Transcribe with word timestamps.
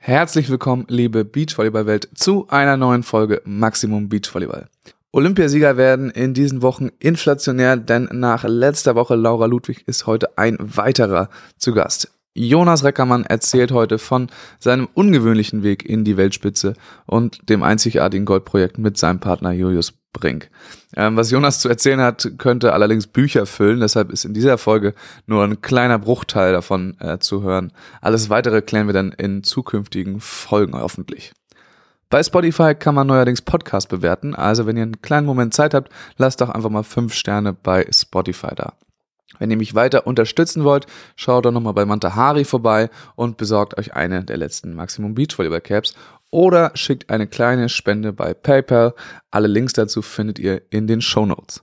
Herzlich 0.00 0.48
willkommen, 0.48 0.86
liebe 0.88 1.24
Beachvolleyball-Welt, 1.24 2.08
zu 2.14 2.46
einer 2.48 2.76
neuen 2.76 3.02
Folge 3.02 3.42
Maximum 3.44 4.08
Beachvolleyball. 4.08 4.68
Olympiasieger 5.10 5.76
werden 5.76 6.10
in 6.10 6.34
diesen 6.34 6.62
Wochen 6.62 6.90
inflationär, 7.00 7.76
denn 7.76 8.08
nach 8.12 8.44
letzter 8.44 8.94
Woche 8.94 9.16
Laura 9.16 9.46
Ludwig 9.46 9.82
ist 9.86 10.06
heute 10.06 10.38
ein 10.38 10.56
weiterer 10.60 11.28
zu 11.58 11.74
Gast. 11.74 12.12
Jonas 12.34 12.84
Reckermann 12.84 13.24
erzählt 13.24 13.72
heute 13.72 13.98
von 13.98 14.28
seinem 14.58 14.88
ungewöhnlichen 14.94 15.62
Weg 15.62 15.84
in 15.84 16.04
die 16.04 16.16
Weltspitze 16.16 16.74
und 17.06 17.48
dem 17.48 17.62
einzigartigen 17.62 18.26
Goldprojekt 18.26 18.78
mit 18.78 18.96
seinem 18.96 19.20
Partner 19.20 19.52
Julius 19.52 19.92
Brink. 20.12 20.50
Ähm, 20.96 21.16
was 21.16 21.30
Jonas 21.30 21.60
zu 21.60 21.68
erzählen 21.68 22.00
hat, 22.00 22.32
könnte 22.38 22.72
allerdings 22.72 23.06
Bücher 23.06 23.46
füllen, 23.46 23.80
deshalb 23.80 24.10
ist 24.10 24.24
in 24.24 24.34
dieser 24.34 24.58
Folge 24.58 24.94
nur 25.26 25.44
ein 25.44 25.60
kleiner 25.60 25.98
Bruchteil 25.98 26.52
davon 26.52 26.96
äh, 27.00 27.18
zu 27.18 27.42
hören. 27.42 27.72
Alles 28.00 28.30
weitere 28.30 28.62
klären 28.62 28.86
wir 28.86 28.94
dann 28.94 29.12
in 29.12 29.42
zukünftigen 29.42 30.20
Folgen 30.20 30.74
hoffentlich. 30.74 31.32
Bei 32.10 32.22
Spotify 32.22 32.74
kann 32.74 32.94
man 32.94 33.06
neuerdings 33.06 33.42
Podcast 33.42 33.90
bewerten, 33.90 34.34
also 34.34 34.66
wenn 34.66 34.78
ihr 34.78 34.84
einen 34.84 35.02
kleinen 35.02 35.26
Moment 35.26 35.52
Zeit 35.52 35.74
habt, 35.74 35.92
lasst 36.16 36.40
doch 36.40 36.48
einfach 36.48 36.70
mal 36.70 36.84
fünf 36.84 37.12
Sterne 37.12 37.52
bei 37.52 37.86
Spotify 37.92 38.54
da. 38.54 38.72
Wenn 39.38 39.50
ihr 39.50 39.56
mich 39.56 39.74
weiter 39.74 40.06
unterstützen 40.06 40.64
wollt, 40.64 40.86
schaut 41.14 41.44
doch 41.44 41.52
nochmal 41.52 41.74
bei 41.74 41.84
Mantahari 41.84 42.44
vorbei 42.44 42.88
und 43.14 43.36
besorgt 43.36 43.76
euch 43.78 43.94
eine 43.94 44.24
der 44.24 44.38
letzten 44.38 44.74
Maximum 44.74 45.14
Beachvolleyball 45.14 45.60
Caps 45.60 45.94
oder 46.30 46.72
schickt 46.74 47.10
eine 47.10 47.26
kleine 47.26 47.68
Spende 47.68 48.12
bei 48.12 48.34
PayPal. 48.34 48.94
Alle 49.30 49.48
Links 49.48 49.74
dazu 49.74 50.02
findet 50.02 50.38
ihr 50.38 50.62
in 50.70 50.86
den 50.86 51.00
Show 51.00 51.26
Notes. 51.26 51.62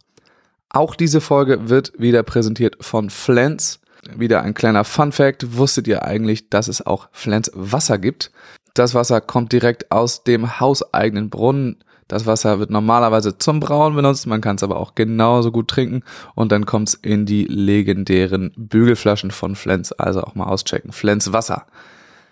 Auch 0.70 0.96
diese 0.96 1.22
Folge 1.22 1.70
wird 1.70 1.94
wieder 1.98 2.24
präsentiert 2.24 2.78
von 2.82 3.10
Flens. 3.10 3.80
Wieder 4.16 4.44
ein 4.44 4.54
kleiner 4.54 4.84
Fun 4.84 5.12
Fact. 5.12 5.58
Wusstet 5.58 5.88
ihr 5.88 6.04
eigentlich, 6.04 6.50
dass 6.50 6.68
es 6.68 6.86
auch 6.86 7.08
Flens 7.12 7.52
Wasser 7.54 7.98
gibt? 7.98 8.32
Das 8.74 8.94
Wasser 8.94 9.22
kommt 9.22 9.52
direkt 9.54 9.92
aus 9.92 10.24
dem 10.24 10.60
hauseigenen 10.60 11.30
Brunnen. 11.30 11.78
Das 12.08 12.28
Wasser 12.28 12.60
wird 12.60 12.70
normalerweise 12.70 13.38
zum 13.38 13.60
Brauen 13.60 13.96
benutzt, 13.96 14.28
man 14.28 14.42
kann 14.42 14.58
es 14.58 14.64
aber 14.64 14.80
auch 14.80 14.94
genauso 14.94 15.52
gut 15.52 15.68
trinken 15.68 16.04
und 16.36 16.52
dann 16.52 16.68
kommt 16.68 16.90
es 16.90 16.94
in 16.94 17.26
die 17.26 17.46
legendären 17.46 18.52
Bügelflaschen 18.56 19.32
von 19.32 19.56
Flens, 19.56 19.92
also 19.92 20.22
auch 20.22 20.36
mal 20.36 20.46
auschecken. 20.46 20.92
Flens 20.92 21.34
Wasser. 21.34 21.66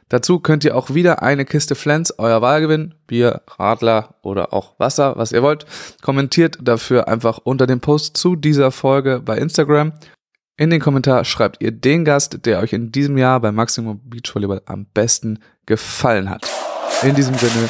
Dazu 0.09 0.39
könnt 0.39 0.63
ihr 0.63 0.77
auch 0.77 0.93
wieder 0.93 1.23
eine 1.23 1.43
Kiste 1.43 1.73
Flens 1.73 2.13
euer 2.19 2.39
Wahl 2.41 2.61
gewinnen. 2.61 2.93
Bier, 3.07 3.41
Radler 3.57 4.13
oder 4.21 4.53
auch 4.53 4.77
Wasser, 4.77 5.15
was 5.17 5.31
ihr 5.31 5.41
wollt. 5.41 5.65
Kommentiert 6.03 6.59
dafür 6.61 7.07
einfach 7.07 7.39
unter 7.39 7.65
dem 7.65 7.79
Post 7.79 8.15
zu 8.17 8.35
dieser 8.35 8.69
Folge 8.69 9.23
bei 9.25 9.39
Instagram. 9.39 9.93
In 10.55 10.69
den 10.69 10.81
Kommentar 10.81 11.25
schreibt 11.25 11.63
ihr 11.63 11.71
den 11.71 12.05
Gast, 12.05 12.45
der 12.45 12.59
euch 12.59 12.73
in 12.73 12.91
diesem 12.91 13.17
Jahr 13.17 13.39
bei 13.39 13.51
Maximum 13.51 14.01
Beachvolleyball 14.07 14.61
am 14.67 14.85
besten 14.85 15.39
gefallen 15.65 16.29
hat. 16.29 16.47
In 17.01 17.15
diesem 17.15 17.33
Sinne, 17.33 17.69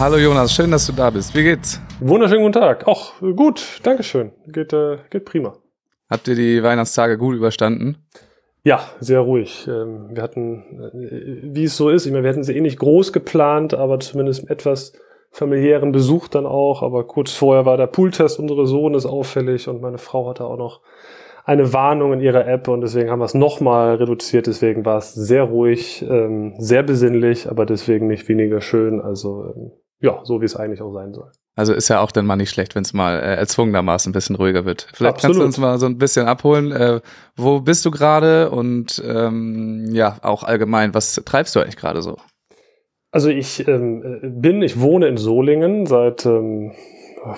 Hallo 0.00 0.16
Jonas, 0.16 0.54
schön, 0.54 0.70
dass 0.70 0.86
du 0.86 0.92
da 0.92 1.10
bist. 1.10 1.34
Wie 1.34 1.42
geht's? 1.42 1.78
Wunderschönen 2.00 2.40
guten 2.40 2.54
Tag. 2.54 2.88
Auch 2.88 3.12
gut, 3.20 3.80
Dankeschön. 3.82 4.32
Geht, 4.46 4.72
äh, 4.72 4.96
geht 5.10 5.26
prima. 5.26 5.58
Habt 6.08 6.26
ihr 6.26 6.36
die 6.36 6.62
Weihnachtstage 6.62 7.18
gut 7.18 7.36
überstanden? 7.36 7.98
Ja, 8.64 8.80
sehr 9.00 9.20
ruhig. 9.20 9.68
Ähm, 9.68 10.08
wir 10.14 10.22
hatten, 10.22 10.80
äh, 10.94 11.54
wie 11.54 11.64
es 11.64 11.76
so 11.76 11.90
ist, 11.90 12.06
ich 12.06 12.12
meine, 12.12 12.24
wir 12.24 12.30
hatten 12.30 12.44
sie 12.44 12.56
eh 12.56 12.62
nicht 12.62 12.78
groß 12.78 13.12
geplant, 13.12 13.74
aber 13.74 14.00
zumindest 14.00 14.48
etwas 14.48 14.94
familiären 15.32 15.92
Besuch 15.92 16.28
dann 16.28 16.46
auch, 16.46 16.82
aber 16.82 17.06
kurz 17.06 17.32
vorher 17.32 17.66
war 17.66 17.76
der 17.76 17.86
Pooltest 17.86 18.38
unseres 18.38 18.70
Sohnes 18.70 19.04
auffällig 19.04 19.68
und 19.68 19.82
meine 19.82 19.98
Frau 19.98 20.30
hatte 20.30 20.46
auch 20.46 20.56
noch 20.56 20.80
eine 21.44 21.74
Warnung 21.74 22.14
in 22.14 22.20
ihrer 22.20 22.46
App 22.46 22.68
und 22.68 22.80
deswegen 22.80 23.10
haben 23.10 23.18
wir 23.18 23.26
es 23.26 23.34
nochmal 23.34 23.96
reduziert. 23.96 24.46
Deswegen 24.46 24.86
war 24.86 24.96
es 24.96 25.12
sehr 25.12 25.42
ruhig, 25.42 26.02
ähm, 26.08 26.54
sehr 26.56 26.82
besinnlich, 26.82 27.50
aber 27.50 27.66
deswegen 27.66 28.06
nicht 28.06 28.28
weniger 28.30 28.62
schön. 28.62 29.02
Also 29.02 29.52
ähm, 29.54 29.72
ja, 30.00 30.20
so 30.24 30.40
wie 30.40 30.44
es 30.44 30.56
eigentlich 30.56 30.82
auch 30.82 30.92
sein 30.92 31.12
soll. 31.12 31.30
Also 31.56 31.74
ist 31.74 31.88
ja 31.88 32.00
auch 32.00 32.12
dann 32.12 32.26
mal 32.26 32.36
nicht 32.36 32.50
schlecht, 32.50 32.74
wenn 32.74 32.82
es 32.82 32.94
mal 32.94 33.18
äh, 33.18 33.34
erzwungenermaßen 33.34 34.10
ein 34.10 34.12
bisschen 34.14 34.36
ruhiger 34.36 34.64
wird. 34.64 34.88
Vielleicht 34.94 35.16
Absolut. 35.16 35.36
kannst 35.36 35.40
du 35.40 35.44
uns 35.44 35.58
mal 35.58 35.78
so 35.78 35.86
ein 35.86 35.98
bisschen 35.98 36.26
abholen. 36.26 36.72
Äh, 36.72 37.00
wo 37.36 37.60
bist 37.60 37.84
du 37.84 37.90
gerade 37.90 38.50
und 38.50 39.02
ähm, 39.06 39.86
ja, 39.90 40.16
auch 40.22 40.42
allgemein, 40.42 40.94
was 40.94 41.14
treibst 41.24 41.54
du 41.54 41.60
eigentlich 41.60 41.76
gerade 41.76 42.02
so? 42.02 42.16
Also 43.10 43.28
ich 43.28 43.66
ähm, 43.66 44.20
bin, 44.22 44.62
ich 44.62 44.80
wohne 44.80 45.08
in 45.08 45.16
Solingen 45.16 45.86
seit, 45.86 46.24
ähm, 46.24 46.72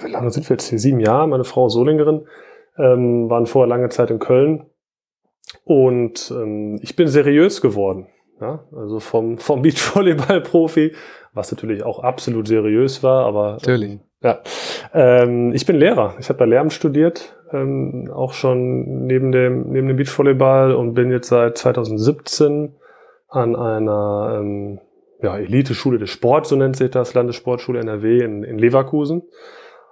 wie 0.05 0.11
lange 0.11 0.31
sind 0.31 0.49
wir 0.49 0.55
jetzt 0.55 0.69
hier? 0.69 0.79
Sieben 0.79 1.01
Jahre. 1.01 1.27
Meine 1.27 1.45
Frau 1.45 1.67
ist 1.67 1.73
Solingerin, 1.73 2.27
ähm, 2.79 3.31
waren 3.31 3.47
vorher 3.47 3.69
lange 3.69 3.89
Zeit 3.89 4.11
in 4.11 4.19
Köln. 4.19 4.67
Und 5.65 6.31
ähm, 6.31 6.79
ich 6.83 6.95
bin 6.95 7.09
seriös 7.09 7.61
geworden. 7.61 8.07
Ja? 8.41 8.65
Also 8.77 9.01
vom, 9.01 9.39
vom 9.39 9.63
Beachvolleyball-Profi, 9.63 10.93
was 11.33 11.51
natürlich 11.51 11.83
auch 11.83 12.03
absolut 12.03 12.47
seriös 12.47 13.03
war, 13.03 13.25
aber 13.27 13.53
natürlich. 13.53 13.93
Ähm, 13.93 14.01
ja. 14.23 14.41
Ähm, 14.95 15.53
ich 15.53 15.67
bin 15.67 15.77
Lehrer. 15.77 16.15
Ich 16.21 16.29
habe 16.29 16.39
bei 16.39 16.45
Lehramt 16.47 16.73
studiert, 16.73 17.37
ähm, 17.53 18.11
auch 18.15 18.33
schon 18.33 19.07
neben 19.07 19.33
dem, 19.33 19.71
neben 19.71 19.89
dem 19.89 19.97
Beachvolleyball 19.97 20.75
und 20.75 20.95
bin 20.95 21.11
jetzt 21.11 21.29
seit 21.29 21.59
2017 21.59 22.75
an 23.29 23.57
einer 23.57 24.39
ähm, 24.39 24.81
ja, 25.23 25.39
Elite-Schule 25.39 25.99
des 25.99 26.11
Sports, 26.11 26.51
so 26.51 26.57
nennt 26.57 26.77
sich 26.77 26.91
das, 26.91 27.15
Landessportschule 27.15 27.81
NRW 27.81 28.21
in, 28.21 28.43
in 28.43 28.59
Leverkusen, 28.59 29.23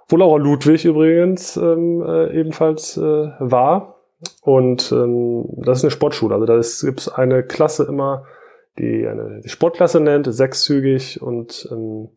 wo 0.07 0.17
Laura 0.17 0.37
Ludwig 0.37 0.85
übrigens 0.85 1.57
ähm, 1.57 2.03
äh, 2.05 2.39
ebenfalls 2.39 2.97
äh, 2.97 3.01
war. 3.39 3.95
Und 4.43 4.91
ähm, 4.91 5.45
das 5.57 5.79
ist 5.79 5.85
eine 5.85 5.91
Sportschule. 5.91 6.35
Also 6.35 6.45
da 6.45 6.53
gibt 6.87 6.99
es 6.99 7.09
eine 7.09 7.43
Klasse 7.43 7.85
immer, 7.85 8.25
die 8.77 9.05
eine 9.07 9.41
Sportklasse 9.45 9.99
nennt, 9.99 10.33
sechszügig 10.33 11.21
und 11.21 11.67
ähm, 11.71 12.09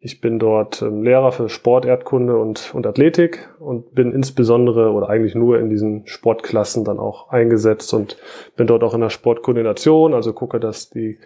ich 0.00 0.20
bin 0.20 0.38
dort 0.38 0.82
ähm, 0.82 1.02
Lehrer 1.02 1.32
für 1.32 1.48
Sport, 1.48 1.86
Erdkunde 1.86 2.36
und, 2.36 2.74
und 2.74 2.86
Athletik 2.86 3.48
und 3.58 3.94
bin 3.94 4.12
insbesondere 4.12 4.90
oder 4.90 5.08
eigentlich 5.08 5.34
nur 5.34 5.58
in 5.58 5.70
diesen 5.70 6.06
Sportklassen 6.06 6.84
dann 6.84 6.98
auch 6.98 7.30
eingesetzt 7.30 7.94
und 7.94 8.18
bin 8.54 8.66
dort 8.66 8.84
auch 8.84 8.92
in 8.92 9.00
der 9.00 9.08
Sportkoordination, 9.08 10.12
also 10.12 10.34
gucke, 10.34 10.60
dass 10.60 10.90
die 10.90 11.18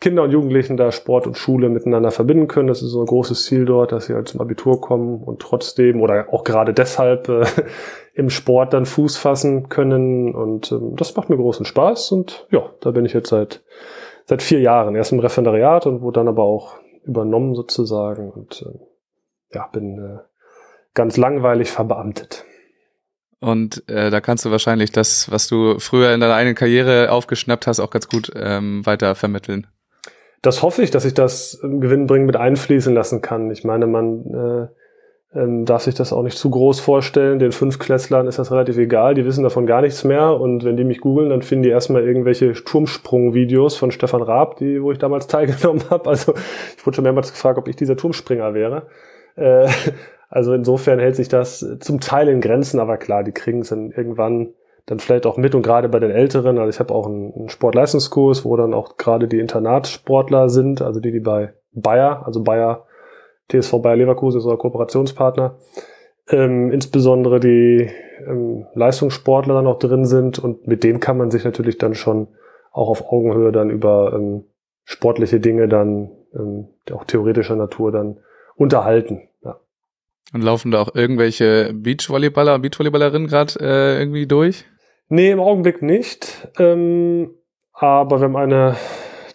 Kinder 0.00 0.22
und 0.22 0.30
Jugendlichen 0.30 0.76
da 0.76 0.92
Sport 0.92 1.26
und 1.26 1.36
Schule 1.36 1.68
miteinander 1.68 2.12
verbinden 2.12 2.46
können. 2.46 2.68
Das 2.68 2.82
ist 2.82 2.90
so 2.90 3.00
ein 3.00 3.06
großes 3.06 3.44
Ziel 3.44 3.64
dort, 3.64 3.90
dass 3.90 4.06
sie 4.06 4.14
halt 4.14 4.28
zum 4.28 4.40
Abitur 4.40 4.80
kommen 4.80 5.22
und 5.22 5.40
trotzdem 5.40 6.00
oder 6.00 6.26
auch 6.32 6.44
gerade 6.44 6.72
deshalb 6.72 7.28
äh, 7.28 7.44
im 8.14 8.30
Sport 8.30 8.74
dann 8.74 8.86
Fuß 8.86 9.16
fassen 9.16 9.68
können. 9.68 10.34
Und 10.36 10.70
ähm, 10.70 10.94
das 10.94 11.16
macht 11.16 11.30
mir 11.30 11.36
großen 11.36 11.66
Spaß. 11.66 12.12
Und 12.12 12.46
ja, 12.50 12.70
da 12.80 12.92
bin 12.92 13.04
ich 13.04 13.12
jetzt 13.12 13.30
seit, 13.30 13.62
seit 14.28 14.42
vier 14.42 14.60
Jahren. 14.60 14.94
Erst 14.94 15.12
im 15.12 15.18
Referendariat 15.18 15.86
und 15.86 16.02
wurde 16.02 16.20
dann 16.20 16.28
aber 16.28 16.44
auch 16.44 16.76
übernommen 17.04 17.54
sozusagen. 17.54 18.30
Und 18.30 18.62
äh, 18.62 19.56
ja, 19.56 19.66
bin 19.66 19.98
äh, 19.98 20.18
ganz 20.94 21.16
langweilig 21.16 21.70
verbeamtet. 21.70 22.44
Und 23.40 23.88
äh, 23.88 24.10
da 24.10 24.20
kannst 24.20 24.44
du 24.44 24.50
wahrscheinlich 24.50 24.92
das, 24.92 25.30
was 25.30 25.48
du 25.48 25.78
früher 25.78 26.12
in 26.12 26.20
deiner 26.20 26.34
eigenen 26.34 26.56
Karriere 26.56 27.10
aufgeschnappt 27.10 27.66
hast, 27.66 27.80
auch 27.80 27.90
ganz 27.90 28.08
gut 28.08 28.32
ähm, 28.34 28.84
weiter 28.84 29.14
vermitteln 29.14 29.66
das 30.42 30.62
hoffe 30.62 30.82
ich, 30.82 30.90
dass 30.90 31.04
ich 31.04 31.14
das 31.14 31.58
gewinnbringend 31.62 32.26
mit 32.26 32.36
einfließen 32.36 32.94
lassen 32.94 33.22
kann. 33.22 33.50
Ich 33.50 33.64
meine, 33.64 33.86
man 33.86 34.24
äh, 34.34 34.68
ähm, 35.34 35.66
darf 35.66 35.82
sich 35.82 35.94
das 35.94 36.12
auch 36.12 36.22
nicht 36.22 36.38
zu 36.38 36.50
groß 36.50 36.80
vorstellen. 36.80 37.38
Den 37.38 37.52
Fünfklässlern 37.52 38.26
ist 38.26 38.38
das 38.38 38.50
relativ 38.50 38.78
egal, 38.78 39.14
die 39.14 39.24
wissen 39.24 39.44
davon 39.44 39.66
gar 39.66 39.82
nichts 39.82 40.04
mehr. 40.04 40.40
Und 40.40 40.64
wenn 40.64 40.76
die 40.76 40.84
mich 40.84 41.00
googeln, 41.00 41.30
dann 41.30 41.42
finden 41.42 41.64
die 41.64 41.70
erstmal 41.70 42.02
irgendwelche 42.02 42.52
Turmsprung-Videos 42.52 43.76
von 43.76 43.90
Stefan 43.90 44.22
Raab, 44.22 44.56
die, 44.56 44.82
wo 44.82 44.90
ich 44.90 44.98
damals 44.98 45.26
teilgenommen 45.28 45.82
habe. 45.90 46.08
Also 46.08 46.34
ich 46.76 46.86
wurde 46.86 46.96
schon 46.96 47.04
mehrmals 47.04 47.32
gefragt, 47.32 47.58
ob 47.58 47.68
ich 47.68 47.76
dieser 47.76 47.96
Turmspringer 47.96 48.54
wäre. 48.54 48.86
Äh, 49.36 49.68
also 50.30 50.54
insofern 50.54 50.98
hält 50.98 51.16
sich 51.16 51.28
das 51.28 51.64
zum 51.80 52.00
Teil 52.00 52.28
in 52.28 52.40
Grenzen, 52.40 52.80
aber 52.80 52.96
klar, 52.96 53.22
die 53.22 53.32
kriegen 53.32 53.60
es 53.60 53.68
dann 53.68 53.90
irgendwann 53.90 54.54
dann 54.86 55.00
vielleicht 55.00 55.26
auch 55.26 55.36
mit 55.36 55.54
und 55.54 55.60
gerade 55.60 55.90
bei 55.90 55.98
den 55.98 56.10
Älteren, 56.10 56.56
also 56.58 56.70
ich 56.70 56.80
habe 56.80 56.94
auch 56.94 57.06
einen, 57.06 57.34
einen 57.34 57.48
Sportleistungskurs, 57.50 58.46
wo 58.46 58.56
dann 58.56 58.72
auch 58.72 58.96
gerade 58.96 59.28
die 59.28 59.38
Internatssportler 59.38 60.48
sind, 60.48 60.80
also 60.80 60.98
die, 60.98 61.12
die 61.12 61.20
bei 61.20 61.52
Bayer, 61.72 62.22
also 62.24 62.42
Bayer, 62.42 62.86
TSV 63.50 63.80
Bayer 63.82 63.96
Leverkusen 63.96 64.38
ist 64.38 64.44
unser 64.44 64.58
Kooperationspartner, 64.58 65.58
ähm, 66.28 66.70
insbesondere 66.70 67.40
die 67.40 67.90
ähm, 68.26 68.66
Leistungssportler 68.74 69.54
dann 69.54 69.66
auch 69.66 69.78
drin 69.78 70.04
sind 70.04 70.38
und 70.38 70.66
mit 70.66 70.84
denen 70.84 71.00
kann 71.00 71.16
man 71.16 71.30
sich 71.30 71.44
natürlich 71.44 71.78
dann 71.78 71.94
schon 71.94 72.28
auch 72.72 72.88
auf 72.88 73.10
Augenhöhe 73.10 73.52
dann 73.52 73.70
über 73.70 74.12
ähm, 74.14 74.44
sportliche 74.84 75.40
Dinge 75.40 75.68
dann 75.68 76.10
ähm, 76.34 76.68
auch 76.92 77.04
theoretischer 77.04 77.56
Natur 77.56 77.92
dann 77.92 78.18
unterhalten. 78.56 79.28
Ja. 79.42 79.58
Und 80.32 80.42
laufen 80.42 80.70
da 80.70 80.82
auch 80.82 80.94
irgendwelche 80.94 81.72
Beachvolleyballer 81.74 82.54
und 82.54 82.62
Beachvolleyballerinnen 82.62 83.28
gerade 83.28 83.54
äh, 83.60 83.98
irgendwie 83.98 84.26
durch? 84.26 84.64
Nee, 85.08 85.30
im 85.30 85.40
Augenblick 85.40 85.80
nicht. 85.80 86.48
Ähm, 86.58 87.30
aber 87.72 88.20
wir 88.20 88.24
haben 88.24 88.36
eine 88.36 88.76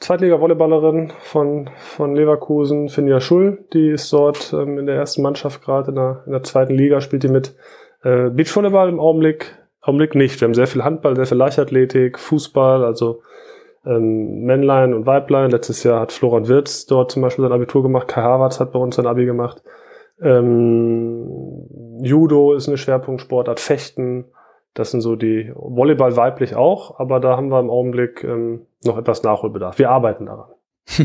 Zweitliga-Volleyballerin 0.04 1.14
von, 1.22 1.70
von 1.78 2.14
Leverkusen, 2.14 2.90
Finja 2.90 3.22
Schull, 3.22 3.64
die 3.72 3.90
ist 3.92 4.12
dort 4.12 4.52
ähm, 4.52 4.78
in 4.78 4.86
der 4.86 4.98
ersten 4.98 5.22
Mannschaft 5.22 5.64
gerade, 5.64 5.92
in 5.92 5.96
der, 5.96 6.24
in 6.26 6.34
der 6.34 6.44
zweiten 6.44 6.74
Liga 6.74 7.00
spielt 7.00 7.24
die 7.24 7.30
mit. 7.30 7.56
Äh, 8.04 8.30
Beachvolleyball 8.30 8.90
im 8.90 9.00
Augenblick, 9.00 9.58
Augenblick 9.82 10.14
nicht. 10.16 10.42
Wir 10.42 10.48
haben 10.48 10.56
sehr 10.56 10.68
viel 10.68 10.84
Handball, 10.84 11.16
sehr 11.16 11.26
viel 11.26 11.38
Leichtathletik, 11.38 12.20
Fußball, 12.20 12.84
also 12.84 13.22
ähm, 13.86 14.42
Männlein 14.44 14.94
und 14.94 15.06
Weiblein. 15.06 15.52
Letztes 15.52 15.84
Jahr 15.84 16.02
hat 16.02 16.12
Florian 16.12 16.50
Wirz 16.50 16.86
dort 16.86 17.12
zum 17.12 17.22
Beispiel 17.22 17.46
sein 17.46 17.54
Abitur 17.54 17.82
gemacht, 17.82 18.10
Kai 18.10 18.24
Havertz 18.24 18.60
hat 18.60 18.74
bei 18.74 18.80
uns 18.80 18.98
sein 18.98 19.08
Abi 19.08 19.26
gemacht. 19.26 19.64
Ähm, 20.22 21.66
Judo 22.02 22.56
ist 22.56 22.68
eine 22.68 22.78
Schwerpunktsportart, 22.78 23.62
Fechten, 23.62 24.26
das 24.74 24.92
sind 24.92 25.00
so 25.00 25.16
die 25.16 25.54
Volleyball 25.56 26.18
weiblich 26.18 26.58
auch, 26.58 27.00
aber 27.00 27.22
da 27.22 27.38
haben 27.38 27.50
wir 27.50 27.60
im 27.62 27.70
Augenblick 27.70 28.26
ähm, 28.26 28.66
noch 28.86 28.98
etwas 28.98 29.24
Nachholbedarf. 29.24 29.80
Wir 29.80 29.90
arbeiten 29.90 30.26
daran. 30.26 30.50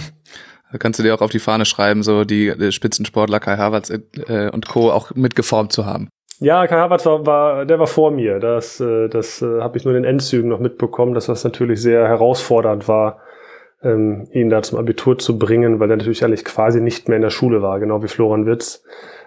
da 0.72 0.78
kannst 0.78 0.98
du 0.98 1.02
dir 1.02 1.14
auch 1.14 1.20
auf 1.20 1.30
die 1.30 1.38
Fahne 1.38 1.64
schreiben, 1.64 2.02
so 2.02 2.24
die, 2.24 2.72
Spitzensportler 2.72 3.40
Kai 3.40 3.56
Havertz 3.56 3.90
äh, 3.90 4.50
und 4.50 4.68
Co. 4.68 4.90
auch 4.90 5.14
mitgeformt 5.14 5.72
zu 5.72 5.86
haben. 5.86 6.08
Ja, 6.40 6.66
Kai 6.66 6.76
Havertz 6.76 7.04
war, 7.06 7.26
war 7.26 7.66
der 7.66 7.78
war 7.78 7.86
vor 7.86 8.10
mir. 8.10 8.38
Das, 8.38 8.80
äh, 8.80 9.08
das 9.08 9.42
äh, 9.42 9.60
habe 9.60 9.76
ich 9.76 9.84
nur 9.84 9.94
in 9.94 10.02
den 10.02 10.10
Endzügen 10.10 10.48
noch 10.48 10.60
mitbekommen, 10.60 11.14
dass 11.14 11.26
das 11.26 11.42
natürlich 11.44 11.82
sehr 11.82 12.06
herausfordernd 12.06 12.86
war, 12.86 13.18
ähm, 13.82 14.28
ihn 14.32 14.50
da 14.50 14.62
zum 14.62 14.78
Abitur 14.78 15.18
zu 15.18 15.38
bringen, 15.38 15.80
weil 15.80 15.90
er 15.90 15.96
natürlich 15.96 16.24
eigentlich 16.24 16.44
quasi 16.44 16.80
nicht 16.80 17.08
mehr 17.08 17.16
in 17.16 17.22
der 17.22 17.30
Schule 17.30 17.62
war, 17.62 17.80
genau 17.80 18.02
wie 18.02 18.08
Florian 18.08 18.46
Witz. 18.46 18.84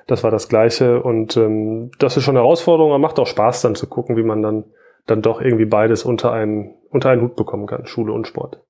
Das 0.07 0.24
war 0.24 0.31
das 0.31 0.50
Gleiche 0.50 1.01
und 1.01 1.38
ähm, 1.38 1.92
das 2.00 2.18
ist 2.18 2.24
schon 2.24 2.36
eine 2.36 2.44
Herausforderung, 2.44 2.92
aber 2.92 3.00
macht 3.00 3.19
auch 3.19 3.27
Spaß 3.27 3.62
dann 3.62 3.75
zu 3.75 3.88
gucken, 3.88 4.18
wie 4.18 4.24
man 4.24 4.42
dann, 4.42 4.65
dann 5.06 5.21
doch 5.21 5.42
irgendwie 5.42 5.65
beides 5.65 6.03
unter 6.03 6.31
einen, 6.31 6.75
unter 6.91 7.09
einen 7.09 7.21
Hut 7.21 7.35
bekommen 7.35 7.67
kann, 7.67 7.85
Schule 7.85 8.13
und 8.13 8.27
Sport. 8.27 8.61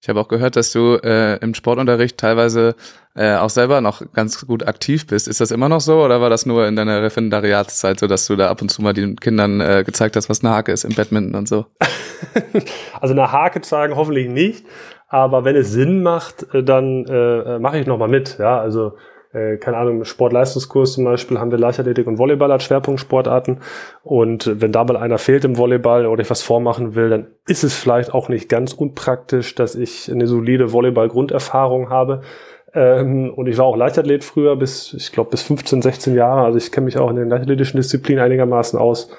Ich 0.00 0.08
habe 0.08 0.20
auch 0.20 0.28
gehört, 0.28 0.54
dass 0.54 0.70
du 0.72 0.94
äh, 1.02 1.38
im 1.38 1.54
Sportunterricht 1.54 2.18
teilweise 2.18 2.76
äh, 3.16 3.34
auch 3.34 3.50
selber 3.50 3.80
noch 3.80 4.00
ganz 4.12 4.46
gut 4.46 4.64
aktiv 4.66 5.08
bist. 5.08 5.26
Ist 5.26 5.40
das 5.40 5.50
immer 5.50 5.68
noch 5.68 5.80
so 5.80 6.04
oder 6.04 6.20
war 6.20 6.30
das 6.30 6.46
nur 6.46 6.68
in 6.68 6.76
deiner 6.76 7.02
Referendariatszeit 7.02 7.98
so, 7.98 8.06
dass 8.06 8.26
du 8.26 8.36
da 8.36 8.48
ab 8.48 8.62
und 8.62 8.68
zu 8.68 8.80
mal 8.80 8.92
den 8.92 9.16
Kindern 9.16 9.60
äh, 9.60 9.82
gezeigt 9.84 10.14
hast, 10.14 10.28
was 10.28 10.44
eine 10.44 10.54
Hake 10.54 10.70
ist 10.70 10.84
im 10.84 10.94
Badminton 10.94 11.34
und 11.34 11.48
so? 11.48 11.66
also 13.00 13.12
eine 13.12 13.32
Hake 13.32 13.60
zeigen 13.60 13.96
hoffentlich 13.96 14.28
nicht, 14.28 14.64
aber 15.08 15.44
wenn 15.44 15.56
es 15.56 15.72
Sinn 15.72 16.04
macht, 16.04 16.54
äh, 16.54 16.62
dann 16.62 17.04
äh, 17.06 17.58
mache 17.58 17.80
ich 17.80 17.86
noch 17.88 17.98
mal 17.98 18.08
mit. 18.08 18.38
Ja, 18.38 18.60
also 18.60 18.92
äh, 19.32 19.56
keine 19.58 19.76
Ahnung, 19.76 20.04
Sportleistungskurs 20.04 20.94
zum 20.94 21.04
Beispiel 21.04 21.38
haben 21.38 21.50
wir 21.50 21.58
Leichtathletik 21.58 22.06
und 22.06 22.18
Volleyball 22.18 22.50
als 22.50 22.64
Schwerpunktsportarten. 22.64 23.58
Und 24.02 24.60
wenn 24.60 24.72
da 24.72 24.84
mal 24.84 24.96
einer 24.96 25.18
fehlt 25.18 25.44
im 25.44 25.58
Volleyball 25.58 26.06
oder 26.06 26.22
ich 26.22 26.30
was 26.30 26.42
vormachen 26.42 26.94
will, 26.94 27.10
dann 27.10 27.26
ist 27.46 27.62
es 27.62 27.74
vielleicht 27.74 28.14
auch 28.14 28.28
nicht 28.28 28.48
ganz 28.48 28.72
unpraktisch, 28.72 29.54
dass 29.54 29.74
ich 29.74 30.10
eine 30.10 30.26
solide 30.26 30.72
Volleyball-Grunderfahrung 30.72 31.90
habe. 31.90 32.22
Ähm, 32.74 33.32
und 33.34 33.46
ich 33.48 33.58
war 33.58 33.66
auch 33.66 33.76
Leichtathlet 33.76 34.24
früher 34.24 34.56
bis, 34.56 34.94
ich 34.94 35.12
glaube, 35.12 35.30
bis 35.30 35.42
15, 35.42 35.82
16 35.82 36.14
Jahre. 36.14 36.42
Also 36.42 36.56
ich 36.58 36.72
kenne 36.72 36.86
mich 36.86 36.98
auch 36.98 37.10
in 37.10 37.16
den 37.16 37.28
leichtathletischen 37.28 37.78
Disziplinen 37.78 38.22
einigermaßen 38.22 38.78
aus. 38.78 39.10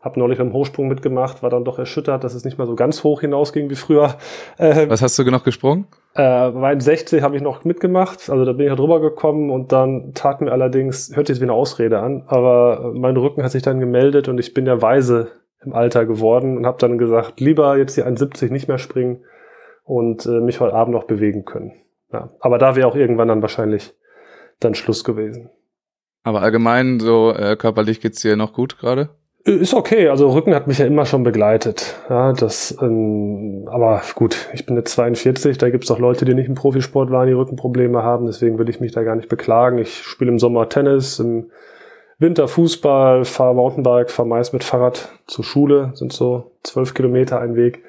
Hab 0.00 0.16
neulich 0.16 0.38
beim 0.38 0.52
Hochsprung 0.52 0.86
mitgemacht, 0.86 1.42
war 1.42 1.50
dann 1.50 1.64
doch 1.64 1.78
erschüttert, 1.78 2.22
dass 2.22 2.34
es 2.34 2.44
nicht 2.44 2.56
mal 2.56 2.66
so 2.66 2.76
ganz 2.76 3.02
hoch 3.02 3.20
hinausging 3.20 3.68
wie 3.68 3.74
früher. 3.74 4.14
Ähm, 4.58 4.88
Was 4.88 5.02
hast 5.02 5.18
du 5.18 5.24
noch 5.24 5.42
gesprungen? 5.42 5.86
Äh, 6.14 6.50
bei 6.50 6.78
60 6.78 7.22
habe 7.22 7.36
ich 7.36 7.42
noch 7.42 7.64
mitgemacht, 7.64 8.30
also 8.30 8.44
da 8.44 8.52
bin 8.52 8.68
ich 8.68 8.74
drüber 8.74 9.00
gekommen 9.00 9.50
und 9.50 9.72
dann 9.72 10.12
tat 10.14 10.40
mir 10.40 10.52
allerdings, 10.52 11.10
hört 11.14 11.26
sich 11.26 11.40
wie 11.40 11.44
eine 11.44 11.52
Ausrede 11.52 11.98
an, 11.98 12.24
aber 12.26 12.92
mein 12.94 13.16
Rücken 13.16 13.42
hat 13.42 13.50
sich 13.50 13.62
dann 13.62 13.80
gemeldet 13.80 14.28
und 14.28 14.38
ich 14.38 14.54
bin 14.54 14.66
ja 14.66 14.80
weise 14.80 15.32
im 15.64 15.72
Alter 15.72 16.06
geworden 16.06 16.56
und 16.56 16.66
habe 16.66 16.78
dann 16.78 16.98
gesagt, 16.98 17.40
lieber 17.40 17.76
jetzt 17.76 17.96
die 17.96 18.04
1,70 18.04 18.52
nicht 18.52 18.68
mehr 18.68 18.78
springen 18.78 19.24
und 19.84 20.26
äh, 20.26 20.40
mich 20.40 20.60
heute 20.60 20.74
Abend 20.74 20.94
noch 20.94 21.04
bewegen 21.04 21.44
können. 21.44 21.72
Ja, 22.12 22.30
aber 22.40 22.58
da 22.58 22.76
wäre 22.76 22.86
auch 22.86 22.96
irgendwann 22.96 23.28
dann 23.28 23.42
wahrscheinlich 23.42 23.94
dann 24.60 24.74
Schluss 24.74 25.04
gewesen. 25.04 25.50
Aber 26.22 26.42
allgemein 26.42 27.00
so 27.00 27.32
äh, 27.32 27.56
körperlich 27.56 28.00
geht's 28.00 28.20
dir 28.20 28.36
noch 28.36 28.52
gut 28.52 28.78
gerade? 28.78 29.10
Ist 29.44 29.72
okay, 29.72 30.08
also 30.08 30.28
Rücken 30.30 30.54
hat 30.54 30.66
mich 30.66 30.78
ja 30.78 30.86
immer 30.86 31.06
schon 31.06 31.22
begleitet. 31.22 31.96
Ja, 32.10 32.32
das, 32.32 32.76
ähm, 32.82 33.66
aber 33.70 34.02
gut, 34.14 34.48
ich 34.52 34.66
bin 34.66 34.76
jetzt 34.76 34.92
42, 34.92 35.56
da 35.56 35.70
gibt's 35.70 35.90
auch 35.90 35.98
Leute, 35.98 36.24
die 36.24 36.34
nicht 36.34 36.48
im 36.48 36.54
Profisport 36.54 37.10
waren, 37.10 37.28
die 37.28 37.32
Rückenprobleme 37.32 38.02
haben, 38.02 38.26
deswegen 38.26 38.58
will 38.58 38.68
ich 38.68 38.80
mich 38.80 38.92
da 38.92 39.02
gar 39.02 39.16
nicht 39.16 39.28
beklagen. 39.28 39.78
Ich 39.78 40.02
spiele 40.02 40.30
im 40.30 40.38
Sommer 40.38 40.68
Tennis, 40.68 41.18
im 41.18 41.50
Winter 42.20 42.48
Fußball, 42.48 43.24
fahre 43.24 43.54
Mountainbike, 43.54 44.10
fahre 44.10 44.28
meist 44.28 44.52
mit 44.52 44.64
Fahrrad 44.64 45.08
zur 45.28 45.44
Schule, 45.44 45.92
sind 45.94 46.12
so 46.12 46.50
zwölf 46.64 46.92
Kilometer 46.92 47.40
ein 47.40 47.54
Weg. 47.54 47.84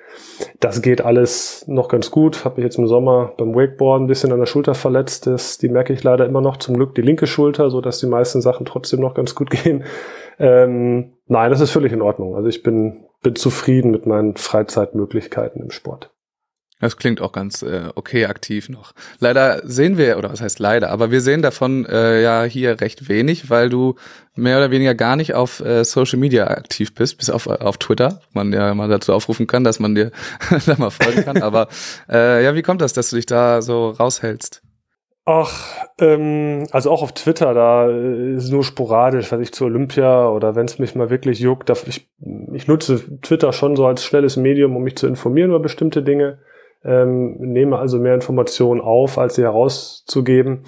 Das 0.60 0.84
geht 0.84 1.02
alles 1.02 1.66
noch 1.68 1.88
ganz 1.88 2.12
gut. 2.12 2.46
Habe 2.46 2.58
mich 2.58 2.66
jetzt 2.66 2.78
im 2.78 2.88
Sommer 2.88 3.34
beim 3.38 3.56
Wakeboard 3.56 4.02
ein 4.02 4.08
bisschen 4.08 4.32
an 4.32 4.40
der 4.40 4.46
Schulter 4.46 4.76
verletzt. 4.76 5.26
Das, 5.26 5.58
die 5.58 5.70
merke 5.70 5.94
ich 5.94 6.04
leider 6.04 6.28
immer 6.28 6.42
noch. 6.42 6.58
Zum 6.58 6.76
Glück 6.76 6.94
die 6.94 7.02
linke 7.02 7.26
Schulter, 7.26 7.72
so 7.72 7.82
dass 7.82 8.00
die 8.00 8.06
meisten 8.06 8.42
Sachen 8.42 8.68
trotzdem 8.68 9.00
noch 9.00 9.16
ganz 9.16 9.34
gut 9.34 9.50
gehen. 9.64 9.84
Ähm, 10.40 11.14
nein, 11.28 11.52
das 11.52 11.60
ist 11.60 11.72
völlig 11.72 11.92
in 11.92 12.02
Ordnung. 12.02 12.36
Also 12.36 12.48
ich 12.48 12.64
bin, 12.64 13.06
bin 13.22 13.36
zufrieden 13.36 13.92
mit 13.92 14.06
meinen 14.06 14.36
Freizeitmöglichkeiten 14.38 15.62
im 15.62 15.72
Sport. 15.72 16.12
Das 16.82 16.96
klingt 16.96 17.20
auch 17.20 17.34
ganz 17.34 17.62
äh, 17.62 17.90
okay 17.96 18.26
aktiv 18.28 18.70
noch. 18.70 18.94
Leider 19.20 19.62
sehen 19.68 19.98
wir, 19.98 20.18
oder 20.18 20.32
was 20.32 20.40
heißt 20.40 20.60
leider, 20.60 20.92
aber 20.92 21.12
wir 21.12 21.20
sehen 21.20 21.42
davon 21.42 21.86
äh, 21.86 22.22
ja 22.22 22.44
hier 22.44 22.80
recht 22.80 23.10
wenig, 23.10 23.50
weil 23.50 23.70
du 23.70 23.96
mehr 24.34 24.58
oder 24.58 24.72
weniger 24.72 24.96
gar 24.96 25.18
nicht 25.18 25.34
auf 25.34 25.60
äh, 25.60 25.84
Social 25.84 26.18
Media 26.18 26.48
aktiv 26.48 26.96
bist, 26.96 27.18
bis 27.18 27.30
auf, 27.30 27.48
auf 27.48 27.78
Twitter, 27.78 28.22
man 28.32 28.54
ja 28.54 28.74
mal 28.74 28.88
dazu 28.88 29.12
aufrufen 29.12 29.46
kann, 29.46 29.66
dass 29.66 29.82
man 29.82 29.94
dir 29.94 30.12
da 30.66 30.76
mal 30.78 30.90
folgen 30.90 31.26
kann. 31.26 31.42
Aber 31.42 31.68
äh, 32.10 32.46
ja, 32.46 32.56
wie 32.56 32.62
kommt 32.62 32.80
das, 32.80 32.94
dass 32.94 33.10
du 33.10 33.18
dich 33.18 33.26
da 33.26 33.62
so 33.62 33.90
raushältst? 33.90 34.62
Ach, 35.32 35.86
ähm, 36.00 36.64
also 36.72 36.90
auch 36.90 37.04
auf 37.04 37.12
Twitter, 37.12 37.54
da 37.54 37.88
äh, 37.88 38.34
ist 38.34 38.52
nur 38.52 38.64
sporadisch, 38.64 39.32
was 39.32 39.40
ich 39.40 39.52
zu 39.54 39.66
Olympia 39.66 40.28
oder 40.28 40.56
wenn 40.56 40.66
es 40.66 40.80
mich 40.80 40.96
mal 40.96 41.12
wirklich 41.12 41.40
juckt, 41.40 41.70
ich, 41.86 42.10
ich 42.54 42.68
nutze 42.68 43.00
Twitter 43.22 43.54
schon 43.54 43.76
so 43.76 43.86
als 43.86 44.04
schnelles 44.04 44.38
Medium, 44.38 44.76
um 44.76 44.82
mich 44.82 44.98
zu 44.98 45.06
informieren 45.06 45.52
über 45.52 45.60
bestimmte 45.60 46.02
Dinge, 46.02 46.40
ähm, 46.84 47.36
nehme 47.38 47.78
also 47.78 48.00
mehr 48.00 48.16
Informationen 48.16 48.82
auf, 48.82 49.20
als 49.20 49.36
sie 49.36 49.44
herauszugeben. 49.44 50.64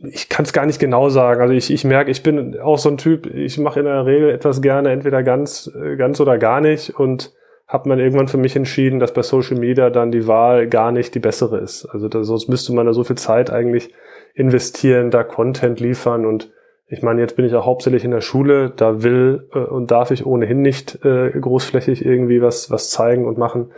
Ich 0.00 0.30
kann 0.30 0.46
es 0.46 0.54
gar 0.54 0.64
nicht 0.64 0.80
genau 0.80 1.10
sagen. 1.10 1.42
Also 1.42 1.52
ich, 1.52 1.70
ich 1.70 1.84
merke, 1.84 2.10
ich 2.10 2.22
bin 2.22 2.58
auch 2.58 2.78
so 2.78 2.88
ein 2.88 2.96
Typ, 2.96 3.26
ich 3.26 3.58
mache 3.58 3.80
in 3.80 3.84
der 3.84 4.06
Regel 4.06 4.30
etwas 4.30 4.62
gerne, 4.62 4.92
entweder 4.92 5.22
ganz, 5.22 5.70
äh, 5.78 5.96
ganz 5.96 6.18
oder 6.20 6.38
gar 6.38 6.62
nicht 6.62 6.98
und 6.98 7.34
hat 7.72 7.86
man 7.86 7.98
irgendwann 7.98 8.28
für 8.28 8.36
mich 8.36 8.54
entschieden, 8.54 9.00
dass 9.00 9.14
bei 9.14 9.22
Social 9.22 9.58
Media 9.58 9.88
dann 9.88 10.12
die 10.12 10.26
Wahl 10.26 10.68
gar 10.68 10.92
nicht 10.92 11.14
die 11.14 11.20
bessere 11.20 11.58
ist. 11.58 11.86
Also 11.86 12.06
da, 12.06 12.22
sonst 12.22 12.50
müsste 12.50 12.74
man 12.74 12.84
da 12.84 12.92
so 12.92 13.02
viel 13.02 13.16
Zeit 13.16 13.50
eigentlich 13.50 13.94
investieren, 14.34 15.10
da 15.10 15.24
Content 15.24 15.80
liefern 15.80 16.26
und 16.26 16.52
ich 16.86 17.02
meine, 17.02 17.22
jetzt 17.22 17.36
bin 17.36 17.46
ich 17.46 17.54
auch 17.54 17.64
hauptsächlich 17.64 18.04
in 18.04 18.10
der 18.10 18.20
Schule, 18.20 18.74
da 18.76 19.02
will 19.02 19.48
äh, 19.54 19.60
und 19.60 19.90
darf 19.90 20.10
ich 20.10 20.26
ohnehin 20.26 20.60
nicht 20.60 21.02
äh, 21.02 21.30
großflächig 21.30 22.04
irgendwie 22.04 22.42
was, 22.42 22.70
was 22.70 22.90
zeigen 22.90 23.24
und 23.24 23.38
machen. 23.38 23.70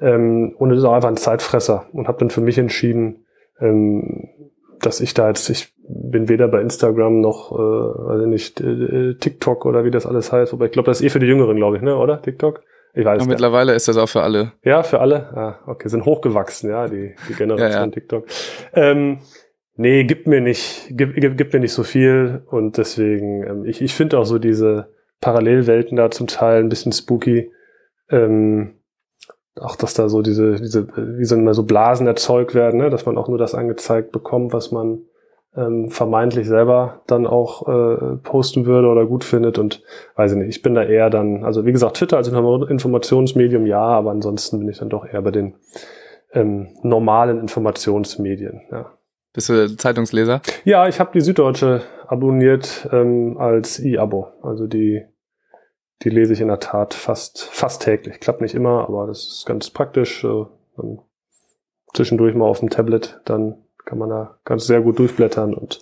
Ähm, 0.00 0.56
und 0.58 0.72
es 0.72 0.78
ist 0.78 0.84
auch 0.84 0.94
einfach 0.94 1.08
ein 1.08 1.16
Zeitfresser 1.16 1.86
und 1.92 2.08
habe 2.08 2.18
dann 2.18 2.30
für 2.30 2.40
mich 2.40 2.58
entschieden, 2.58 3.26
ähm, 3.60 4.28
dass 4.80 5.00
ich 5.00 5.14
da 5.14 5.28
jetzt, 5.28 5.48
ich 5.50 5.72
bin 5.88 6.28
weder 6.28 6.48
bei 6.48 6.60
Instagram 6.60 7.20
noch, 7.20 7.52
äh, 7.52 7.56
weiß 7.56 8.26
nicht, 8.26 8.60
äh, 8.60 9.14
TikTok 9.14 9.64
oder 9.66 9.84
wie 9.84 9.92
das 9.92 10.04
alles 10.04 10.32
heißt, 10.32 10.52
aber 10.52 10.64
ich 10.64 10.72
glaube, 10.72 10.86
das 10.86 11.00
ist 11.00 11.06
eh 11.06 11.10
für 11.10 11.20
die 11.20 11.28
Jüngeren, 11.28 11.56
glaube 11.56 11.76
ich, 11.76 11.82
ne, 11.82 11.96
oder? 11.96 12.20
TikTok? 12.20 12.64
Ich 12.96 13.04
weiß 13.04 13.22
ja, 13.22 13.28
mittlerweile 13.28 13.74
ist 13.74 13.88
das 13.88 13.98
auch 13.98 14.08
für 14.08 14.22
alle. 14.22 14.52
Ja, 14.64 14.82
für 14.82 15.00
alle. 15.00 15.28
Ah, 15.36 15.58
okay, 15.66 15.86
sind 15.88 16.06
hochgewachsen, 16.06 16.70
ja, 16.70 16.88
die, 16.88 17.14
die 17.28 17.34
Generation 17.34 17.70
ja, 17.70 17.84
ja. 17.84 17.90
TikTok. 17.90 18.24
Ähm, 18.72 19.18
nee, 19.74 20.04
gibt 20.04 20.26
mir 20.26 20.40
nicht, 20.40 20.86
gibt, 20.90 21.20
gibt 21.36 21.52
mir 21.52 21.60
nicht 21.60 21.74
so 21.74 21.82
viel 21.82 22.42
und 22.46 22.78
deswegen, 22.78 23.46
ähm, 23.46 23.64
ich, 23.66 23.82
ich 23.82 23.94
finde 23.94 24.18
auch 24.18 24.24
so 24.24 24.38
diese 24.38 24.88
Parallelwelten 25.20 25.96
da 25.96 26.10
zum 26.10 26.26
Teil 26.26 26.60
ein 26.60 26.70
bisschen 26.70 26.92
spooky. 26.92 27.52
Ähm, 28.08 28.76
auch 29.60 29.76
dass 29.76 29.92
da 29.92 30.08
so 30.08 30.22
diese, 30.22 30.56
diese, 30.56 30.88
wie 30.96 31.24
so 31.26 31.34
immer 31.34 31.52
so 31.52 31.64
Blasen 31.64 32.06
erzeugt 32.06 32.54
werden, 32.54 32.80
ne? 32.80 32.88
dass 32.88 33.04
man 33.04 33.18
auch 33.18 33.28
nur 33.28 33.38
das 33.38 33.54
angezeigt 33.54 34.10
bekommt, 34.10 34.54
was 34.54 34.72
man 34.72 35.00
ähm, 35.56 35.88
vermeintlich 35.90 36.46
selber 36.46 37.02
dann 37.06 37.26
auch 37.26 37.66
äh, 37.66 38.16
posten 38.16 38.66
würde 38.66 38.88
oder 38.88 39.06
gut 39.06 39.24
findet 39.24 39.58
und 39.58 39.82
weiß 40.16 40.32
ich 40.32 40.38
nicht, 40.38 40.48
ich 40.48 40.62
bin 40.62 40.74
da 40.74 40.82
eher 40.82 41.10
dann, 41.10 41.44
also 41.44 41.64
wie 41.64 41.72
gesagt, 41.72 41.96
Twitter 41.96 42.16
als 42.16 42.28
Informationsmedium 42.28 43.66
ja, 43.66 43.80
aber 43.80 44.10
ansonsten 44.10 44.58
bin 44.58 44.68
ich 44.68 44.78
dann 44.78 44.90
doch 44.90 45.06
eher 45.06 45.22
bei 45.22 45.30
den 45.30 45.54
ähm, 46.32 46.68
normalen 46.82 47.40
Informationsmedien, 47.40 48.62
ja. 48.70 48.92
Bist 49.32 49.50
du 49.50 49.76
Zeitungsleser? 49.76 50.40
Ja, 50.64 50.88
ich 50.88 50.98
habe 50.98 51.10
die 51.12 51.20
Süddeutsche 51.20 51.82
abonniert 52.06 52.88
ähm, 52.90 53.36
als 53.36 53.78
E-Abo. 53.78 54.28
Also 54.42 54.66
die, 54.66 55.04
die 56.02 56.08
lese 56.08 56.32
ich 56.32 56.40
in 56.40 56.48
der 56.48 56.58
Tat 56.58 56.94
fast, 56.94 57.44
fast 57.44 57.82
täglich. 57.82 58.18
Klappt 58.20 58.40
nicht 58.40 58.54
immer, 58.54 58.88
aber 58.88 59.06
das 59.06 59.26
ist 59.26 59.44
ganz 59.44 59.68
praktisch. 59.68 60.24
Äh, 60.24 60.46
zwischendurch 61.96 62.34
mal 62.34 62.46
auf 62.46 62.60
dem 62.60 62.70
Tablet 62.70 63.20
dann 63.24 63.56
kann 63.86 63.98
man 63.98 64.10
da 64.10 64.36
ganz 64.44 64.66
sehr 64.66 64.82
gut 64.82 64.98
durchblättern 64.98 65.54
und 65.54 65.80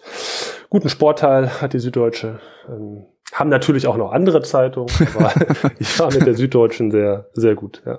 guten 0.71 0.89
Sportteil 0.89 1.61
hat 1.61 1.73
die 1.73 1.81
Süddeutsche. 1.81 2.39
Ähm, 2.69 3.07
haben 3.33 3.51
natürlich 3.51 3.89
auch 3.89 3.97
noch 3.97 4.13
andere 4.13 4.43
Zeitungen, 4.43 4.95
aber 5.17 5.33
ich 5.79 5.89
fahre 5.89 6.15
mit 6.15 6.27
der 6.27 6.35
Süddeutschen 6.35 6.93
sehr, 6.93 7.31
sehr 7.33 7.57
gut, 7.57 7.83
ja. 7.85 7.99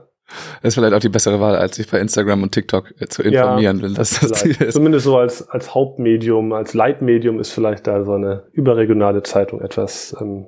Das 0.61 0.69
ist 0.69 0.75
vielleicht 0.75 0.93
auch 0.93 0.99
die 0.99 1.09
bessere 1.09 1.39
Wahl, 1.39 1.55
als 1.55 1.75
sich 1.75 1.89
bei 1.89 1.99
Instagram 1.99 2.43
und 2.43 2.51
TikTok 2.51 2.93
äh, 2.99 3.07
zu 3.07 3.21
informieren, 3.21 3.77
ja, 3.77 3.83
wenn 3.83 3.93
das 3.93 4.19
das 4.19 4.31
Ziel 4.31 4.59
ist. 4.59 4.73
Zumindest 4.73 5.05
so 5.05 5.17
als, 5.17 5.47
als 5.49 5.75
Hauptmedium, 5.75 6.51
als 6.53 6.73
Leitmedium 6.73 7.39
ist 7.39 7.51
vielleicht 7.51 7.85
da 7.85 8.03
so 8.03 8.13
eine 8.13 8.43
überregionale 8.51 9.21
Zeitung 9.23 9.61
etwas 9.61 10.15
ähm, 10.19 10.47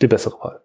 die 0.00 0.06
bessere 0.06 0.38
Wahl. 0.40 0.60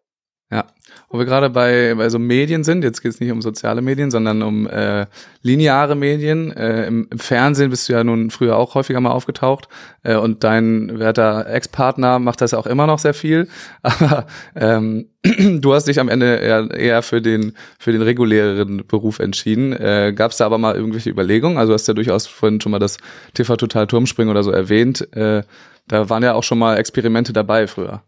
Ja, 0.54 0.66
wo 1.10 1.18
wir 1.18 1.26
gerade 1.26 1.50
bei, 1.50 1.96
bei 1.96 2.10
so 2.10 2.20
Medien 2.20 2.64
sind, 2.64 2.84
jetzt 2.84 3.02
geht 3.02 3.12
es 3.12 3.20
nicht 3.20 3.32
um 3.32 3.42
soziale 3.42 3.82
Medien, 3.82 4.12
sondern 4.12 4.44
um 4.44 4.68
äh, 4.68 5.08
lineare 5.42 5.96
Medien. 5.96 6.52
Äh, 6.52 6.86
im, 6.86 7.08
im, 7.10 7.18
Fernsehen 7.18 7.72
bist 7.72 7.90
du 7.90 7.94
ja 7.94 8.04
nun 8.04 8.30
früher 8.30 8.56
auch 8.56 8.76
häufiger 8.76 9.02
mal 9.02 9.10
aufgetaucht 9.10 9.68
äh, 10.04 10.16
und 10.16 10.44
dein 10.44 11.00
werter 11.00 11.48
Ex-Partner 11.48 12.20
macht 12.20 12.42
das 12.42 12.54
auch 12.54 12.68
immer 12.68 12.86
noch 12.86 13.00
sehr 13.00 13.16
viel. 13.16 13.48
Aber 13.82 14.28
ähm, 14.56 15.08
du 15.24 15.74
hast 15.74 15.88
dich 15.88 16.00
am 16.00 16.08
Ende 16.08 16.36
eher, 16.36 16.70
eher 16.70 17.02
für 17.02 17.20
den 17.20 17.54
für 17.80 17.92
den 17.92 18.04
reguläreren 18.04 18.86
Beruf 18.86 19.18
entschieden. 19.18 19.74
Äh, 19.74 20.14
Gab 20.16 20.32
es 20.32 20.38
da 20.38 20.46
aber 20.46 20.60
mal 20.60 20.76
irgendwelche 20.76 21.10
Überlegungen? 21.10 21.58
Also 21.58 21.74
hast 21.74 21.88
du 21.88 21.94
ja 21.94 21.96
durchaus 21.96 22.28
vorhin 22.28 22.62
schon 22.62 22.72
mal 22.72 22.80
das 22.80 22.98
TV 23.34 23.56
Total 23.56 23.88
Turmspringen 23.88 24.30
oder 24.30 24.44
so 24.44 24.52
erwähnt. 24.52 25.08
Äh, 25.16 25.42
da 25.88 26.10
waren 26.12 26.22
ja 26.22 26.36
auch 26.36 26.44
schon 26.44 26.60
mal 26.60 26.78
Experimente 26.78 27.34
dabei 27.34 27.66
früher. 27.66 28.04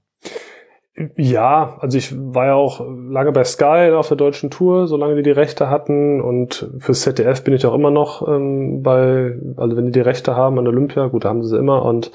Ja, 1.18 1.75
also 1.82 1.98
ich 1.98 2.16
war 2.16 2.46
ja 2.46 2.54
auch 2.54 2.86
lange 2.88 3.34
bei 3.34 3.44
Sky 3.44 3.92
auf 3.94 4.08
der 4.08 4.16
deutschen 4.16 4.50
Tour, 4.50 4.88
solange 4.88 5.16
die 5.16 5.24
die 5.24 5.32
Rechte 5.32 5.70
hatten 5.70 6.22
und 6.22 6.70
fürs 6.80 7.02
ZDF 7.02 7.44
bin 7.44 7.54
ich 7.54 7.66
auch 7.66 7.74
immer 7.74 7.92
noch 7.92 8.25
ähm, 8.25 8.82
bei, 8.82 9.38
also 9.58 9.75
wenn 9.75 9.88
die 9.88 9.92
die 9.92 10.00
Rechte 10.00 10.38
haben 10.38 10.58
an 10.58 10.68
Olympia, 10.68 11.08
gut, 11.08 11.25
da 11.25 11.30
haben 11.30 11.44
sie 11.44 11.50
sie 11.50 11.58
immer 11.58 11.84
und 11.84 12.12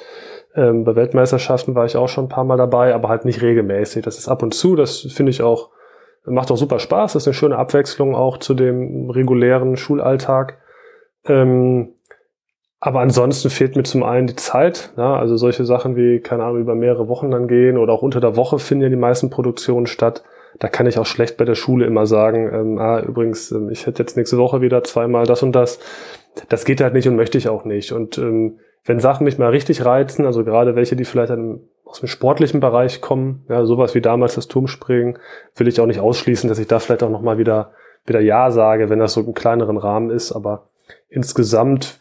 ähm, 0.54 0.84
bei 0.84 0.96
Weltmeisterschaften 0.96 1.74
war 1.74 1.84
ich 1.84 1.98
auch 1.98 2.08
schon 2.08 2.24
ein 2.24 2.30
paar 2.30 2.44
Mal 2.44 2.56
dabei, 2.56 2.94
aber 2.94 3.10
halt 3.10 3.26
nicht 3.26 3.42
regelmäßig. 3.42 4.02
Das 4.02 4.16
ist 4.16 4.28
ab 4.28 4.42
und 4.42 4.54
zu, 4.54 4.76
das 4.76 5.00
finde 5.00 5.30
ich 5.30 5.42
auch, 5.42 5.68
macht 6.24 6.50
auch 6.50 6.56
super 6.56 6.78
Spaß, 6.78 7.12
das 7.12 7.24
ist 7.24 7.28
eine 7.28 7.34
schöne 7.34 7.58
Abwechslung 7.58 8.14
auch 8.14 8.38
zu 8.38 8.54
dem 8.54 9.10
regulären 9.10 9.76
Schulalltag. 9.76 10.56
Ähm, 11.26 11.92
aber 12.80 13.00
ansonsten 13.00 13.50
fehlt 13.50 13.76
mir 13.76 13.82
zum 13.82 14.02
einen 14.02 14.26
die 14.26 14.36
Zeit, 14.36 14.92
ja, 14.96 15.14
also 15.14 15.36
solche 15.36 15.66
Sachen 15.66 15.96
wie, 15.96 16.20
keine 16.20 16.44
Ahnung, 16.44 16.62
über 16.62 16.74
mehrere 16.74 17.08
Wochen 17.08 17.30
dann 17.30 17.46
gehen 17.46 17.76
oder 17.76 17.92
auch 17.92 18.00
unter 18.00 18.20
der 18.20 18.36
Woche 18.36 18.58
finden 18.58 18.84
ja 18.84 18.88
die 18.88 18.96
meisten 18.96 19.28
Produktionen 19.28 19.86
statt. 19.86 20.24
Da 20.58 20.68
kann 20.68 20.86
ich 20.86 20.98
auch 20.98 21.06
schlecht 21.06 21.36
bei 21.36 21.44
der 21.44 21.54
Schule 21.54 21.84
immer 21.84 22.06
sagen, 22.06 22.50
ähm, 22.52 22.78
ah, 22.78 23.00
übrigens, 23.00 23.52
ähm, 23.52 23.68
ich 23.70 23.86
hätte 23.86 24.02
jetzt 24.02 24.16
nächste 24.16 24.38
Woche 24.38 24.62
wieder 24.62 24.82
zweimal 24.82 25.26
das 25.26 25.42
und 25.42 25.52
das. 25.52 25.78
Das 26.48 26.64
geht 26.64 26.80
halt 26.80 26.94
nicht 26.94 27.06
und 27.06 27.16
möchte 27.16 27.36
ich 27.36 27.48
auch 27.48 27.64
nicht. 27.64 27.92
Und 27.92 28.16
ähm, 28.16 28.58
wenn 28.86 28.98
Sachen 28.98 29.24
mich 29.24 29.36
mal 29.36 29.50
richtig 29.50 29.84
reizen, 29.84 30.24
also 30.24 30.42
gerade 30.42 30.74
welche, 30.74 30.96
die 30.96 31.04
vielleicht 31.04 31.30
dann 31.30 31.60
aus 31.84 32.00
dem 32.00 32.08
sportlichen 32.08 32.60
Bereich 32.60 33.02
kommen, 33.02 33.44
ja, 33.50 33.66
sowas 33.66 33.94
wie 33.94 34.00
damals 34.00 34.36
das 34.36 34.48
Turmspringen, 34.48 35.18
will 35.54 35.68
ich 35.68 35.80
auch 35.80 35.86
nicht 35.86 36.00
ausschließen, 36.00 36.48
dass 36.48 36.58
ich 36.58 36.66
da 36.66 36.78
vielleicht 36.78 37.02
auch 37.02 37.10
nochmal 37.10 37.36
wieder, 37.36 37.72
wieder 38.06 38.20
Ja 38.20 38.50
sage, 38.50 38.88
wenn 38.88 38.98
das 38.98 39.12
so 39.12 39.20
im 39.20 39.34
kleineren 39.34 39.76
Rahmen 39.76 40.10
ist. 40.10 40.32
Aber 40.32 40.70
insgesamt 41.10 42.00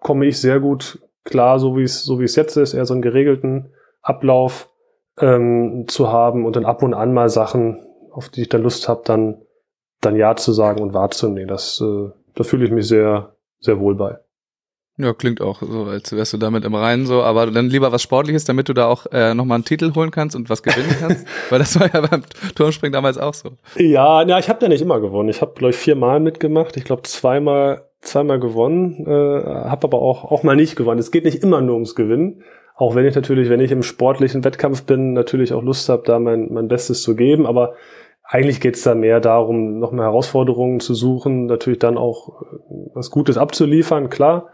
komme 0.00 0.26
ich 0.26 0.40
sehr 0.40 0.60
gut 0.60 0.98
klar, 1.24 1.58
so 1.58 1.76
wie 1.76 1.82
es 1.82 2.04
so 2.04 2.20
wie 2.20 2.24
es 2.24 2.36
jetzt 2.36 2.56
ist, 2.56 2.74
eher 2.74 2.86
so 2.86 2.94
einen 2.94 3.02
geregelten 3.02 3.72
Ablauf 4.02 4.70
ähm, 5.18 5.84
zu 5.88 6.12
haben 6.12 6.44
und 6.44 6.56
dann 6.56 6.66
ab 6.66 6.82
und 6.82 6.94
an 6.94 7.12
mal 7.12 7.28
Sachen, 7.28 7.86
auf 8.10 8.28
die 8.28 8.42
ich 8.42 8.48
da 8.48 8.58
Lust 8.58 8.88
habe, 8.88 9.02
dann 9.04 9.42
dann 10.00 10.16
ja 10.16 10.36
zu 10.36 10.52
sagen 10.52 10.82
und 10.82 10.92
wahrzunehmen. 10.92 11.48
Das 11.48 11.80
äh, 11.80 12.10
da 12.34 12.44
fühle 12.44 12.64
ich 12.64 12.70
mich 12.70 12.86
sehr 12.86 13.36
sehr 13.60 13.80
wohl 13.80 13.94
bei. 13.94 14.18
Ja, 14.96 15.12
klingt 15.12 15.40
auch 15.40 15.60
so, 15.60 15.84
als 15.86 16.14
wärst 16.14 16.34
du 16.34 16.36
damit 16.36 16.64
im 16.64 16.74
Reinen 16.74 17.04
so, 17.04 17.22
aber 17.22 17.50
dann 17.50 17.68
lieber 17.68 17.90
was 17.90 18.00
Sportliches, 18.00 18.44
damit 18.44 18.68
du 18.68 18.74
da 18.74 18.86
auch 18.86 19.06
äh, 19.10 19.34
nochmal 19.34 19.56
einen 19.56 19.64
Titel 19.64 19.92
holen 19.96 20.12
kannst 20.12 20.36
und 20.36 20.48
was 20.48 20.62
gewinnen 20.62 20.94
kannst, 21.00 21.26
weil 21.50 21.58
das 21.58 21.78
war 21.80 21.92
ja 21.92 22.00
beim 22.00 22.22
Turmspringen 22.54 22.92
damals 22.92 23.18
auch 23.18 23.34
so. 23.34 23.50
Ja, 23.74 24.24
na, 24.24 24.38
ich 24.38 24.48
habe 24.48 24.60
da 24.60 24.68
nicht 24.68 24.82
immer 24.82 25.00
gewonnen. 25.00 25.30
Ich 25.30 25.40
habe, 25.40 25.54
glaube 25.54 25.70
ich, 25.70 25.76
viermal 25.76 26.20
mitgemacht. 26.20 26.76
Ich 26.76 26.84
glaube, 26.84 27.02
zweimal 27.02 27.88
zweimal 28.06 28.40
gewonnen, 28.40 29.06
äh, 29.06 29.10
habe 29.10 29.86
aber 29.86 30.00
auch, 30.00 30.24
auch 30.30 30.42
mal 30.42 30.56
nicht 30.56 30.76
gewonnen. 30.76 30.98
Es 30.98 31.10
geht 31.10 31.24
nicht 31.24 31.42
immer 31.42 31.60
nur 31.60 31.74
ums 31.74 31.94
Gewinnen. 31.94 32.42
Auch 32.76 32.94
wenn 32.94 33.06
ich 33.06 33.14
natürlich, 33.14 33.50
wenn 33.50 33.60
ich 33.60 33.70
im 33.70 33.82
sportlichen 33.82 34.44
Wettkampf 34.44 34.84
bin, 34.84 35.12
natürlich 35.12 35.52
auch 35.52 35.62
Lust 35.62 35.88
habe, 35.88 36.02
da 36.04 36.18
mein, 36.18 36.52
mein 36.52 36.68
Bestes 36.68 37.02
zu 37.02 37.14
geben. 37.14 37.46
Aber 37.46 37.74
eigentlich 38.24 38.60
geht 38.60 38.76
es 38.76 38.82
da 38.82 38.94
mehr 38.94 39.20
darum, 39.20 39.78
noch 39.78 39.92
mehr 39.92 40.06
Herausforderungen 40.06 40.80
zu 40.80 40.94
suchen, 40.94 41.46
natürlich 41.46 41.78
dann 41.78 41.98
auch 41.98 42.42
äh, 42.42 42.44
was 42.94 43.10
Gutes 43.10 43.38
abzuliefern, 43.38 44.10
klar. 44.10 44.48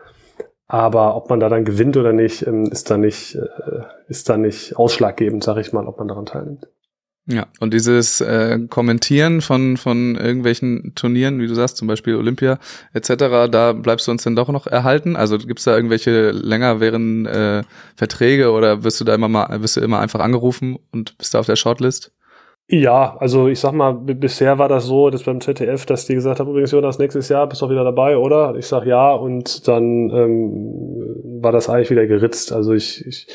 Aber 0.66 1.16
ob 1.16 1.30
man 1.30 1.40
da 1.40 1.49
dann 1.49 1.64
gewinnt 1.64 1.97
oder 1.97 2.12
nicht, 2.12 2.47
ähm, 2.47 2.66
ist 2.71 2.90
da 2.90 2.97
nicht, 2.97 3.35
äh, 3.35 3.83
ist 4.09 4.28
da 4.28 4.37
nicht 4.37 4.76
ausschlaggebend, 4.76 5.42
sage 5.42 5.61
ich 5.61 5.73
mal, 5.73 5.87
ob 5.87 5.99
man 5.99 6.09
daran 6.09 6.26
teilnimmt. 6.26 6.69
Ja, 7.33 7.47
und 7.61 7.73
dieses 7.73 8.21
äh, 8.21 8.59
Kommentieren 8.69 9.41
von, 9.41 9.77
von 9.77 10.17
irgendwelchen 10.17 10.95
Turnieren, 10.97 11.41
wie 11.41 11.47
du 11.47 11.55
sagst, 11.55 11.77
zum 11.77 11.87
Beispiel 11.87 12.17
Olympia 12.17 12.59
etc., 12.93 13.15
da 13.51 13.73
bleibst 13.73 14.09
du 14.09 14.11
uns 14.11 14.25
denn 14.25 14.35
doch 14.35 14.49
noch 14.49 14.67
erhalten? 14.67 15.15
Also 15.15 15.39
gibt's 15.39 15.65
da 15.65 15.77
irgendwelche 15.77 16.33
länger 16.33 16.81
während 16.81 17.29
äh, 17.29 17.63
Verträge 17.95 18.51
oder 18.51 18.83
wirst 18.83 19.01
du 19.01 19.05
da 19.05 19.15
immer 19.15 19.29
mal, 19.29 19.63
wirst 19.63 19.77
du 19.77 19.81
immer 19.81 20.01
einfach 20.01 20.19
angerufen 20.19 20.79
und 20.91 21.17
bist 21.19 21.35
da 21.35 21.41
auf 21.41 21.47
der 21.47 21.57
Shortlist? 21.57 22.13
Ja, 22.73 23.17
also 23.19 23.49
ich 23.49 23.59
sag 23.59 23.73
mal, 23.73 23.93
bisher 23.95 24.59
war 24.59 24.69
das 24.69 24.87
so, 24.87 25.11
dass 25.11 25.25
beim 25.25 25.41
ZDF, 25.41 25.87
dass 25.87 26.07
die 26.07 26.15
gesagt 26.15 26.39
haben, 26.39 26.51
übrigens 26.51 26.71
Jonas, 26.71 27.01
nächstes 27.01 27.29
Jahr 27.29 27.49
bist 27.49 27.61
du 27.61 27.67
auch 27.67 27.71
wieder 27.71 27.83
dabei, 27.83 28.17
oder? 28.17 28.55
Ich 28.57 28.67
sag 28.67 28.87
ja 28.87 29.13
und 29.13 29.67
dann 29.67 30.11
ähm, 30.11 31.41
war 31.43 31.51
das 31.51 31.69
eigentlich 31.69 31.91
wieder 31.91 32.07
geritzt. 32.07 32.53
Also 32.53 32.73
ich, 32.73 33.05
ich 33.07 33.27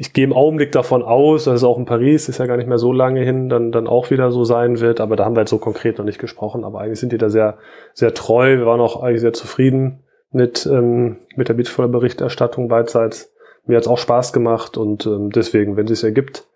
ich 0.00 0.12
gehe 0.12 0.22
im 0.22 0.32
Augenblick 0.32 0.70
davon 0.70 1.02
aus, 1.02 1.44
dass 1.44 1.56
es 1.56 1.64
auch 1.64 1.76
in 1.76 1.84
Paris, 1.84 2.28
ist 2.28 2.38
ja 2.38 2.46
gar 2.46 2.56
nicht 2.56 2.68
mehr 2.68 2.78
so 2.78 2.92
lange 2.92 3.24
hin, 3.24 3.48
dann, 3.48 3.72
dann 3.72 3.88
auch 3.88 4.10
wieder 4.10 4.30
so 4.30 4.44
sein 4.44 4.78
wird. 4.78 5.00
Aber 5.00 5.16
da 5.16 5.24
haben 5.24 5.34
wir 5.34 5.40
jetzt 5.40 5.50
so 5.50 5.58
konkret 5.58 5.98
noch 5.98 6.04
nicht 6.04 6.20
gesprochen. 6.20 6.64
Aber 6.64 6.80
eigentlich 6.80 7.00
sind 7.00 7.10
die 7.10 7.18
da 7.18 7.30
sehr, 7.30 7.58
sehr 7.94 8.14
treu. 8.14 8.58
Wir 8.58 8.64
waren 8.66 8.80
auch 8.80 9.02
eigentlich 9.02 9.22
sehr 9.22 9.32
zufrieden 9.32 10.04
mit, 10.30 10.66
ähm, 10.66 11.16
mit 11.34 11.48
der 11.48 11.54
Beachvolleyball-Berichterstattung 11.54 12.68
beidseits. 12.68 13.32
Mir 13.66 13.76
hat's 13.76 13.88
auch 13.88 13.98
Spaß 13.98 14.32
gemacht 14.32 14.76
und 14.76 15.04
ähm, 15.04 15.30
deswegen, 15.30 15.76
wenn 15.76 15.86
es 15.86 15.98
sich 15.98 16.04
ergibt, 16.04 16.46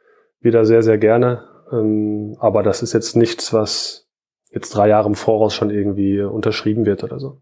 wieder 0.41 0.65
sehr, 0.65 0.85
sehr 0.85 0.99
gerne. 0.99 1.43
Ähm, 1.73 2.37
aber 2.39 2.63
das 2.63 2.81
ist 2.81 2.93
jetzt 2.93 3.17
nichts, 3.17 3.53
was 3.53 4.07
jetzt 4.53 4.71
drei 4.71 4.89
Jahre 4.89 5.09
im 5.09 5.17
Voraus 5.17 5.53
schon 5.53 5.71
irgendwie 5.71 6.21
unterschrieben 6.21 6.87
wird 6.87 7.03
oder 7.03 7.19
so. 7.19 7.41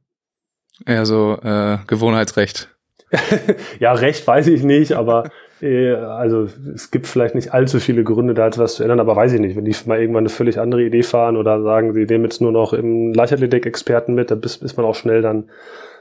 Ja, 0.87 1.05
so 1.05 1.37
äh, 1.43 1.77
Gewohnheitsrecht. 1.87 2.75
ja, 3.81 3.93
Recht 3.93 4.27
weiß 4.27 4.47
ich 4.47 4.63
nicht, 4.63 4.93
aber 4.93 5.25
also 5.63 6.49
es 6.75 6.91
gibt 6.91 7.07
vielleicht 7.07 7.35
nicht 7.35 7.53
allzu 7.53 7.81
viele 7.81 8.03
Gründe, 8.03 8.35
da 8.35 8.47
etwas 8.47 8.77
zu 8.77 8.83
ändern, 8.83 9.01
aber 9.01 9.17
weiß 9.17 9.35
ich 9.35 9.41
nicht. 9.41 9.57
Wenn 9.57 9.65
die 9.65 9.77
mal 9.87 10.01
irgendwann 10.01 10.23
eine 10.23 10.31
völlig 10.31 10.59
andere 10.59 10.83
Idee 10.83 11.03
fahren 11.03 11.37
oder 11.37 11.63
sagen, 11.63 11.93
sie 11.93 12.07
nehmen 12.07 12.25
jetzt 12.25 12.41
nur 12.41 12.53
noch 12.53 12.73
im 12.73 13.13
Leichtathletik-Experten 13.13 14.15
mit, 14.15 14.31
dann 14.31 14.41
ist, 14.41 14.63
ist 14.63 14.77
man 14.77 14.87
auch 14.87 14.95
schnell 14.95 15.21
dann, 15.23 15.51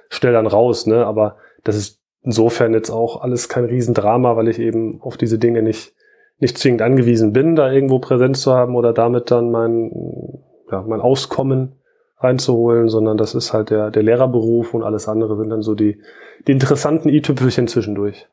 schnell 0.09 0.33
dann 0.33 0.47
raus, 0.47 0.87
ne? 0.87 1.05
Aber 1.05 1.37
das 1.63 1.75
ist 1.75 1.99
insofern 2.23 2.73
jetzt 2.73 2.89
auch 2.89 3.21
alles 3.21 3.49
kein 3.49 3.65
Riesendrama, 3.65 4.37
weil 4.37 4.47
ich 4.47 4.59
eben 4.59 5.01
auf 5.01 5.17
diese 5.17 5.39
Dinge 5.39 5.61
nicht, 5.61 5.93
nicht 6.39 6.57
zwingend 6.57 6.81
angewiesen 6.81 7.33
bin, 7.33 7.55
da 7.55 7.71
irgendwo 7.71 7.99
Präsenz 7.99 8.41
zu 8.41 8.53
haben 8.53 8.75
oder 8.75 8.93
damit 8.93 9.29
dann 9.29 9.51
mein, 9.51 9.91
ja, 10.71 10.83
mein 10.87 11.01
Auskommen 11.01 11.73
reinzuholen, 12.17 12.89
sondern 12.89 13.17
das 13.17 13.35
ist 13.35 13.53
halt 13.53 13.69
der, 13.69 13.91
der 13.91 14.03
Lehrerberuf 14.03 14.73
und 14.73 14.83
alles 14.83 15.07
andere 15.07 15.37
sind 15.37 15.49
dann 15.49 15.61
so 15.61 15.75
die, 15.75 16.01
die 16.47 16.51
interessanten 16.51 17.09
i-Tüpfelchen 17.09 17.67
zwischendurch. 17.67 18.27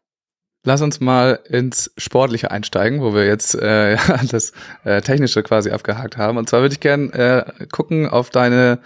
Lass 0.66 0.82
uns 0.82 0.98
mal 0.98 1.38
ins 1.48 1.92
Sportliche 1.96 2.50
einsteigen, 2.50 3.00
wo 3.00 3.14
wir 3.14 3.24
jetzt 3.24 3.54
äh, 3.54 3.96
das 4.30 4.52
äh, 4.82 5.00
Technische 5.00 5.44
quasi 5.44 5.70
abgehakt 5.70 6.16
haben. 6.16 6.38
Und 6.38 6.48
zwar 6.48 6.60
würde 6.60 6.72
ich 6.72 6.80
gern 6.80 7.10
äh, 7.10 7.44
gucken 7.70 8.08
auf 8.08 8.30
deine 8.30 8.80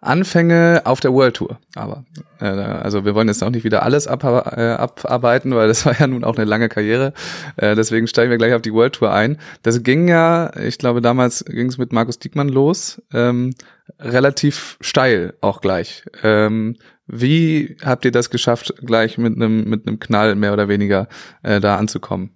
Anfänge 0.00 0.82
auf 0.84 1.00
der 1.00 1.12
World 1.12 1.34
Tour. 1.34 1.58
Aber 1.74 2.04
äh, 2.40 2.44
also 2.44 3.04
wir 3.04 3.16
wollen 3.16 3.26
jetzt 3.26 3.42
auch 3.42 3.50
nicht 3.50 3.64
wieder 3.64 3.82
alles 3.82 4.06
ab, 4.06 4.22
äh, 4.22 4.60
abarbeiten, 4.60 5.56
weil 5.56 5.66
das 5.66 5.84
war 5.86 5.98
ja 5.98 6.06
nun 6.06 6.22
auch 6.22 6.36
eine 6.36 6.44
lange 6.44 6.68
Karriere. 6.68 7.12
Äh, 7.56 7.74
deswegen 7.74 8.06
steigen 8.06 8.30
wir 8.30 8.38
gleich 8.38 8.54
auf 8.54 8.62
die 8.62 8.72
World 8.72 8.94
Tour 8.94 9.12
ein. 9.12 9.38
Das 9.64 9.82
ging 9.82 10.06
ja, 10.06 10.56
ich 10.56 10.78
glaube 10.78 11.00
damals 11.00 11.44
ging 11.46 11.66
es 11.66 11.78
mit 11.78 11.92
Markus 11.92 12.20
Diekmann 12.20 12.48
los, 12.48 13.02
ähm, 13.12 13.54
relativ 13.98 14.76
steil 14.80 15.34
auch 15.40 15.60
gleich. 15.60 16.04
Ähm, 16.22 16.76
wie 17.06 17.76
habt 17.84 18.04
ihr 18.04 18.12
das 18.12 18.30
geschafft, 18.30 18.74
gleich 18.84 19.18
mit 19.18 19.36
einem 19.36 19.64
mit 19.68 19.86
einem 19.86 19.98
Knall 19.98 20.34
mehr 20.34 20.52
oder 20.52 20.68
weniger 20.68 21.08
äh, 21.42 21.60
da 21.60 21.76
anzukommen? 21.76 22.30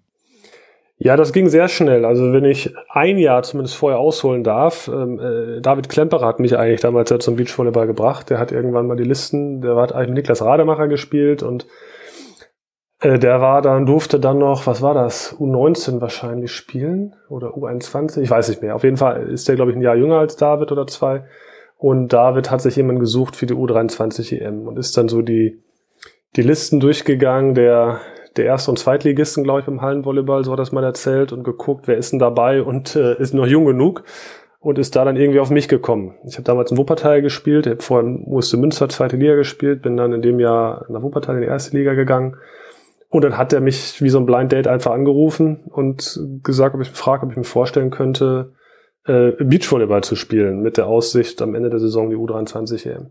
Ja, 1.00 1.16
das 1.16 1.32
ging 1.32 1.48
sehr 1.48 1.68
schnell. 1.68 2.04
Also 2.04 2.32
wenn 2.32 2.44
ich 2.44 2.74
ein 2.88 3.18
Jahr 3.18 3.44
zumindest 3.44 3.76
vorher 3.76 4.00
ausholen 4.00 4.42
darf, 4.42 4.88
ähm, 4.88 5.20
äh, 5.20 5.60
David 5.60 5.88
Klemperer 5.88 6.26
hat 6.26 6.40
mich 6.40 6.58
eigentlich 6.58 6.80
damals 6.80 7.10
ja 7.10 7.20
zum 7.20 7.36
Beachvolleyball 7.36 7.86
gebracht. 7.86 8.30
Der 8.30 8.38
hat 8.40 8.50
irgendwann 8.50 8.88
mal 8.88 8.96
die 8.96 9.04
Listen, 9.04 9.60
der 9.60 9.76
hat 9.76 9.92
eigentlich 9.92 10.08
mit 10.08 10.16
Niklas 10.16 10.42
Rademacher 10.42 10.88
gespielt 10.88 11.44
und 11.44 11.68
äh, 13.00 13.20
der 13.20 13.40
war 13.40 13.62
dann, 13.62 13.86
durfte 13.86 14.18
dann 14.18 14.38
noch, 14.38 14.66
was 14.66 14.82
war 14.82 14.92
das, 14.92 15.36
U19 15.38 16.00
wahrscheinlich 16.00 16.50
spielen 16.50 17.14
oder 17.28 17.50
U21, 17.50 18.20
ich 18.20 18.30
weiß 18.30 18.48
nicht 18.48 18.62
mehr. 18.62 18.74
Auf 18.74 18.82
jeden 18.82 18.96
Fall 18.96 19.28
ist 19.28 19.46
der, 19.46 19.54
glaube 19.54 19.70
ich, 19.70 19.76
ein 19.76 19.82
Jahr 19.82 19.94
jünger 19.94 20.18
als 20.18 20.34
David 20.34 20.72
oder 20.72 20.88
zwei. 20.88 21.24
Und 21.78 22.12
David 22.12 22.50
hat 22.50 22.60
sich 22.60 22.74
jemand 22.76 22.98
gesucht 22.98 23.36
für 23.36 23.46
die 23.46 23.54
U23 23.54 24.40
EM 24.40 24.66
und 24.66 24.78
ist 24.78 24.96
dann 24.96 25.08
so 25.08 25.22
die, 25.22 25.62
die 26.34 26.42
Listen 26.42 26.80
durchgegangen 26.80 27.54
der, 27.54 28.00
der 28.36 28.46
Erste- 28.46 28.72
und 28.72 28.78
Zweitligisten, 28.78 29.44
glaube 29.44 29.60
ich, 29.60 29.68
im 29.68 29.80
Hallenvolleyball, 29.80 30.44
so 30.44 30.52
hat 30.52 30.58
das 30.58 30.72
mal 30.72 30.82
erzählt 30.82 31.32
und 31.32 31.44
geguckt, 31.44 31.86
wer 31.86 31.96
ist 31.96 32.10
denn 32.10 32.18
dabei 32.18 32.62
und 32.62 32.96
äh, 32.96 33.16
ist 33.20 33.32
noch 33.32 33.46
jung 33.46 33.64
genug 33.64 34.02
und 34.58 34.76
ist 34.76 34.96
da 34.96 35.04
dann 35.04 35.16
irgendwie 35.16 35.38
auf 35.38 35.50
mich 35.50 35.68
gekommen. 35.68 36.16
Ich 36.26 36.34
habe 36.34 36.42
damals 36.42 36.72
in 36.72 36.78
Wuppertal 36.78 37.22
gespielt, 37.22 37.68
habe 37.68 37.80
vorher 37.80 38.08
in 38.08 38.24
Muste 38.26 38.56
Münster 38.56 38.88
zweite 38.88 39.16
Liga 39.16 39.36
gespielt, 39.36 39.80
bin 39.80 39.96
dann 39.96 40.12
in 40.12 40.20
dem 40.20 40.40
Jahr 40.40 40.84
nach 40.88 41.02
Wuppertal 41.02 41.36
in 41.36 41.42
die 41.42 41.46
erste 41.46 41.76
Liga 41.76 41.94
gegangen. 41.94 42.36
Und 43.08 43.22
dann 43.22 43.38
hat 43.38 43.52
er 43.52 43.60
mich 43.60 44.02
wie 44.02 44.10
so 44.10 44.18
ein 44.18 44.26
Blind 44.26 44.50
Date 44.50 44.66
einfach 44.66 44.90
angerufen 44.90 45.62
und 45.70 46.20
gesagt, 46.42 46.74
ob 46.74 46.80
ich 46.80 46.90
frage, 46.90 47.24
ob 47.24 47.30
ich 47.30 47.36
mir 47.38 47.44
vorstellen 47.44 47.90
könnte, 47.90 48.52
äh, 49.08 49.32
Beachvolleyball 49.32 50.04
zu 50.04 50.14
spielen, 50.14 50.62
mit 50.62 50.76
der 50.76 50.86
Aussicht 50.86 51.42
am 51.42 51.54
Ende 51.54 51.70
der 51.70 51.80
Saison 51.80 52.10
die 52.10 52.16
U23 52.16 52.88
EM. 52.88 53.06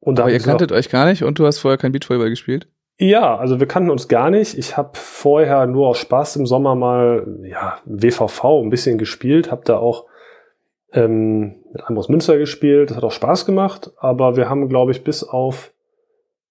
Und 0.00 0.18
Aber 0.18 0.30
ihr 0.30 0.40
kanntet 0.40 0.72
euch 0.72 0.88
gar 0.88 1.06
nicht 1.06 1.22
und 1.22 1.38
du 1.38 1.46
hast 1.46 1.58
vorher 1.58 1.78
kein 1.78 1.92
Beachvolleyball 1.92 2.30
gespielt? 2.30 2.66
Ja, 2.98 3.36
also 3.36 3.60
wir 3.60 3.68
kannten 3.68 3.90
uns 3.90 4.08
gar 4.08 4.30
nicht. 4.30 4.58
Ich 4.58 4.76
habe 4.76 4.90
vorher 4.94 5.66
nur 5.66 5.88
aus 5.88 5.98
Spaß 5.98 6.36
im 6.36 6.46
Sommer 6.46 6.74
mal 6.74 7.26
ja, 7.44 7.78
WVV 7.84 8.62
ein 8.62 8.70
bisschen 8.70 8.98
gespielt, 8.98 9.52
habe 9.52 9.62
da 9.64 9.76
auch 9.76 10.06
ähm, 10.92 11.56
mit 11.72 11.84
einem 11.84 11.98
aus 11.98 12.08
Münster 12.08 12.38
gespielt. 12.38 12.90
Das 12.90 12.96
hat 12.96 13.04
auch 13.04 13.12
Spaß 13.12 13.46
gemacht, 13.46 13.92
aber 13.98 14.36
wir 14.36 14.48
haben, 14.48 14.68
glaube 14.68 14.90
ich, 14.90 15.04
bis 15.04 15.22
auf 15.22 15.72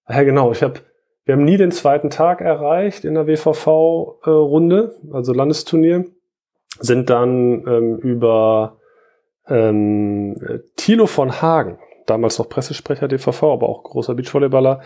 ja 0.08 0.24
genau, 0.24 0.52
ich 0.52 0.64
habe 0.64 0.80
wir 1.26 1.36
haben 1.36 1.44
nie 1.44 1.58
den 1.58 1.72
zweiten 1.72 2.10
Tag 2.10 2.40
erreicht 2.40 3.04
in 3.04 3.16
der 3.16 3.28
WVV-Runde, 3.28 4.96
äh, 5.10 5.14
also 5.14 5.34
Landesturnier, 5.34 6.06
sind 6.80 7.10
dann 7.10 7.64
ähm, 7.68 7.98
über 7.98 8.78
ähm, 9.48 10.36
Thilo 10.76 11.08
von 11.08 11.42
Hagen, 11.42 11.80
damals 12.06 12.40
noch 12.40 12.50
Pressesprecher 12.50 13.08
DVV, 13.08 13.44
aber 13.44 13.70
auch 13.70 13.84
großer 13.84 14.16
Beachvolleyballer, 14.16 14.82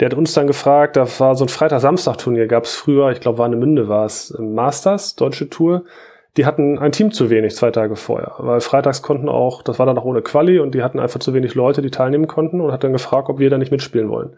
der 0.00 0.10
hat 0.10 0.16
uns 0.16 0.34
dann 0.34 0.46
gefragt, 0.46 0.96
da 0.96 1.06
war 1.18 1.34
so 1.34 1.44
ein 1.44 1.48
Freitag-Samstag-Turnier, 1.48 2.46
gab 2.46 2.64
es 2.64 2.74
früher, 2.74 3.10
ich 3.10 3.20
glaube 3.20 3.38
Warnemünde 3.38 3.88
war 3.88 4.04
es, 4.04 4.36
Masters, 4.38 5.16
deutsche 5.16 5.48
Tour, 5.48 5.84
die 6.36 6.44
hatten 6.44 6.78
ein 6.78 6.92
Team 6.92 7.12
zu 7.12 7.30
wenig 7.30 7.56
zwei 7.56 7.70
Tage 7.70 7.96
vorher, 7.96 8.34
weil 8.38 8.60
freitags 8.60 9.00
konnten 9.00 9.28
auch, 9.28 9.62
das 9.62 9.78
war 9.78 9.86
dann 9.86 9.96
auch 9.96 10.04
ohne 10.04 10.22
Quali 10.22 10.58
und 10.58 10.74
die 10.74 10.82
hatten 10.82 11.00
einfach 11.00 11.20
zu 11.20 11.32
wenig 11.32 11.54
Leute, 11.54 11.80
die 11.80 11.90
teilnehmen 11.90 12.26
konnten 12.26 12.60
und 12.60 12.72
hat 12.72 12.84
dann 12.84 12.92
gefragt, 12.92 13.28
ob 13.30 13.38
wir 13.38 13.48
da 13.48 13.56
nicht 13.56 13.72
mitspielen 13.72 14.10
wollen. 14.10 14.36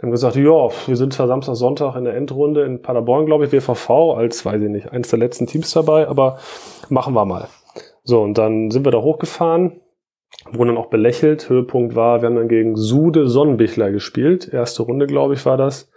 Dann 0.00 0.08
haben 0.08 0.12
gesagt, 0.12 0.36
ja, 0.36 0.70
wir 0.86 0.96
sind 0.96 1.12
zwar 1.12 1.26
Samstag, 1.26 1.56
Sonntag 1.56 1.94
in 1.94 2.04
der 2.04 2.16
Endrunde 2.16 2.62
in 2.64 2.80
Paderborn, 2.80 3.26
glaube 3.26 3.44
ich, 3.44 3.52
WVV, 3.52 4.14
als, 4.16 4.46
weiß 4.46 4.62
ich 4.62 4.70
nicht, 4.70 4.90
eins 4.90 5.10
der 5.10 5.18
letzten 5.18 5.46
Teams 5.46 5.72
dabei, 5.72 6.08
aber 6.08 6.38
machen 6.88 7.12
wir 7.12 7.26
mal. 7.26 7.48
So, 8.02 8.22
und 8.22 8.38
dann 8.38 8.70
sind 8.70 8.86
wir 8.86 8.92
da 8.92 9.02
hochgefahren, 9.02 9.82
wurden 10.52 10.68
dann 10.68 10.78
auch 10.78 10.88
belächelt. 10.88 11.50
Höhepunkt 11.50 11.96
war, 11.96 12.22
wir 12.22 12.28
haben 12.28 12.36
dann 12.36 12.48
gegen 12.48 12.76
Sude 12.76 13.28
Sonnenbichler 13.28 13.90
gespielt. 13.90 14.50
Erste 14.50 14.84
Runde, 14.84 15.06
glaube 15.06 15.34
ich, 15.34 15.44
war 15.44 15.58
das. 15.58 15.90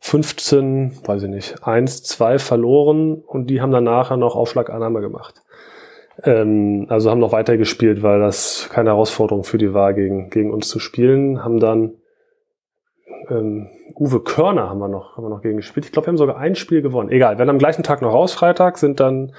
15, 0.00 0.98
weiß 1.06 1.22
ich 1.22 1.30
nicht, 1.30 1.66
1, 1.66 2.02
2 2.02 2.38
verloren 2.38 3.22
und 3.26 3.48
die 3.48 3.62
haben 3.62 3.70
dann 3.70 3.84
nachher 3.84 4.18
noch 4.18 4.36
Aufschlagannahme 4.36 5.00
gemacht. 5.00 5.42
Ähm, 6.22 6.84
also 6.90 7.10
haben 7.10 7.20
noch 7.20 7.32
weiter 7.32 7.56
gespielt, 7.56 8.02
weil 8.02 8.20
das 8.20 8.68
keine 8.70 8.90
Herausforderung 8.90 9.44
für 9.44 9.56
die 9.56 9.72
war, 9.72 9.94
gegen, 9.94 10.28
gegen 10.28 10.52
uns 10.52 10.68
zu 10.68 10.78
spielen. 10.78 11.42
Haben 11.42 11.58
dann 11.58 11.94
ähm, 13.28 13.68
Uwe 13.98 14.20
Körner 14.20 14.68
haben 14.68 14.78
wir 14.78 14.88
noch, 14.88 15.16
haben 15.16 15.24
wir 15.24 15.30
noch 15.30 15.42
gegen 15.42 15.56
gespielt. 15.56 15.86
Ich 15.86 15.92
glaube, 15.92 16.06
wir 16.06 16.10
haben 16.10 16.18
sogar 16.18 16.38
ein 16.38 16.54
Spiel 16.54 16.82
gewonnen. 16.82 17.10
Egal, 17.10 17.34
wir 17.34 17.38
werden 17.38 17.50
am 17.50 17.58
gleichen 17.58 17.82
Tag 17.82 18.02
noch 18.02 18.12
raus, 18.12 18.32
Freitag, 18.34 18.78
sind 18.78 19.00
dann 19.00 19.32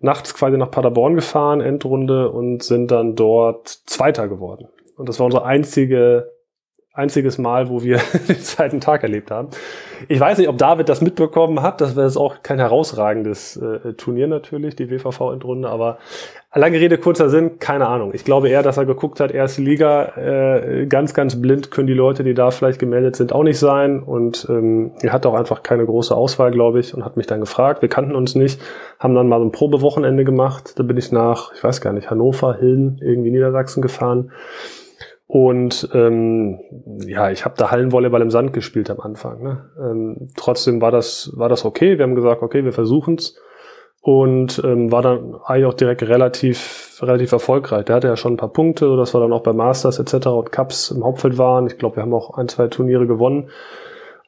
nachts 0.00 0.34
quasi 0.34 0.56
nach 0.56 0.70
Paderborn 0.70 1.14
gefahren, 1.14 1.60
Endrunde, 1.60 2.30
und 2.30 2.62
sind 2.62 2.90
dann 2.90 3.14
dort 3.14 3.68
Zweiter 3.68 4.28
geworden. 4.28 4.68
Und 4.96 5.08
das 5.08 5.18
war 5.18 5.26
unsere 5.26 5.44
einzige 5.44 6.30
einziges 6.98 7.38
Mal, 7.38 7.68
wo 7.68 7.82
wir 7.82 8.00
den 8.28 8.40
zweiten 8.40 8.80
Tag 8.80 9.02
erlebt 9.02 9.30
haben. 9.30 9.48
Ich 10.08 10.20
weiß 10.20 10.38
nicht, 10.38 10.48
ob 10.48 10.58
David 10.58 10.88
das 10.88 11.00
mitbekommen 11.00 11.62
hat. 11.62 11.80
Das 11.80 11.96
wäre 11.96 12.06
jetzt 12.06 12.16
auch 12.16 12.42
kein 12.42 12.58
herausragendes 12.58 13.56
äh, 13.56 13.94
Turnier 13.94 14.26
natürlich, 14.26 14.76
die 14.76 14.90
WVV-Endrunde, 14.90 15.68
aber 15.68 15.98
lange 16.54 16.78
Rede, 16.80 16.98
kurzer 16.98 17.28
Sinn, 17.30 17.58
keine 17.58 17.86
Ahnung. 17.86 18.12
Ich 18.14 18.24
glaube 18.24 18.48
eher, 18.48 18.62
dass 18.62 18.76
er 18.76 18.84
geguckt 18.84 19.20
hat, 19.20 19.30
erste 19.30 19.62
Liga, 19.62 20.16
äh, 20.16 20.86
ganz, 20.86 21.14
ganz 21.14 21.40
blind 21.40 21.70
können 21.70 21.86
die 21.86 21.94
Leute, 21.94 22.24
die 22.24 22.34
da 22.34 22.50
vielleicht 22.50 22.78
gemeldet 22.78 23.16
sind, 23.16 23.32
auch 23.32 23.44
nicht 23.44 23.58
sein. 23.58 24.02
Und 24.02 24.46
ähm, 24.50 24.92
er 25.00 25.12
hat 25.12 25.24
auch 25.24 25.34
einfach 25.34 25.62
keine 25.62 25.86
große 25.86 26.14
Auswahl, 26.14 26.50
glaube 26.50 26.80
ich, 26.80 26.94
und 26.94 27.04
hat 27.04 27.16
mich 27.16 27.26
dann 27.26 27.40
gefragt. 27.40 27.80
Wir 27.80 27.88
kannten 27.88 28.14
uns 28.14 28.34
nicht, 28.34 28.60
haben 28.98 29.14
dann 29.14 29.28
mal 29.28 29.38
so 29.38 29.44
ein 29.44 29.52
Probewochenende 29.52 30.24
gemacht. 30.24 30.78
Da 30.78 30.82
bin 30.82 30.96
ich 30.96 31.12
nach, 31.12 31.52
ich 31.54 31.62
weiß 31.62 31.80
gar 31.80 31.92
nicht, 31.92 32.10
Hannover, 32.10 32.56
Hilden, 32.56 32.98
irgendwie 33.00 33.30
Niedersachsen 33.30 33.82
gefahren 33.82 34.32
und 35.30 35.90
ähm, 35.92 36.58
ja, 37.06 37.30
ich 37.30 37.44
habe 37.44 37.54
da 37.58 37.70
Hallenvolleyball 37.70 38.22
im 38.22 38.30
Sand 38.30 38.54
gespielt 38.54 38.88
am 38.88 38.98
Anfang. 39.00 39.42
Ne? 39.42 39.70
Ähm, 39.78 40.28
trotzdem 40.36 40.80
war 40.80 40.90
das, 40.90 41.30
war 41.36 41.50
das 41.50 41.66
okay. 41.66 41.98
Wir 41.98 42.04
haben 42.04 42.14
gesagt, 42.14 42.42
okay, 42.42 42.64
wir 42.64 42.72
versuchen's 42.72 43.36
und 44.00 44.58
ähm, 44.64 44.90
war 44.90 45.02
dann 45.02 45.34
eigentlich 45.44 45.66
auch 45.66 45.74
direkt 45.74 46.02
relativ, 46.02 46.98
relativ 47.02 47.32
erfolgreich. 47.32 47.84
Der 47.84 47.96
hatte 47.96 48.08
ja 48.08 48.16
schon 48.16 48.32
ein 48.32 48.38
paar 48.38 48.54
Punkte, 48.54 48.86
sodass 48.86 49.14
wir 49.14 49.20
dann 49.20 49.34
auch 49.34 49.42
bei 49.42 49.52
Masters 49.52 49.98
etc. 49.98 50.28
und 50.28 50.50
Cups 50.50 50.90
im 50.90 51.04
Hauptfeld 51.04 51.36
waren. 51.36 51.66
Ich 51.66 51.76
glaube, 51.76 51.96
wir 51.96 52.04
haben 52.04 52.14
auch 52.14 52.38
ein, 52.38 52.48
zwei 52.48 52.68
Turniere 52.68 53.06
gewonnen 53.06 53.50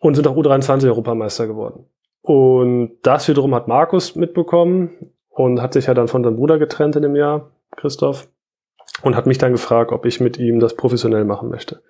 und 0.01 0.17
sind 0.17 0.29
auch 0.29 0.37
U23 0.37 0.87
Europameister 0.87 1.47
geworden. 1.47 1.87
Und 2.21 2.99
das 3.05 3.27
wiederum 3.27 3.55
hat 3.55 3.69
Markus 3.69 4.17
mitbekommen 4.17 4.91
und 5.31 5.63
hat 5.63 5.73
sich 5.73 5.87
ja 5.87 5.95
dann 5.95 6.09
von 6.09 6.23
seinem 6.23 6.37
Bruder 6.37 6.59
getrennt 6.59 6.97
in 6.97 7.03
dem 7.03 7.17
Jahr, 7.17 7.53
Christoph 7.75 8.29
und 9.03 9.17
hat 9.17 9.27
mich 9.27 9.39
dann 9.39 9.53
gefragt, 9.53 9.93
ob 9.93 10.07
ich 10.07 10.21
mit 10.21 10.39
ihm 10.39 10.61
das 10.61 10.75
professionell 10.75 11.25
machen 11.25 11.49
möchte. 11.49 11.81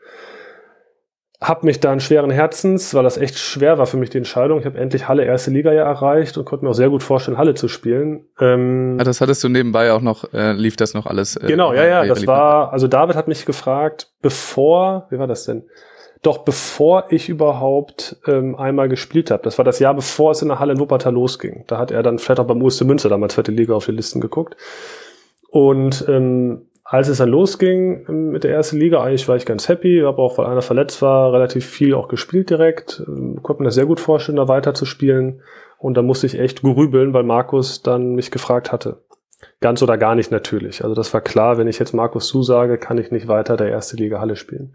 Hab 1.41 1.65
mich 1.65 1.81
dann 1.81 2.01
schweren 2.01 2.31
Herzens, 2.31 2.93
weil 2.93 3.03
das 3.03 3.17
echt 3.17 3.39
schwer 3.39 3.79
war 3.79 3.87
für 3.87 3.97
mich 3.97 4.11
die 4.11 4.19
Entscheidung. 4.19 4.61
Ich 4.61 4.67
habe 4.67 4.79
endlich 4.79 5.09
Halle 5.09 5.25
erste 5.25 5.51
Liga 5.51 5.73
ja 5.73 5.85
erreicht 5.85 6.37
und 6.37 6.45
konnte 6.45 6.67
mir 6.67 6.71
auch 6.71 6.75
sehr 6.75 6.91
gut 6.91 7.03
vorstellen, 7.03 7.39
Halle 7.39 7.55
zu 7.55 7.67
spielen. 7.67 8.27
Ähm, 8.39 8.99
ja, 8.99 9.05
das 9.05 9.23
hattest 9.23 9.43
du 9.43 9.49
nebenbei 9.49 9.93
auch 9.93 10.03
noch, 10.03 10.31
äh, 10.35 10.53
lief 10.53 10.77
das 10.77 10.93
noch 10.93 11.07
alles? 11.07 11.37
Äh, 11.37 11.47
genau, 11.47 11.73
ja, 11.73 11.87
ja, 11.87 12.05
das 12.05 12.27
war, 12.27 12.75
also 12.75 12.89
David 12.89 13.17
hat 13.17 13.27
mich 13.27 13.47
gefragt, 13.47 14.13
bevor, 14.21 15.07
wie 15.09 15.19
war 15.19 15.27
das 15.27 15.45
denn? 15.45 15.65
Doch 16.23 16.39
bevor 16.39 17.07
ich 17.09 17.31
überhaupt 17.31 18.17
ähm, 18.27 18.55
einmal 18.55 18.91
gespielt 18.91 19.31
habe, 19.31 19.43
das 19.43 19.57
war 19.57 19.65
das 19.65 19.79
Jahr 19.79 19.95
bevor 19.95 20.33
es 20.33 20.43
in 20.43 20.49
der 20.49 20.59
Halle 20.59 20.75
in 20.75 20.79
Wuppertal 20.79 21.15
losging. 21.15 21.65
Da 21.67 21.79
hat 21.79 21.91
er 21.91 22.03
dann 22.03 22.19
vielleicht 22.19 22.41
auch 22.41 22.47
beim 22.47 22.63
USC 22.63 22.85
Münster 22.85 23.09
damals 23.09 23.35
zweite 23.35 23.53
Liga 23.53 23.75
auf 23.75 23.87
die 23.87 23.93
Listen 23.93 24.21
geguckt. 24.21 24.57
Und 25.49 26.05
ähm, 26.09 26.70
als 26.93 27.07
es 27.07 27.19
dann 27.19 27.29
losging 27.29 28.05
ähm, 28.09 28.31
mit 28.31 28.43
der 28.43 28.51
ersten 28.51 28.77
Liga, 28.77 29.01
eigentlich 29.01 29.29
war 29.29 29.37
ich 29.37 29.47
ganz 29.47 29.69
happy, 29.69 30.03
habe 30.05 30.19
auch, 30.19 30.39
weil 30.39 30.47
einer 30.47 30.61
verletzt 30.61 31.01
war, 31.03 31.33
relativ 31.33 31.65
viel 31.65 31.95
auch 31.95 32.09
gespielt 32.09 32.51
direkt. 32.51 33.05
Ähm, 33.07 33.39
konnte 33.45 33.63
mir 33.63 33.69
das 33.69 33.77
sehr 33.77 33.87
gut 33.87 34.01
vorstellen, 34.01 34.37
da 34.37 34.49
weiter 34.49 34.75
zu 34.75 34.87
spielen. 34.87 35.41
Und 35.79 35.97
da 35.97 36.03
musste 36.03 36.27
ich 36.27 36.39
echt 36.39 36.63
grübeln, 36.63 37.15
weil 37.15 37.23
Markus 37.23 37.83
dann 37.83 38.17
mich 38.17 38.33
gefragt 38.33 38.73
hatte. 38.73 38.99
Ganz 39.61 39.85
oder 39.85 39.99
gar 39.99 40.17
nicht 40.17 40.33
natürlich. 40.33 40.83
Also 40.83 40.97
das 40.97 41.15
war 41.15 41.21
klar, 41.21 41.59
wenn 41.59 41.69
ich 41.69 41.79
jetzt 41.79 41.95
Markus 41.95 42.27
zusage, 42.27 42.77
kann 42.77 42.99
ich 42.99 43.13
nicht 43.13 43.29
weiter 43.29 43.57
der 43.57 43.69
erste 43.69 43.97
Liga 43.97 44.19
Halle 44.19 44.35
spielen. 44.35 44.75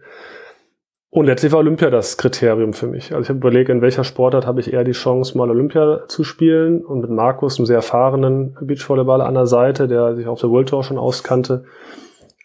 Und 1.09 1.25
letztlich 1.25 1.51
war 1.51 1.59
Olympia 1.59 1.89
das 1.89 2.17
Kriterium 2.17 2.71
für 2.71 2.87
mich. 2.87 3.11
Also 3.11 3.23
ich 3.23 3.29
habe 3.29 3.39
überlegt, 3.39 3.69
in 3.69 3.81
welcher 3.81 4.05
Sportart 4.05 4.47
habe 4.47 4.61
ich 4.61 4.71
eher 4.71 4.85
die 4.85 4.93
Chance, 4.93 5.37
mal 5.37 5.49
Olympia 5.49 6.07
zu 6.07 6.23
spielen. 6.23 6.83
Und 6.83 7.01
mit 7.01 7.09
Markus, 7.09 7.59
einem 7.59 7.65
sehr 7.65 7.75
erfahrenen 7.75 8.57
Beachvolleyballer 8.61 9.25
an 9.25 9.33
der 9.33 9.47
Seite, 9.47 9.89
der 9.89 10.15
sich 10.15 10.27
auf 10.27 10.39
der 10.39 10.49
World 10.49 10.69
Tour 10.69 10.83
schon 10.83 10.97
auskannte, 10.97 11.65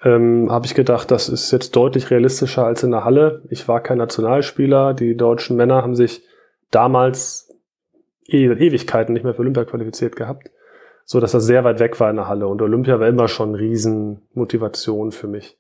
ähm, 0.03 0.51
habe 0.51 0.67
ich 0.67 0.75
gedacht, 0.75 1.11
das 1.11 1.29
ist 1.29 1.51
jetzt 1.51 1.77
deutlich 1.77 2.11
realistischer 2.11 2.65
als 2.65 2.83
in 2.83 2.91
der 2.91 3.05
Halle. 3.05 3.43
Ich 3.51 3.69
war 3.69 3.83
kein 3.83 3.99
Nationalspieler. 3.99 4.95
Die 4.95 5.17
deutschen 5.17 5.57
Männer 5.57 5.83
haben 5.83 5.95
sich 5.95 6.23
damals 6.71 7.55
e 8.27 8.47
Ewigkeiten 8.47 9.13
nicht 9.13 9.25
mehr 9.25 9.35
für 9.35 9.41
Olympia 9.41 9.65
qualifiziert 9.65 10.17
gehabt, 10.17 10.51
so 11.05 11.21
dass 11.21 11.33
das 11.33 11.45
sehr 11.45 11.65
weit 11.65 11.81
weg 11.81 11.99
war 12.01 12.11
in 12.11 12.17
der 12.17 12.29
Halle. 12.29 12.47
Und 12.47 12.63
Olympia 12.63 12.99
war 12.99 13.09
immer 13.09 13.29
schon 13.29 13.55
Riesenmotivation 13.55 15.13
für 15.13 15.29
mich. 15.29 15.59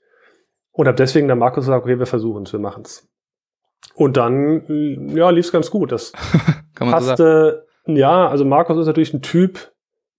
Und 0.72 0.86
habe 0.86 0.96
deswegen 0.96 1.26
der 1.26 1.36
Markus 1.36 1.64
gesagt, 1.64 1.84
okay, 1.84 1.98
wir 1.98 2.06
versuchen 2.06 2.44
es, 2.44 2.52
wir 2.52 2.60
machen 2.60 2.84
es. 2.84 3.08
Und 3.94 4.16
dann, 4.16 5.08
ja, 5.14 5.30
lief 5.30 5.46
es 5.46 5.52
ganz 5.52 5.70
gut. 5.70 5.92
Das 5.92 6.12
Kann 6.74 6.88
man 6.88 6.92
passte, 6.92 7.66
so 7.84 7.92
ja, 7.92 8.28
also 8.28 8.44
Markus 8.44 8.78
ist 8.78 8.86
natürlich 8.86 9.12
ein 9.12 9.22
Typ, 9.22 9.72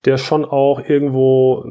der 0.06 0.18
schon 0.18 0.46
auch 0.46 0.80
irgendwo 0.80 1.64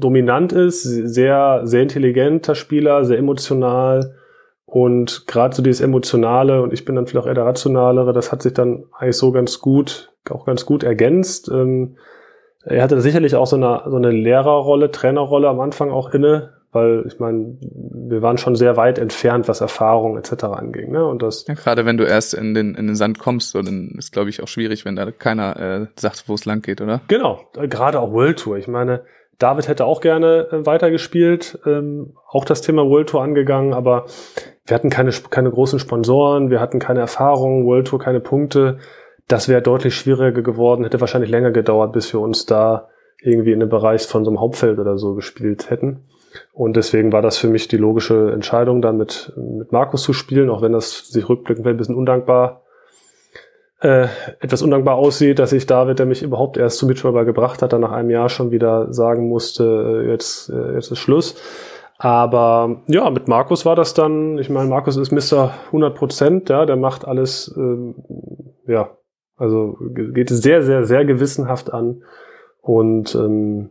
dominant 0.00 0.52
ist, 0.52 0.82
sehr, 0.82 1.60
sehr 1.64 1.82
intelligenter 1.82 2.54
Spieler, 2.54 3.04
sehr 3.04 3.18
emotional 3.18 4.16
und 4.70 5.26
gerade 5.26 5.54
so 5.54 5.62
dieses 5.62 5.80
Emotionale 5.80 6.62
und 6.62 6.72
ich 6.72 6.84
bin 6.84 6.94
dann 6.94 7.06
vielleicht 7.06 7.24
auch 7.24 7.28
eher 7.28 7.34
der 7.34 7.44
Rationalere, 7.44 8.12
das 8.12 8.30
hat 8.30 8.42
sich 8.42 8.54
dann 8.54 8.84
eigentlich 8.96 9.16
so 9.16 9.32
ganz 9.32 9.58
gut, 9.58 10.12
auch 10.30 10.46
ganz 10.46 10.64
gut 10.64 10.84
ergänzt. 10.84 11.50
Ähm, 11.52 11.96
er 12.64 12.82
hatte 12.82 13.00
sicherlich 13.00 13.34
auch 13.34 13.48
so 13.48 13.56
eine, 13.56 13.82
so 13.86 13.96
eine 13.96 14.12
Lehrerrolle, 14.12 14.92
Trainerrolle 14.92 15.48
am 15.48 15.58
Anfang 15.58 15.90
auch 15.90 16.14
inne, 16.14 16.50
weil 16.70 17.02
ich 17.08 17.18
meine, 17.18 17.56
wir 17.60 18.22
waren 18.22 18.38
schon 18.38 18.54
sehr 18.54 18.76
weit 18.76 18.98
entfernt, 19.00 19.48
was 19.48 19.60
Erfahrung 19.60 20.16
etc. 20.16 20.44
anging. 20.44 20.92
Ne? 20.92 21.04
Und 21.04 21.22
das 21.22 21.46
ja, 21.48 21.54
gerade 21.54 21.84
wenn 21.84 21.96
du 21.96 22.04
erst 22.04 22.34
in 22.34 22.54
den, 22.54 22.76
in 22.76 22.86
den 22.86 22.94
Sand 22.94 23.18
kommst, 23.18 23.50
so, 23.50 23.62
dann 23.62 23.96
ist 23.98 24.12
glaube 24.12 24.30
ich 24.30 24.40
auch 24.40 24.48
schwierig, 24.48 24.84
wenn 24.84 24.94
da 24.94 25.10
keiner 25.10 25.58
äh, 25.58 25.86
sagt, 25.96 26.28
wo 26.28 26.34
es 26.34 26.44
lang 26.44 26.62
geht, 26.62 26.80
oder? 26.80 27.00
Genau, 27.08 27.40
gerade 27.54 27.98
auch 27.98 28.12
World 28.12 28.38
Tour. 28.38 28.56
Ich 28.56 28.68
meine, 28.68 29.02
David 29.40 29.68
hätte 29.68 29.86
auch 29.86 30.00
gerne 30.00 30.48
äh, 30.52 30.66
weitergespielt, 30.66 31.58
ähm, 31.66 32.12
auch 32.28 32.44
das 32.44 32.60
Thema 32.60 32.86
World 32.86 33.08
Tour 33.08 33.22
angegangen, 33.22 33.74
aber 33.74 34.04
wir 34.66 34.74
hatten 34.74 34.90
keine, 34.90 35.10
keine 35.30 35.50
großen 35.50 35.80
Sponsoren, 35.80 36.50
wir 36.50 36.60
hatten 36.60 36.78
keine 36.78 37.00
Erfahrung, 37.00 37.66
World 37.66 37.88
Tour 37.88 37.98
keine 37.98 38.20
Punkte. 38.20 38.78
Das 39.26 39.48
wäre 39.48 39.62
deutlich 39.62 39.96
schwieriger 39.96 40.42
geworden, 40.42 40.84
hätte 40.84 41.00
wahrscheinlich 41.00 41.30
länger 41.30 41.50
gedauert, 41.50 41.92
bis 41.92 42.12
wir 42.12 42.20
uns 42.20 42.46
da 42.46 42.88
irgendwie 43.22 43.52
in 43.52 43.60
dem 43.60 43.68
Bereich 43.68 44.02
von 44.02 44.24
so 44.24 44.30
einem 44.30 44.40
Hauptfeld 44.40 44.78
oder 44.78 44.98
so 44.98 45.14
gespielt 45.14 45.70
hätten. 45.70 46.04
Und 46.52 46.76
deswegen 46.76 47.12
war 47.12 47.22
das 47.22 47.38
für 47.38 47.48
mich 47.48 47.66
die 47.66 47.76
logische 47.76 48.30
Entscheidung, 48.32 48.82
dann 48.82 48.96
mit, 48.96 49.32
mit 49.36 49.72
Markus 49.72 50.02
zu 50.02 50.12
spielen, 50.12 50.50
auch 50.50 50.62
wenn 50.62 50.72
das 50.72 51.08
sich 51.08 51.28
rückblickend 51.28 51.66
ein 51.66 51.76
bisschen 51.76 51.96
undankbar 51.96 52.59
äh, 53.80 54.08
etwas 54.40 54.62
undankbar 54.62 54.96
aussieht, 54.96 55.38
dass 55.38 55.52
ich 55.52 55.66
David, 55.66 55.98
der 55.98 56.06
mich 56.06 56.22
überhaupt 56.22 56.56
erst 56.56 56.78
zum 56.78 56.88
Beachvolleyball 56.88 57.24
gebracht 57.24 57.62
hat, 57.62 57.72
dann 57.72 57.80
nach 57.80 57.92
einem 57.92 58.10
Jahr 58.10 58.28
schon 58.28 58.50
wieder 58.50 58.92
sagen 58.92 59.28
musste, 59.28 60.04
äh, 60.04 60.10
jetzt, 60.10 60.50
äh, 60.50 60.74
jetzt 60.74 60.90
ist 60.90 60.98
Schluss. 60.98 61.34
Aber 61.96 62.82
ja, 62.86 63.10
mit 63.10 63.28
Markus 63.28 63.66
war 63.66 63.76
das 63.76 63.92
dann, 63.92 64.38
ich 64.38 64.48
meine, 64.48 64.68
Markus 64.68 64.96
ist 64.96 65.12
Mr. 65.12 65.52
100 65.66 65.94
Prozent, 65.94 66.48
ja, 66.48 66.64
der 66.64 66.76
macht 66.76 67.06
alles, 67.06 67.54
ähm, 67.56 67.94
ja, 68.66 68.96
also 69.36 69.76
geht 69.80 70.30
sehr, 70.30 70.62
sehr, 70.62 70.84
sehr 70.84 71.04
gewissenhaft 71.04 71.72
an 71.72 72.02
und 72.60 73.14
ähm, 73.14 73.70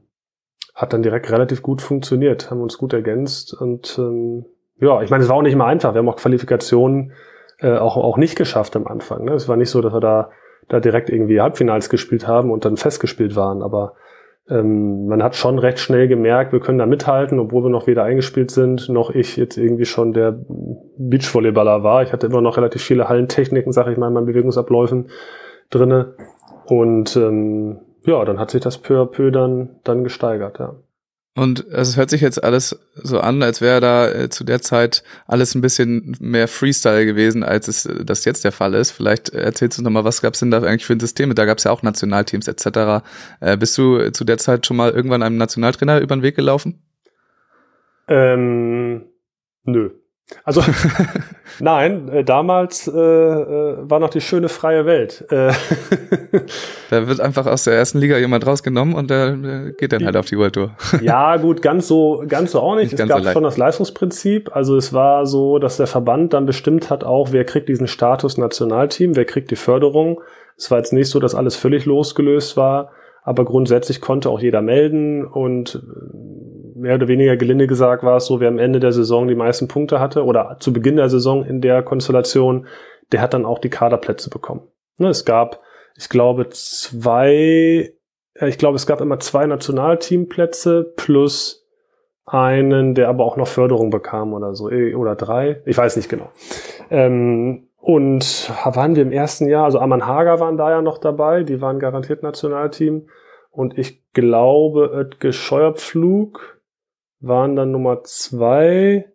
hat 0.76 0.94
dann 0.94 1.04
direkt 1.04 1.32
relativ 1.32 1.62
gut 1.62 1.82
funktioniert, 1.82 2.50
haben 2.50 2.62
uns 2.62 2.78
gut 2.78 2.94
ergänzt 2.94 3.54
und 3.54 3.96
ähm, 4.00 4.46
ja, 4.80 5.02
ich 5.02 5.10
meine, 5.10 5.24
es 5.24 5.30
war 5.30 5.36
auch 5.36 5.42
nicht 5.42 5.54
immer 5.54 5.66
einfach. 5.66 5.94
Wir 5.94 6.00
haben 6.00 6.10
auch 6.10 6.16
Qualifikationen 6.16 7.12
äh, 7.62 7.78
auch, 7.78 7.98
auch 7.98 8.18
nicht 8.18 8.36
geschafft 8.36 8.76
am 8.76 8.88
Anfang. 8.88 9.26
Ne? 9.26 9.34
Es 9.34 9.48
war 9.48 9.58
nicht 9.58 9.70
so, 9.70 9.82
dass 9.82 9.94
wir 9.94 10.00
da, 10.00 10.32
da 10.68 10.80
direkt 10.80 11.10
irgendwie 11.10 11.42
Halbfinals 11.42 11.90
gespielt 11.90 12.28
haben 12.28 12.52
und 12.52 12.66
dann 12.66 12.78
festgespielt 12.78 13.36
waren, 13.36 13.62
aber 13.62 13.94
ähm, 14.50 15.08
man 15.08 15.22
hat 15.22 15.36
schon 15.36 15.60
recht 15.60 15.80
schnell 15.80 16.08
gemerkt, 16.08 16.54
wir 16.54 16.60
können 16.60 16.80
da 16.80 16.86
mithalten, 16.86 17.40
obwohl 17.40 17.64
wir 17.66 17.70
noch 17.70 17.86
weder 17.88 18.04
eingespielt 18.04 18.50
sind, 18.50 18.90
noch 18.90 19.12
ich 19.12 19.38
jetzt 19.38 19.58
irgendwie 19.58 19.86
schon 19.86 20.12
der 20.14 20.40
Beachvolleyballer 20.98 21.84
war. 21.84 22.02
Ich 22.02 22.12
hatte 22.14 22.28
immer 22.28 22.42
noch 22.42 22.58
relativ 22.58 22.82
viele 22.82 23.08
Hallentechniken, 23.10 23.72
sage 23.72 23.92
ich 23.92 23.98
mal, 23.98 24.08
in 24.08 24.14
meinen 24.14 24.26
Bewegungsabläufen 24.26 25.10
drinne. 25.70 26.16
Und 26.66 27.16
ähm, 27.16 27.80
ja, 28.06 28.26
dann 28.26 28.40
hat 28.40 28.50
sich 28.52 28.62
das 28.62 28.80
peu 28.80 29.02
à 29.02 29.06
peu 29.06 29.30
dann, 29.32 29.76
dann 29.84 30.04
gesteigert, 30.04 30.60
ja. 30.60 30.76
Und 31.36 31.66
es 31.68 31.96
hört 31.96 32.10
sich 32.10 32.22
jetzt 32.22 32.44
alles 32.44 32.78
so 32.96 33.20
an, 33.20 33.42
als 33.44 33.62
wäre 33.62 33.80
da 33.80 34.10
äh, 34.10 34.30
zu 34.30 34.44
der 34.44 34.62
Zeit 34.62 35.04
alles 35.28 35.56
ein 35.56 35.62
bisschen 35.62 36.18
mehr 36.20 36.48
Freestyle 36.48 37.06
gewesen, 37.06 37.44
als 37.44 37.68
es 37.68 37.86
äh, 37.86 38.04
das 38.04 38.26
jetzt 38.26 38.44
der 38.44 38.52
Fall 38.52 38.74
ist. 38.74 38.92
Vielleicht 38.92 39.30
erzählst 39.30 39.78
du 39.78 39.84
noch 39.84 39.92
mal, 39.92 40.04
was 40.04 40.22
gab 40.22 40.34
es 40.34 40.40
denn 40.40 40.52
da 40.52 40.62
eigentlich 40.62 40.86
für 40.86 40.94
ein 40.94 41.00
System? 41.00 41.34
Da 41.36 41.46
gab 41.46 41.60
es 41.60 41.64
ja 41.64 41.72
auch 41.72 41.84
Nationalteams 41.84 42.48
etc. 42.48 43.06
Äh, 43.40 43.58
bist 43.58 43.78
du 43.78 44.12
zu 44.12 44.24
der 44.26 44.38
Zeit 44.38 44.66
schon 44.66 44.78
mal 44.78 44.92
irgendwann 44.92 45.24
einem 45.24 45.38
Nationaltrainer 45.38 46.02
über 46.02 46.16
den 46.16 46.24
Weg 46.24 46.36
gelaufen? 46.36 46.82
Ähm, 48.08 49.06
nö. 49.64 49.92
Also 50.44 50.62
nein, 51.60 52.10
äh, 52.10 52.24
damals 52.24 52.88
äh, 52.88 52.92
äh, 52.92 53.78
war 53.82 54.00
noch 54.00 54.10
die 54.10 54.22
schöne 54.22 54.50
freie 54.50 54.86
Welt. 54.86 55.26
Äh, 55.30 55.52
da 56.90 57.08
wird 57.08 57.20
einfach 57.20 57.46
aus 57.46 57.64
der 57.64 57.74
ersten 57.74 58.00
Liga 58.00 58.18
jemand 58.18 58.46
rausgenommen 58.46 58.96
und 58.96 59.10
der, 59.10 59.36
der 59.36 59.72
geht 59.72 59.92
dann 59.92 60.06
halt 60.06 60.18
auf 60.18 60.28
die 60.28 60.38
World 60.38 60.54
Tour. 60.54 60.72
ja, 61.02 61.38
gut, 61.38 61.62
ganz 61.62 61.88
so, 61.88 62.24
ganz 62.28 62.52
so 62.52 62.60
auch 62.60 62.76
nicht. 62.76 62.92
nicht 62.92 63.00
es 63.00 63.08
gab 63.08 63.24
so 63.24 63.32
schon 63.32 63.44
das 63.44 63.58
Leistungsprinzip. 63.58 64.56
Also 64.56 64.78
es 64.78 64.94
war 64.94 65.26
so, 65.26 65.60
dass 65.60 65.78
der 65.78 65.88
Verband 65.88 66.34
dann 66.34 66.46
bestimmt 66.46 66.90
hat, 66.90 67.04
auch 67.04 67.32
wer 67.32 67.46
kriegt 67.46 67.70
diesen 67.70 67.88
Status 67.88 68.38
Nationalteam, 68.38 69.16
wer 69.16 69.26
kriegt 69.26 69.52
die 69.52 69.56
Förderung. 69.56 70.22
Es 70.58 70.70
war 70.72 70.78
jetzt 70.78 70.94
nicht 70.94 71.10
so, 71.10 71.20
dass 71.20 71.36
alles 71.36 71.56
völlig 71.56 71.86
losgelöst 71.86 72.58
war, 72.58 72.92
aber 73.24 73.46
grundsätzlich 73.46 74.02
konnte 74.02 74.30
auch 74.30 74.42
jeder 74.42 74.62
melden 74.62 75.26
und 75.26 75.82
mehr 76.80 76.96
oder 76.96 77.08
weniger 77.08 77.38
gelinde 77.38 77.68
gesagt 77.68 78.04
war 78.04 78.18
es 78.18 78.26
so, 78.26 78.40
wer 78.40 78.48
am 78.48 78.60
Ende 78.60 78.80
der 78.80 78.92
Saison 78.92 79.28
die 79.28 79.36
meisten 79.36 79.68
Punkte 79.68 80.00
hatte 80.00 80.24
oder 80.24 80.58
zu 80.60 80.74
Beginn 80.74 80.96
der 80.96 81.10
Saison 81.10 81.46
in 81.46 81.62
der 81.62 81.84
Konstellation, 81.84 82.68
der 83.12 83.22
hat 83.22 83.34
dann 83.34 83.46
auch 83.46 83.60
die 83.60 83.70
Kaderplätze 83.70 84.30
bekommen. 84.30 84.62
Ne, 84.98 85.10
es 85.10 85.26
gab, 85.26 85.62
ich 85.96 86.10
glaube, 86.10 86.50
zwei, 86.50 87.94
ich 88.42 88.58
glaube, 88.58 88.76
es 88.76 88.88
gab 88.88 89.02
immer 89.02 89.20
zwei 89.20 89.46
Nationalteamplätze 89.46 90.94
plus 90.96 91.68
einen, 92.26 92.94
der 92.94 93.10
aber 93.10 93.26
auch 93.26 93.38
noch 93.38 93.48
Förderung 93.48 93.90
bekam 93.90 94.34
oder 94.34 94.54
so, 94.54 94.70
eh, 94.70 94.94
oder 94.94 95.16
drei, 95.16 95.62
ich 95.66 95.78
weiß 95.78 95.96
nicht 95.96 96.10
genau. 96.10 96.30
Ähm, 96.92 97.70
und 97.82 98.52
waren 98.66 98.96
wir 98.96 99.04
im 99.04 99.12
ersten 99.12 99.48
Jahr, 99.48 99.66
also 99.66 99.80
Aman 99.80 100.06
Hager 100.06 100.40
waren 100.40 100.58
da 100.58 100.70
ja 100.70 100.82
noch 100.82 100.98
dabei, 100.98 101.44
die 101.44 101.62
waren 101.62 101.80
garantiert 101.80 102.24
Nationalteam. 102.24 103.08
Und 103.52 103.78
ich 103.78 104.04
glaube, 104.12 104.92
Oetge 104.94 105.34
Scheuerpflug 105.34 106.59
waren 107.20 107.56
dann 107.56 107.72
Nummer 107.72 108.04
zwei, 108.04 109.12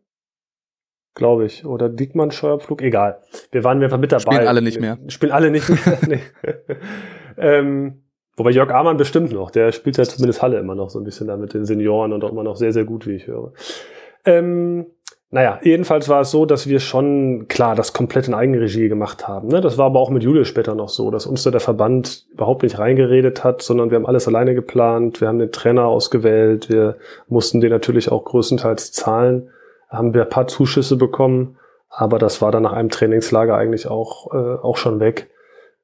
glaube 1.15 1.47
ich, 1.47 1.65
oder 1.65 1.89
Diekmann 1.89 2.31
Scheuerpflug, 2.31 2.83
egal. 2.83 3.23
Wir 3.51 3.65
waren 3.65 3.83
einfach 3.83 3.99
mit 3.99 4.13
dabei. 4.13 4.23
Spielen 4.23 4.49
alle 4.49 4.63
nicht 4.63 4.81
mehr. 4.81 4.99
Spielen 5.09 5.33
alle 5.33 5.51
nicht 5.51 5.69
mehr. 5.69 5.99
nee. 6.07 6.21
ähm, 7.37 8.03
wobei 8.37 8.51
Jörg 8.51 8.71
Amann 8.71 8.97
bestimmt 8.97 9.33
noch, 9.33 9.51
der 9.51 9.73
spielt 9.73 9.97
ja 9.97 10.05
zumindest 10.05 10.43
Halle 10.43 10.59
immer 10.59 10.75
noch 10.75 10.91
so 10.91 10.99
ein 10.99 11.05
bisschen 11.05 11.27
da 11.27 11.37
mit 11.37 11.55
den 11.55 11.65
Senioren 11.65 12.13
und 12.13 12.25
auch 12.25 12.33
immer 12.33 12.45
noch 12.45 12.57
sehr, 12.57 12.73
sehr 12.73 12.85
gut, 12.85 13.07
wie 13.07 13.15
ich 13.15 13.27
höre. 13.27 13.53
Ähm, 14.25 14.87
naja, 15.35 15.59
jedenfalls 15.65 16.09
war 16.09 16.21
es 16.21 16.31
so, 16.31 16.47
dass 16.47 16.69
wir 16.69 16.79
schon 16.79 17.49
klar 17.49 17.75
das 17.75 17.93
komplett 17.93 18.29
in 18.29 18.35
Eigenregie 18.35 18.89
gemacht 18.89 19.27
haben. 19.27 19.49
Ne? 19.49 19.61
Das 19.61 19.77
war 19.77 19.87
aber 19.87 19.99
auch 19.99 20.11
mit 20.11 20.23
Julius 20.23 20.47
später 20.47 20.77
noch 20.77 20.89
so, 20.89 21.11
dass 21.11 21.27
uns 21.27 21.43
da 21.43 21.51
der 21.51 21.59
Verband 21.59 22.25
überhaupt 22.31 22.63
nicht 22.63 22.79
reingeredet 22.79 23.43
hat, 23.43 23.61
sondern 23.61 23.91
wir 23.91 23.97
haben 23.97 24.07
alles 24.07 24.29
alleine 24.29 24.55
geplant. 24.55 25.21
Wir 25.21 25.27
haben 25.27 25.41
den 25.41 25.51
Trainer 25.51 25.87
ausgewählt. 25.87 26.69
Wir 26.69 26.99
mussten 27.27 27.61
den 27.61 27.71
natürlich 27.71 28.13
auch 28.13 28.25
größtenteils 28.25 28.93
zahlen. 28.93 29.51
Haben 29.89 30.15
wir 30.15 30.23
ein 30.23 30.29
paar 30.29 30.47
Zuschüsse 30.47 30.95
bekommen, 30.97 31.59
aber 31.89 32.21
das 32.21 32.41
war 32.41 32.53
dann 32.53 32.63
nach 32.63 32.73
einem 32.73 32.91
Trainingslager 32.91 33.57
eigentlich 33.57 33.89
auch, 33.89 34.33
äh, 34.33 34.37
auch 34.63 34.77
schon 34.77 35.01
weg 35.01 35.31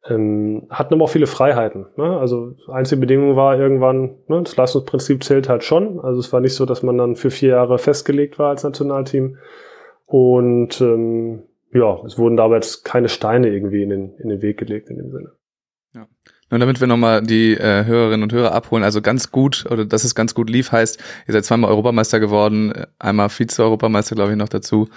ähm, 0.09 0.67
hatten 0.71 0.95
aber 0.95 1.05
auch 1.05 1.11
viele 1.11 1.27
Freiheiten. 1.27 1.87
Ne? 1.97 2.19
Also 2.19 2.55
einzige 2.69 3.01
Bedingung 3.01 3.37
war 3.37 3.59
irgendwann, 3.59 4.17
ne, 4.29 4.43
das 4.43 4.57
Leistungsprinzip 4.57 5.23
zählt 5.23 5.49
halt 5.49 5.65
schon. 5.65 6.01
Also 6.01 6.21
es 6.21 6.33
war 6.33 6.41
nicht 6.41 6.55
so, 6.55 6.65
dass 6.65 6.83
man 6.83 6.97
dann 6.97 7.17
für 7.17 7.31
vier 7.31 7.51
Jahre 7.51 7.79
festgelegt 7.79 8.39
war 8.39 8.51
als 8.51 8.65
Nationalteam. 8.65 9.37
Und 10.07 10.81
ähm, 10.81 11.43
ja, 11.73 12.03
es 12.05 12.19
wurden 12.19 12.37
dabei 12.37 12.57
jetzt 12.57 12.85
keine 12.85 13.09
Steine 13.09 13.49
irgendwie 13.49 13.83
in 13.83 13.91
den, 13.91 14.15
in 14.17 14.29
den 14.29 14.43
Weg 14.43 14.59
gelegt 14.59 14.89
in 14.91 14.97
dem 14.97 15.11
Sinne. 15.11 15.33
Nur 16.51 16.59
damit 16.59 16.81
wir 16.81 16.89
nochmal 16.89 17.23
die 17.23 17.55
äh, 17.55 17.85
Hörerinnen 17.85 18.25
und 18.25 18.33
Hörer 18.33 18.53
abholen, 18.53 18.83
also 18.83 19.01
ganz 19.01 19.31
gut, 19.31 19.65
oder 19.71 19.85
dass 19.85 20.05
es 20.05 20.15
ganz 20.15 20.35
gut 20.35 20.51
lief, 20.51 20.73
heißt, 20.73 20.99
ihr 21.29 21.33
seid 21.33 21.45
zweimal 21.45 21.71
Europameister 21.71 22.19
geworden, 22.19 22.73
einmal 22.99 23.29
Vize-Europameister, 23.29 24.17
glaube 24.17 24.33
ich, 24.33 24.37
noch 24.37 24.49
dazu, 24.49 24.89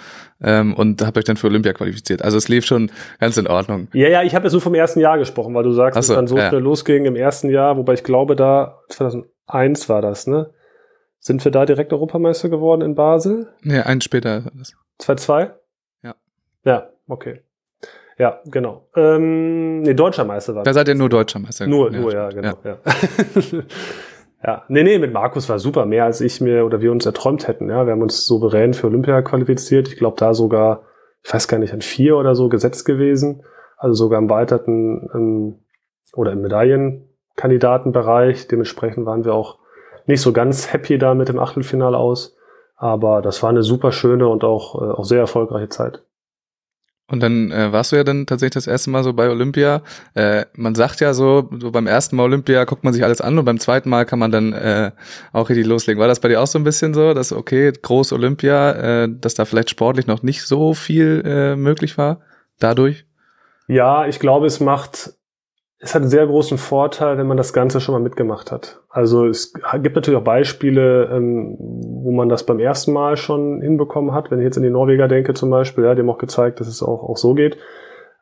ähm, 0.42 0.74
und 0.74 1.00
habt 1.02 1.16
euch 1.16 1.24
dann 1.24 1.36
für 1.36 1.46
Olympia 1.46 1.72
qualifiziert. 1.72 2.22
Also 2.22 2.36
es 2.36 2.48
lief 2.48 2.66
schon 2.66 2.90
ganz 3.20 3.36
in 3.36 3.46
Ordnung. 3.46 3.88
Ja, 3.92 4.08
ja, 4.08 4.22
ich 4.22 4.34
habe 4.34 4.46
jetzt 4.46 4.52
nur 4.52 4.62
vom 4.62 4.74
ersten 4.74 4.98
Jahr 4.98 5.16
gesprochen, 5.18 5.54
weil 5.54 5.64
du 5.64 5.72
sagst, 5.72 5.96
dass 5.96 6.08
es 6.08 6.14
dann 6.14 6.26
so 6.26 6.36
ja. 6.36 6.48
schnell 6.48 6.60
losging 6.60 7.04
im 7.04 7.16
ersten 7.16 7.50
Jahr, 7.50 7.76
wobei 7.76 7.94
ich 7.94 8.02
glaube, 8.02 8.34
da 8.34 8.80
2001 8.88 9.88
war 9.88 10.02
das, 10.02 10.26
ne? 10.26 10.50
Sind 11.20 11.42
wir 11.42 11.52
da 11.52 11.64
direkt 11.64 11.92
Europameister 11.92 12.50
geworden 12.50 12.82
in 12.82 12.94
Basel? 12.94 13.48
Nee, 13.62 13.80
eins 13.80 14.04
später. 14.04 14.42
2-2? 15.00 15.52
Ja. 16.02 16.14
Ja, 16.64 16.90
okay. 17.06 17.40
Ja, 18.18 18.40
genau. 18.46 18.86
Ähm, 18.94 19.82
nee, 19.82 19.94
deutscher 19.94 20.24
Meister 20.24 20.54
war. 20.54 20.62
Da 20.62 20.72
seid 20.72 20.86
ihr 20.88 20.94
nur 20.94 21.08
deutscher 21.08 21.40
Meister. 21.40 21.66
Nur, 21.66 21.92
ja, 21.92 22.00
nur, 22.00 22.12
ja, 22.12 22.28
genau. 22.28 22.52
Ja. 22.62 22.74
Ja. 22.74 22.78
ja. 24.44 24.62
Nee, 24.68 24.84
nee, 24.84 24.98
mit 24.98 25.12
Markus 25.12 25.48
war 25.48 25.58
super. 25.58 25.84
Mehr 25.86 26.04
als 26.04 26.20
ich 26.20 26.40
mir 26.40 26.64
oder 26.64 26.80
wir 26.80 26.92
uns 26.92 27.06
erträumt 27.06 27.48
hätten. 27.48 27.68
Ja, 27.68 27.86
wir 27.86 27.92
haben 27.92 28.02
uns 28.02 28.24
souverän 28.26 28.74
für 28.74 28.86
Olympia 28.86 29.20
qualifiziert. 29.22 29.88
Ich 29.88 29.96
glaube, 29.96 30.16
da 30.18 30.32
sogar, 30.32 30.84
ich 31.24 31.34
weiß 31.34 31.48
gar 31.48 31.58
nicht, 31.58 31.72
an 31.72 31.80
vier 31.80 32.16
oder 32.16 32.36
so 32.36 32.48
gesetzt 32.48 32.84
gewesen. 32.84 33.42
Also 33.76 33.94
sogar 33.94 34.20
im 34.20 34.30
weiterten 34.30 35.10
ähm, 35.12 35.58
oder 36.14 36.30
im 36.32 36.42
Medaillenkandidatenbereich. 36.42 38.46
Dementsprechend 38.46 39.06
waren 39.06 39.24
wir 39.24 39.34
auch 39.34 39.58
nicht 40.06 40.20
so 40.20 40.32
ganz 40.32 40.72
happy 40.72 40.98
da 40.98 41.14
mit 41.14 41.28
dem 41.28 41.40
Achtelfinale 41.40 41.98
aus. 41.98 42.36
Aber 42.76 43.22
das 43.22 43.42
war 43.42 43.50
eine 43.50 43.62
super 43.62 43.92
schöne 43.92 44.28
und 44.28 44.44
auch, 44.44 44.80
äh, 44.80 44.92
auch 44.92 45.04
sehr 45.04 45.20
erfolgreiche 45.20 45.68
Zeit. 45.68 46.02
Und 47.06 47.20
dann 47.20 47.52
äh, 47.52 47.70
warst 47.70 47.92
du 47.92 47.96
ja 47.96 48.04
dann 48.04 48.24
tatsächlich 48.24 48.54
das 48.54 48.66
erste 48.66 48.88
Mal 48.88 49.04
so 49.04 49.12
bei 49.12 49.28
Olympia. 49.28 49.82
Äh, 50.14 50.46
man 50.54 50.74
sagt 50.74 51.00
ja 51.00 51.12
so, 51.12 51.50
so 51.60 51.70
beim 51.70 51.86
ersten 51.86 52.16
Mal 52.16 52.22
Olympia 52.22 52.64
guckt 52.64 52.82
man 52.82 52.94
sich 52.94 53.04
alles 53.04 53.20
an 53.20 53.38
und 53.38 53.44
beim 53.44 53.60
zweiten 53.60 53.90
Mal 53.90 54.06
kann 54.06 54.18
man 54.18 54.30
dann 54.30 54.54
äh, 54.54 54.90
auch 55.32 55.50
richtig 55.50 55.66
loslegen. 55.66 56.00
War 56.00 56.08
das 56.08 56.20
bei 56.20 56.28
dir 56.28 56.40
auch 56.40 56.46
so 56.46 56.58
ein 56.58 56.64
bisschen 56.64 56.94
so, 56.94 57.12
dass 57.12 57.32
okay, 57.32 57.70
groß 57.70 58.14
Olympia, 58.14 59.04
äh, 59.04 59.08
dass 59.10 59.34
da 59.34 59.44
vielleicht 59.44 59.68
sportlich 59.68 60.06
noch 60.06 60.22
nicht 60.22 60.44
so 60.44 60.72
viel 60.72 61.22
äh, 61.26 61.56
möglich 61.56 61.98
war 61.98 62.20
dadurch? 62.58 63.04
Ja, 63.68 64.06
ich 64.06 64.18
glaube, 64.18 64.46
es 64.46 64.60
macht 64.60 65.12
es 65.84 65.94
hat 65.94 66.00
einen 66.00 66.10
sehr 66.10 66.26
großen 66.26 66.56
Vorteil, 66.56 67.18
wenn 67.18 67.26
man 67.26 67.36
das 67.36 67.52
Ganze 67.52 67.78
schon 67.78 67.92
mal 67.92 68.00
mitgemacht 68.00 68.50
hat. 68.50 68.80
Also 68.88 69.26
es 69.26 69.52
gibt 69.82 69.94
natürlich 69.94 70.18
auch 70.18 70.24
Beispiele, 70.24 71.10
ähm, 71.12 71.56
wo 71.58 72.10
man 72.10 72.30
das 72.30 72.46
beim 72.46 72.58
ersten 72.58 72.94
Mal 72.94 73.18
schon 73.18 73.60
hinbekommen 73.60 74.14
hat. 74.14 74.30
Wenn 74.30 74.38
ich 74.38 74.46
jetzt 74.46 74.56
in 74.56 74.62
die 74.62 74.70
Norweger 74.70 75.08
denke 75.08 75.34
zum 75.34 75.50
Beispiel, 75.50 75.84
ja, 75.84 75.94
die 75.94 76.00
haben 76.00 76.08
auch 76.08 76.16
gezeigt, 76.16 76.58
dass 76.58 76.68
es 76.68 76.82
auch, 76.82 77.02
auch 77.02 77.18
so 77.18 77.34
geht. 77.34 77.58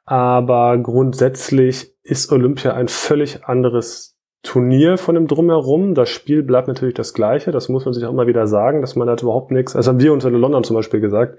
Aber 0.05 0.77
grundsätzlich 0.79 1.95
ist 2.03 2.33
Olympia 2.33 2.75
ein 2.75 2.89
völlig 2.89 3.45
anderes 3.45 4.19
Turnier 4.43 4.99
von 4.99 5.15
dem 5.15 5.29
Drumherum. 5.29 5.95
Das 5.95 6.09
Spiel 6.09 6.43
bleibt 6.43 6.67
natürlich 6.67 6.95
das 6.95 7.15
gleiche. 7.15 7.53
Das 7.53 7.69
muss 7.69 7.85
man 7.85 7.95
sich 7.95 8.05
auch 8.05 8.11
immer 8.11 8.27
wieder 8.27 8.49
sagen, 8.49 8.81
dass 8.81 8.97
man 8.97 9.09
halt 9.09 9.23
überhaupt 9.23 9.53
nichts, 9.53 9.77
also 9.77 9.93
haben 9.93 10.01
wir 10.01 10.13
uns 10.13 10.25
in 10.25 10.35
London 10.35 10.65
zum 10.65 10.75
Beispiel 10.75 11.01
gesagt, 11.01 11.39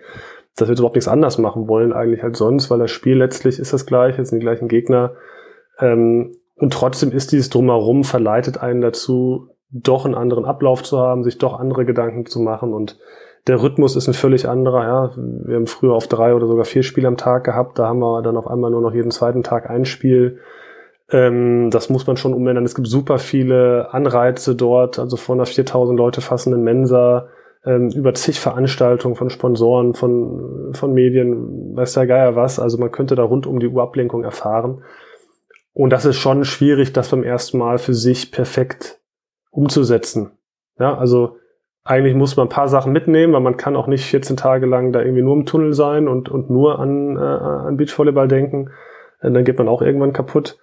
dass 0.56 0.70
wir 0.70 0.78
überhaupt 0.78 0.96
nichts 0.96 1.10
anders 1.10 1.38
machen 1.38 1.68
wollen 1.68 1.92
eigentlich 1.92 2.24
als 2.24 2.38
sonst, 2.38 2.72
weil 2.72 2.80
das 2.80 2.92
Spiel 2.92 3.18
letztlich 3.18 3.60
ist 3.60 3.74
das 3.74 3.86
gleiche, 3.86 4.22
es 4.22 4.30
sind 4.30 4.40
die 4.40 4.46
gleichen 4.46 4.70
Gegner. 4.70 5.16
Ähm, 5.80 6.36
und 6.56 6.74
trotzdem 6.74 7.12
ist 7.12 7.32
dieses 7.32 7.50
Drumherum 7.50 8.04
verleitet 8.04 8.58
einen 8.58 8.82
dazu, 8.82 9.50
doch 9.70 10.06
einen 10.06 10.16
anderen 10.16 10.46
Ablauf 10.46 10.84
zu 10.84 11.00
haben, 11.00 11.24
sich 11.24 11.38
doch 11.38 11.60
andere 11.60 11.86
Gedanken 11.86 12.26
zu 12.26 12.40
machen 12.40 12.74
und 12.74 12.98
der 13.48 13.62
Rhythmus 13.62 13.96
ist 13.96 14.08
ein 14.08 14.14
völlig 14.14 14.48
anderer. 14.48 14.84
Ja. 14.84 15.12
Wir 15.18 15.56
haben 15.56 15.68
früher 15.68 15.94
auf 15.94 16.08
drei 16.08 16.34
oder 16.34 16.48
sogar 16.48 16.66
vier 16.66 16.84
Spiele 16.84 17.08
am 17.08 17.18
Tag 17.18 17.44
gehabt. 17.44 17.78
Da 17.78 17.88
haben 17.88 18.00
wir 18.00 18.22
dann 18.22 18.38
auf 18.38 18.48
einmal 18.48 18.72
nur 18.72 18.82
noch 18.82 18.94
jeden 18.94 19.12
zweiten 19.12 19.44
Tag 19.44 19.70
ein 19.70 19.84
Spiel. 19.86 20.40
Ähm, 21.12 21.70
das 21.70 21.90
muss 21.90 22.08
man 22.08 22.16
schon 22.16 22.34
umändern. 22.34 22.64
Es 22.64 22.76
gibt 22.76 22.88
super 22.88 23.20
viele 23.20 23.94
Anreize 23.94 24.56
dort, 24.56 24.98
also 24.98 25.18
von 25.18 25.40
einer 25.40 25.46
4000 25.46 25.98
Leute 25.98 26.22
fassenden 26.22 26.64
Mensa, 26.64 27.28
ähm, 27.66 27.90
über 27.90 28.14
zig 28.14 28.40
Veranstaltungen 28.40 29.16
von 29.16 29.30
Sponsoren, 29.30 29.94
von, 29.94 30.72
von 30.74 30.94
Medien, 30.94 31.76
weiß 31.76 31.94
der 31.94 32.08
Geier 32.08 32.36
was. 32.38 32.60
Also 32.60 32.78
man 32.78 32.92
könnte 32.92 33.16
da 33.16 33.24
rund 33.24 33.46
um 33.46 33.60
die 33.60 33.68
Uhr 33.68 33.84
Ablenkung 33.84 34.24
erfahren. 34.24 34.84
Und 35.74 35.90
das 35.90 36.06
ist 36.06 36.18
schon 36.18 36.46
schwierig, 36.46 36.94
das 36.94 37.10
beim 37.10 37.24
ersten 37.24 37.58
Mal 37.58 37.80
für 37.80 37.94
sich 37.94 38.32
perfekt 38.32 39.00
umzusetzen. 39.50 40.32
Ja, 40.80 40.98
also 40.98 41.38
eigentlich 41.84 42.16
muss 42.16 42.38
man 42.38 42.48
ein 42.48 42.50
paar 42.50 42.68
Sachen 42.68 42.94
mitnehmen, 42.94 43.34
weil 43.34 43.42
man 43.42 43.58
kann 43.58 43.76
auch 43.76 43.88
nicht 43.88 44.06
14 44.06 44.38
Tage 44.38 44.66
lang 44.66 44.92
da 44.92 45.02
irgendwie 45.02 45.24
nur 45.24 45.36
im 45.36 45.46
Tunnel 45.46 45.74
sein 45.74 46.08
und, 46.08 46.30
und 46.30 46.50
nur 46.50 46.80
an, 46.80 47.18
äh, 47.18 47.20
an 47.20 47.78
Beachvolleyball 47.78 48.28
denken. 48.28 48.70
Und 49.22 49.30
äh, 49.30 49.34
dann 49.34 49.44
geht 49.44 49.58
man 49.58 49.68
auch 49.68 49.82
irgendwann 49.82 50.14
kaputt. 50.14 50.58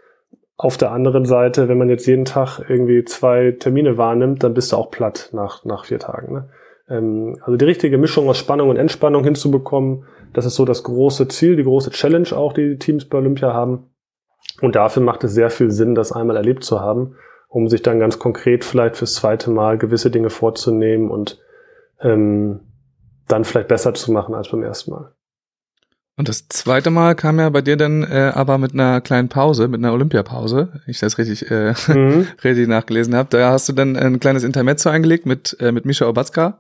Auf 0.56 0.76
der 0.76 0.92
anderen 0.92 1.24
Seite, 1.24 1.68
wenn 1.68 1.78
man 1.78 1.88
jetzt 1.88 2.06
jeden 2.06 2.24
Tag 2.24 2.60
irgendwie 2.68 3.04
zwei 3.04 3.56
Termine 3.58 3.98
wahrnimmt, 3.98 4.42
dann 4.42 4.54
bist 4.54 4.72
du 4.72 4.76
auch 4.76 4.90
platt 4.90 5.30
nach, 5.32 5.64
nach 5.64 5.84
vier 5.86 5.98
Tagen. 5.98 6.32
Ne? 6.32 6.48
Ähm, 6.88 7.36
also 7.42 7.56
die 7.56 7.64
richtige 7.64 7.98
Mischung 7.98 8.28
aus 8.28 8.38
Spannung 8.38 8.68
und 8.68 8.76
Entspannung 8.76 9.24
hinzubekommen, 9.24 10.04
das 10.32 10.46
ist 10.46 10.54
so 10.54 10.64
das 10.64 10.84
große 10.84 11.28
Ziel, 11.28 11.56
die 11.56 11.64
große 11.64 11.90
Challenge 11.90 12.28
auch, 12.34 12.52
die 12.52 12.68
die 12.68 12.78
Teams 12.78 13.04
bei 13.04 13.18
Olympia 13.18 13.52
haben. 13.52 13.89
Und 14.60 14.76
dafür 14.76 15.02
macht 15.02 15.24
es 15.24 15.32
sehr 15.32 15.50
viel 15.50 15.70
Sinn, 15.70 15.94
das 15.94 16.12
einmal 16.12 16.36
erlebt 16.36 16.64
zu 16.64 16.80
haben 16.80 17.16
um 17.50 17.68
sich 17.68 17.82
dann 17.82 17.98
ganz 17.98 18.18
konkret 18.18 18.64
vielleicht 18.64 18.96
fürs 18.96 19.14
zweite 19.14 19.50
Mal 19.50 19.76
gewisse 19.76 20.10
Dinge 20.10 20.30
vorzunehmen 20.30 21.10
und 21.10 21.38
ähm, 22.00 22.60
dann 23.26 23.44
vielleicht 23.44 23.68
besser 23.68 23.92
zu 23.92 24.12
machen 24.12 24.34
als 24.34 24.48
beim 24.48 24.62
ersten 24.62 24.92
Mal. 24.92 25.12
Und 26.16 26.28
das 26.28 26.48
zweite 26.48 26.90
Mal 26.90 27.14
kam 27.16 27.40
ja 27.40 27.48
bei 27.50 27.60
dir 27.60 27.76
dann 27.76 28.04
äh, 28.04 28.30
aber 28.34 28.58
mit 28.58 28.72
einer 28.72 29.00
kleinen 29.00 29.28
Pause, 29.28 29.68
mit 29.68 29.80
einer 29.80 29.92
Olympiapause, 29.92 30.80
ich 30.86 31.00
das 31.00 31.18
richtig, 31.18 31.50
äh, 31.50 31.74
mhm. 31.88 32.28
richtig 32.44 32.68
nachgelesen 32.68 33.16
habe. 33.16 33.28
Da 33.30 33.50
hast 33.50 33.68
du 33.68 33.72
dann 33.72 33.96
ein 33.96 34.20
kleines 34.20 34.44
Intermezzo 34.44 34.88
eingelegt 34.88 35.26
mit, 35.26 35.56
äh, 35.60 35.72
mit 35.72 35.84
Misha 35.84 36.06
Obatzka. 36.06 36.58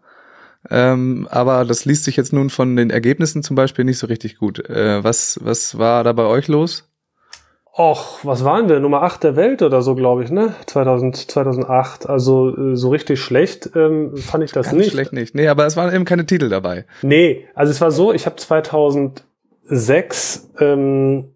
Ähm, 0.68 1.28
aber 1.30 1.64
das 1.64 1.84
liest 1.84 2.04
sich 2.04 2.16
jetzt 2.16 2.32
nun 2.32 2.50
von 2.50 2.74
den 2.74 2.90
Ergebnissen 2.90 3.42
zum 3.42 3.54
Beispiel 3.54 3.84
nicht 3.84 3.98
so 3.98 4.08
richtig 4.08 4.38
gut. 4.38 4.68
Äh, 4.68 5.04
was, 5.04 5.38
was 5.42 5.78
war 5.78 6.04
da 6.04 6.12
bei 6.12 6.24
euch 6.24 6.48
los? 6.48 6.89
Och, 7.76 8.24
was 8.24 8.44
waren 8.44 8.68
wir? 8.68 8.80
Nummer 8.80 9.02
8 9.02 9.22
der 9.22 9.36
Welt 9.36 9.62
oder 9.62 9.80
so, 9.80 9.94
glaube 9.94 10.24
ich, 10.24 10.30
ne? 10.30 10.54
2000, 10.66 11.16
2008. 11.16 12.08
Also 12.08 12.56
äh, 12.56 12.76
so 12.76 12.90
richtig 12.90 13.20
schlecht 13.20 13.70
ähm, 13.76 14.16
fand 14.16 14.44
ich 14.44 14.52
das 14.52 14.66
Ganz 14.66 14.78
nicht. 14.78 14.90
schlecht 14.90 15.12
nicht. 15.12 15.34
Nee, 15.34 15.48
aber 15.48 15.66
es 15.66 15.76
waren 15.76 15.94
eben 15.94 16.04
keine 16.04 16.26
Titel 16.26 16.48
dabei. 16.48 16.84
Nee, 17.02 17.46
also 17.54 17.70
es 17.70 17.80
war 17.80 17.92
so, 17.92 18.12
ich 18.12 18.26
habe 18.26 18.36
2006 18.36 20.50
ähm, 20.58 21.32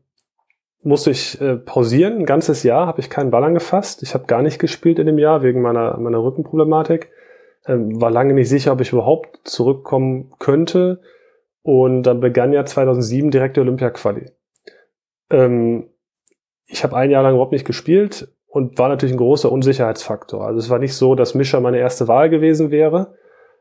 musste 0.83 1.11
ich 1.11 1.41
äh, 1.41 1.57
pausieren. 1.57 2.19
Ein 2.19 2.27
ganzes 2.27 2.63
Jahr 2.63 2.87
habe 2.87 3.01
ich 3.01 3.11
keinen 3.11 3.31
Ball 3.31 3.45
angefasst. 3.45 4.03
Ich 4.03 4.15
habe 4.15 4.27
gar 4.27 4.43
nicht 4.43 4.59
gespielt 4.59 4.99
in 4.99 5.07
dem 5.07 5.19
Jahr 5.19 5.43
wegen 5.43 5.63
meiner, 5.63 5.99
meiner 5.99 6.23
Rückenproblematik. 6.23 7.11
Ähm, 7.67 8.01
war 8.01 8.11
lange 8.11 8.35
nicht 8.35 8.49
sicher, 8.49 8.73
ob 8.73 8.81
ich 8.81 8.93
überhaupt 8.93 9.41
zurückkommen 9.45 10.33
könnte. 10.39 11.01
Und 11.63 12.03
dann 12.03 12.21
begann 12.21 12.53
ja 12.53 12.67
2007 12.67 13.31
direkt 13.31 13.57
die 13.57 13.61
Olympia-Quali. 13.61 14.31
Ähm, 15.31 15.89
ich 16.67 16.85
habe 16.85 16.97
ein 16.97 17.11
Jahr 17.11 17.23
lang 17.23 17.35
überhaupt 17.35 17.53
nicht 17.53 17.67
gespielt 17.67 18.29
und 18.47 18.79
war 18.79 18.89
natürlich 18.89 19.15
ein 19.15 19.19
großer 19.19 19.51
Unsicherheitsfaktor. 19.51 20.47
Also 20.47 20.59
es 20.59 20.71
war 20.71 20.79
nicht 20.79 20.95
so, 20.95 21.15
dass 21.15 21.35
Mischer 21.35 21.61
meine 21.61 21.79
erste 21.79 22.09
Wahl 22.09 22.31
gewesen 22.31 22.71
wäre. 22.71 23.15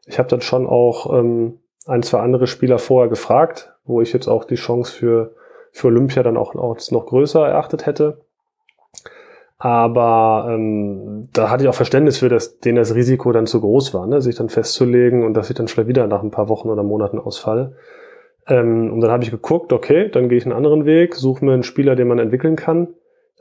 Ich 0.05 0.19
habe 0.19 0.29
dann 0.29 0.41
schon 0.41 0.67
auch 0.67 1.17
ähm, 1.17 1.59
ein, 1.85 2.03
zwei 2.03 2.19
andere 2.19 2.47
Spieler 2.47 2.79
vorher 2.79 3.09
gefragt, 3.09 3.73
wo 3.85 4.01
ich 4.01 4.13
jetzt 4.13 4.27
auch 4.27 4.45
die 4.45 4.55
Chance 4.55 4.93
für, 4.93 5.35
für 5.71 5.87
Olympia 5.87 6.23
dann 6.23 6.37
auch, 6.37 6.55
auch 6.55 6.77
noch 6.91 7.05
größer 7.05 7.45
erachtet 7.45 7.85
hätte. 7.85 8.21
Aber 9.57 10.47
ähm, 10.49 11.29
da 11.31 11.49
hatte 11.49 11.63
ich 11.63 11.69
auch 11.69 11.75
Verständnis 11.75 12.17
für, 12.17 12.27
dass 12.27 12.59
denen 12.59 12.75
das 12.75 12.95
Risiko 12.95 13.31
dann 13.31 13.47
zu 13.47 13.61
groß 13.61 13.93
war, 13.93 14.07
ne? 14.07 14.21
sich 14.21 14.35
dann 14.35 14.49
festzulegen 14.49 15.25
und 15.25 15.35
dass 15.35 15.49
ich 15.49 15.55
dann 15.55 15.67
vielleicht 15.67 15.87
wieder 15.87 16.05
nach 16.07 16.21
ein 16.21 16.31
paar 16.31 16.49
Wochen 16.49 16.69
oder 16.69 16.83
Monaten 16.83 17.17
ausfalle. 17.17 17.77
Ähm, 18.47 18.91
und 18.91 19.01
dann 19.01 19.11
habe 19.11 19.23
ich 19.23 19.31
geguckt, 19.31 19.71
okay, 19.71 20.09
dann 20.09 20.29
gehe 20.29 20.37
ich 20.37 20.45
einen 20.45 20.55
anderen 20.55 20.85
Weg, 20.85 21.15
suche 21.15 21.43
mir 21.45 21.53
einen 21.53 21.63
Spieler, 21.63 21.95
den 21.95 22.07
man 22.07 22.19
entwickeln 22.19 22.55
kann. 22.55 22.89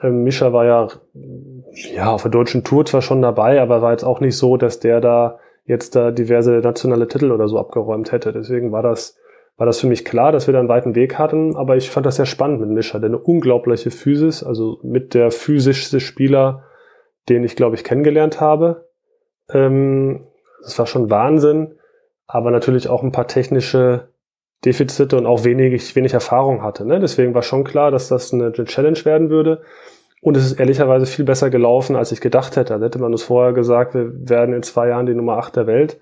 Ähm, 0.00 0.22
Mischa 0.22 0.52
war 0.52 0.64
ja, 0.64 0.88
ja 1.94 2.10
auf 2.10 2.22
der 2.22 2.30
deutschen 2.30 2.64
Tour 2.64 2.84
zwar 2.84 3.02
schon 3.02 3.22
dabei, 3.22 3.60
aber 3.60 3.82
war 3.82 3.92
jetzt 3.92 4.04
auch 4.04 4.20
nicht 4.20 4.36
so, 4.36 4.56
dass 4.56 4.80
der 4.80 5.00
da 5.00 5.38
jetzt 5.64 5.94
da 5.94 6.10
diverse 6.10 6.52
nationale 6.58 7.08
Titel 7.08 7.30
oder 7.30 7.48
so 7.48 7.58
abgeräumt 7.58 8.12
hätte. 8.12 8.32
Deswegen 8.32 8.72
war 8.72 8.82
das, 8.82 9.16
war 9.56 9.66
das 9.66 9.80
für 9.80 9.86
mich 9.86 10.04
klar, 10.04 10.32
dass 10.32 10.46
wir 10.46 10.52
da 10.52 10.60
einen 10.60 10.68
weiten 10.68 10.94
Weg 10.94 11.18
hatten. 11.18 11.56
Aber 11.56 11.76
ich 11.76 11.90
fand 11.90 12.06
das 12.06 12.16
sehr 12.16 12.26
spannend 12.26 12.60
mit 12.60 12.70
Mischa, 12.70 12.98
der 12.98 13.10
eine 13.10 13.18
unglaubliche 13.18 13.90
Physis, 13.90 14.42
also 14.42 14.78
mit 14.82 15.14
der 15.14 15.30
physischste 15.30 16.00
Spieler, 16.00 16.64
den 17.28 17.44
ich, 17.44 17.54
glaube 17.54 17.76
ich, 17.76 17.84
kennengelernt 17.84 18.40
habe. 18.40 18.88
Ähm, 19.50 20.26
das 20.62 20.78
war 20.78 20.86
schon 20.86 21.10
Wahnsinn, 21.10 21.74
aber 22.26 22.50
natürlich 22.50 22.88
auch 22.88 23.02
ein 23.02 23.12
paar 23.12 23.26
technische 23.26 24.11
Defizite 24.64 25.16
und 25.16 25.26
auch 25.26 25.44
wenig, 25.44 25.94
wenig 25.96 26.12
Erfahrung 26.12 26.62
hatte. 26.62 26.86
Ne? 26.86 27.00
Deswegen 27.00 27.34
war 27.34 27.42
schon 27.42 27.64
klar, 27.64 27.90
dass 27.90 28.08
das 28.08 28.32
eine, 28.32 28.52
Challenge 28.52 29.04
werden 29.04 29.30
würde. 29.30 29.62
Und 30.20 30.36
es 30.36 30.46
ist 30.46 30.60
ehrlicherweise 30.60 31.06
viel 31.06 31.24
besser 31.24 31.50
gelaufen, 31.50 31.96
als 31.96 32.12
ich 32.12 32.20
gedacht 32.20 32.56
hätte. 32.56 32.78
Da 32.78 32.84
hätte 32.84 33.00
man 33.00 33.10
uns 33.10 33.24
vorher 33.24 33.52
gesagt, 33.52 33.94
wir 33.94 34.12
werden 34.28 34.54
in 34.54 34.62
zwei 34.62 34.88
Jahren 34.88 35.06
die 35.06 35.14
Nummer 35.14 35.36
acht 35.36 35.56
der 35.56 35.66
Welt. 35.66 35.98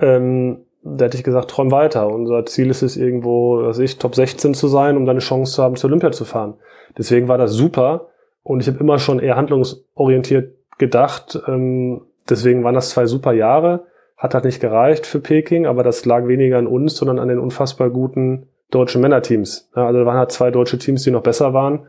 Ähm, 0.00 0.64
da 0.82 1.04
hätte 1.04 1.16
ich 1.16 1.22
gesagt, 1.22 1.50
träum 1.50 1.70
weiter. 1.70 2.08
Unser 2.08 2.44
Ziel 2.46 2.68
ist 2.68 2.82
es 2.82 2.96
irgendwo, 2.96 3.62
was 3.62 3.78
ich, 3.78 3.98
Top 3.98 4.16
16 4.16 4.54
zu 4.54 4.66
sein, 4.66 4.96
um 4.96 5.06
dann 5.06 5.14
eine 5.14 5.20
Chance 5.20 5.52
zu 5.52 5.62
haben, 5.62 5.76
zur 5.76 5.88
Olympia 5.88 6.10
zu 6.10 6.24
fahren. 6.24 6.54
Deswegen 6.98 7.28
war 7.28 7.38
das 7.38 7.52
super. 7.52 8.08
Und 8.42 8.60
ich 8.60 8.66
habe 8.66 8.80
immer 8.80 8.98
schon 8.98 9.20
eher 9.20 9.36
handlungsorientiert 9.36 10.52
gedacht. 10.78 11.40
Ähm, 11.46 12.02
deswegen 12.28 12.64
waren 12.64 12.74
das 12.74 12.90
zwei 12.90 13.06
super 13.06 13.32
Jahre. 13.32 13.86
Hat 14.16 14.34
halt 14.34 14.44
nicht 14.44 14.60
gereicht 14.60 15.06
für 15.06 15.20
Peking, 15.20 15.66
aber 15.66 15.82
das 15.82 16.04
lag 16.04 16.26
weniger 16.26 16.58
an 16.58 16.66
uns, 16.66 16.96
sondern 16.96 17.18
an 17.18 17.28
den 17.28 17.38
unfassbar 17.38 17.90
guten 17.90 18.48
deutschen 18.70 19.00
Männerteams. 19.00 19.70
Ja, 19.76 19.86
also 19.86 20.00
da 20.00 20.06
waren 20.06 20.18
halt 20.18 20.32
zwei 20.32 20.50
deutsche 20.50 20.78
Teams, 20.78 21.02
die 21.02 21.10
noch 21.10 21.22
besser 21.22 21.52
waren. 21.52 21.86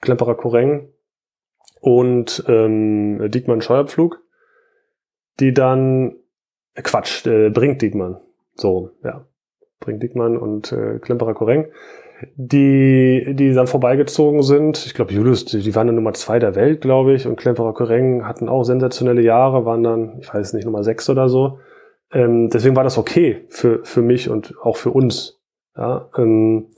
Klemperer 0.00 0.34
Koreng 0.34 0.88
und 1.80 2.44
ähm, 2.48 3.30
Diekmann 3.30 3.60
Scheuerpflug, 3.60 4.20
die 5.40 5.52
dann 5.52 6.16
äh, 6.74 6.82
Quatsch, 6.82 7.26
äh, 7.26 7.50
bringt 7.50 7.82
Diekmann. 7.82 8.20
So, 8.54 8.90
ja. 9.02 9.26
Bringt 9.80 10.02
Diekmann 10.02 10.38
und 10.38 10.72
äh, 10.72 10.98
Klemperer 10.98 11.34
Koreng, 11.34 11.66
die, 12.36 13.34
die 13.34 13.52
dann 13.52 13.66
vorbeigezogen 13.66 14.42
sind. 14.42 14.86
Ich 14.86 14.94
glaube, 14.94 15.12
Julius, 15.12 15.44
die, 15.44 15.60
die 15.60 15.74
waren 15.74 15.88
dann 15.88 15.96
Nummer 15.96 16.14
zwei 16.14 16.38
der 16.38 16.54
Welt, 16.54 16.80
glaube 16.80 17.12
ich, 17.12 17.26
und 17.26 17.36
Klemperer 17.36 17.74
Koreng 17.74 18.26
hatten 18.26 18.48
auch 18.48 18.64
sensationelle 18.64 19.20
Jahre, 19.20 19.66
waren 19.66 19.82
dann, 19.82 20.18
ich 20.20 20.32
weiß 20.32 20.54
nicht, 20.54 20.64
Nummer 20.64 20.84
sechs 20.84 21.10
oder 21.10 21.28
so. 21.28 21.58
Ähm, 22.14 22.48
deswegen 22.48 22.76
war 22.76 22.84
das 22.84 22.96
okay 22.96 23.44
für, 23.48 23.84
für 23.84 24.00
mich 24.00 24.30
und 24.30 24.54
auch 24.62 24.76
für 24.76 24.90
uns. 24.90 25.40
Ja, 25.76 26.08
ähm, 26.16 26.68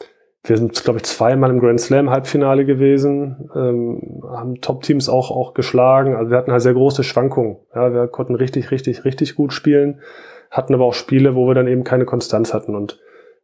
wir 0.42 0.56
sind, 0.56 0.82
glaube 0.82 0.98
ich, 0.98 1.04
zweimal 1.04 1.50
im 1.50 1.60
Grand 1.60 1.80
Slam 1.80 2.08
Halbfinale 2.08 2.64
gewesen, 2.64 3.50
ähm, 3.54 4.22
haben 4.28 4.60
Top-Teams 4.60 5.08
auch, 5.08 5.30
auch 5.30 5.54
geschlagen. 5.54 6.16
Also 6.16 6.30
wir 6.30 6.38
hatten 6.38 6.52
halt 6.52 6.62
sehr 6.62 6.72
große 6.72 7.04
Schwankungen. 7.04 7.58
Ja, 7.74 7.92
wir 7.92 8.06
konnten 8.06 8.34
richtig, 8.34 8.70
richtig, 8.70 9.04
richtig 9.04 9.34
gut 9.34 9.52
spielen, 9.52 10.00
hatten 10.50 10.72
aber 10.72 10.84
auch 10.84 10.94
Spiele, 10.94 11.34
wo 11.34 11.46
wir 11.46 11.54
dann 11.54 11.68
eben 11.68 11.84
keine 11.84 12.06
Konstanz 12.06 12.54
hatten 12.54 12.74
und 12.74 12.98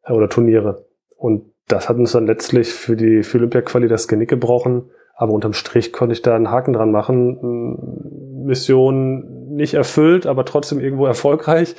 äh, 0.05 0.13
oder 0.13 0.29
Turniere. 0.29 0.87
Und 1.17 1.53
das 1.69 1.89
hat 1.89 1.97
uns 1.97 2.13
dann 2.13 2.27
letztlich 2.27 2.73
für 2.73 2.97
die 2.97 3.23
für 3.23 3.39
Olympia-Quali 3.39 3.89
das 3.89 4.09
Genick 4.09 4.31
gebrochen. 4.31 4.91
Aber 5.15 5.33
unterm 5.33 5.53
Strich 5.53 5.93
konnte 5.93 6.15
ich 6.15 6.23
da 6.23 6.35
einen 6.35 6.51
Haken 6.51 6.73
dran 6.73 6.91
machen. 6.91 8.45
Mission 8.45 9.32
nicht 9.55 9.75
erfüllt, 9.75 10.27
aber 10.27 10.45
trotzdem 10.45 10.81
irgendwo 10.81 11.07
erfolgreich. 11.07 11.75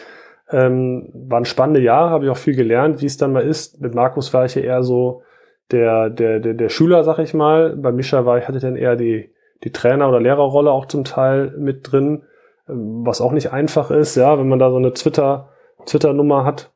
Ähm, 0.50 1.10
waren 1.14 1.46
spannende 1.46 1.82
Jahre, 1.82 2.10
habe 2.10 2.26
ich 2.26 2.32
auch 2.32 2.38
viel 2.38 2.56
gelernt, 2.56 3.02
wie 3.02 3.06
es 3.06 3.18
dann 3.18 3.34
mal 3.34 3.44
ist. 3.44 3.82
Mit 3.82 3.96
Markus 3.96 4.34
war 4.34 4.46
ich 4.46 4.56
ja 4.56 4.62
eher 4.62 4.84
so 4.84 5.24
der, 5.72 6.10
der, 6.10 6.40
der, 6.40 6.54
der 6.54 6.70
Schüler, 6.70 7.04
sag 7.04 7.20
ich 7.20 7.34
mal. 7.34 7.76
Bei 7.76 7.92
Mischa 7.92 8.26
war 8.26 8.38
ich, 8.38 8.48
hatte 8.48 8.60
dann 8.60 8.76
eher 8.76 8.96
die, 8.96 9.32
die 9.64 9.72
Trainer- 9.72 10.10
oder 10.10 10.20
Lehrerrolle 10.20 10.72
auch 10.72 10.86
zum 10.86 11.04
Teil 11.04 11.54
mit 11.58 11.92
drin, 11.92 12.24
ähm, 12.70 13.06
was 13.06 13.22
auch 13.22 13.32
nicht 13.32 13.52
einfach 13.52 13.90
ist, 13.92 14.16
ja, 14.16 14.38
wenn 14.38 14.48
man 14.48 14.60
da 14.60 14.70
so 14.70 14.78
eine 14.78 14.94
Twitter, 14.94 15.50
Twitter-Nummer 15.86 16.46
hat. 16.46 16.72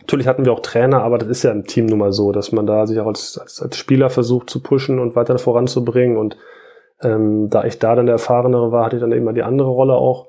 Natürlich 0.00 0.26
hatten 0.26 0.44
wir 0.44 0.52
auch 0.52 0.60
Trainer, 0.60 1.02
aber 1.02 1.18
das 1.18 1.28
ist 1.28 1.42
ja 1.44 1.52
im 1.52 1.64
Team 1.64 1.86
nun 1.86 1.98
mal 1.98 2.12
so, 2.12 2.32
dass 2.32 2.50
man 2.50 2.66
da 2.66 2.86
sich 2.86 2.98
auch 2.98 3.06
als, 3.06 3.38
als, 3.38 3.62
als 3.62 3.76
Spieler 3.76 4.10
versucht 4.10 4.50
zu 4.50 4.62
pushen 4.62 4.98
und 4.98 5.14
weiter 5.14 5.38
voranzubringen 5.38 6.16
und 6.16 6.36
Ähm, 7.02 7.48
da 7.50 7.64
ich 7.64 7.78
da 7.78 7.94
dann 7.94 8.06
der 8.06 8.14
Erfahrenere 8.14 8.72
war, 8.72 8.86
hatte 8.86 8.96
ich 8.96 9.02
dann 9.02 9.12
immer 9.12 9.32
die 9.32 9.42
andere 9.42 9.68
Rolle 9.68 9.94
auch. 9.94 10.28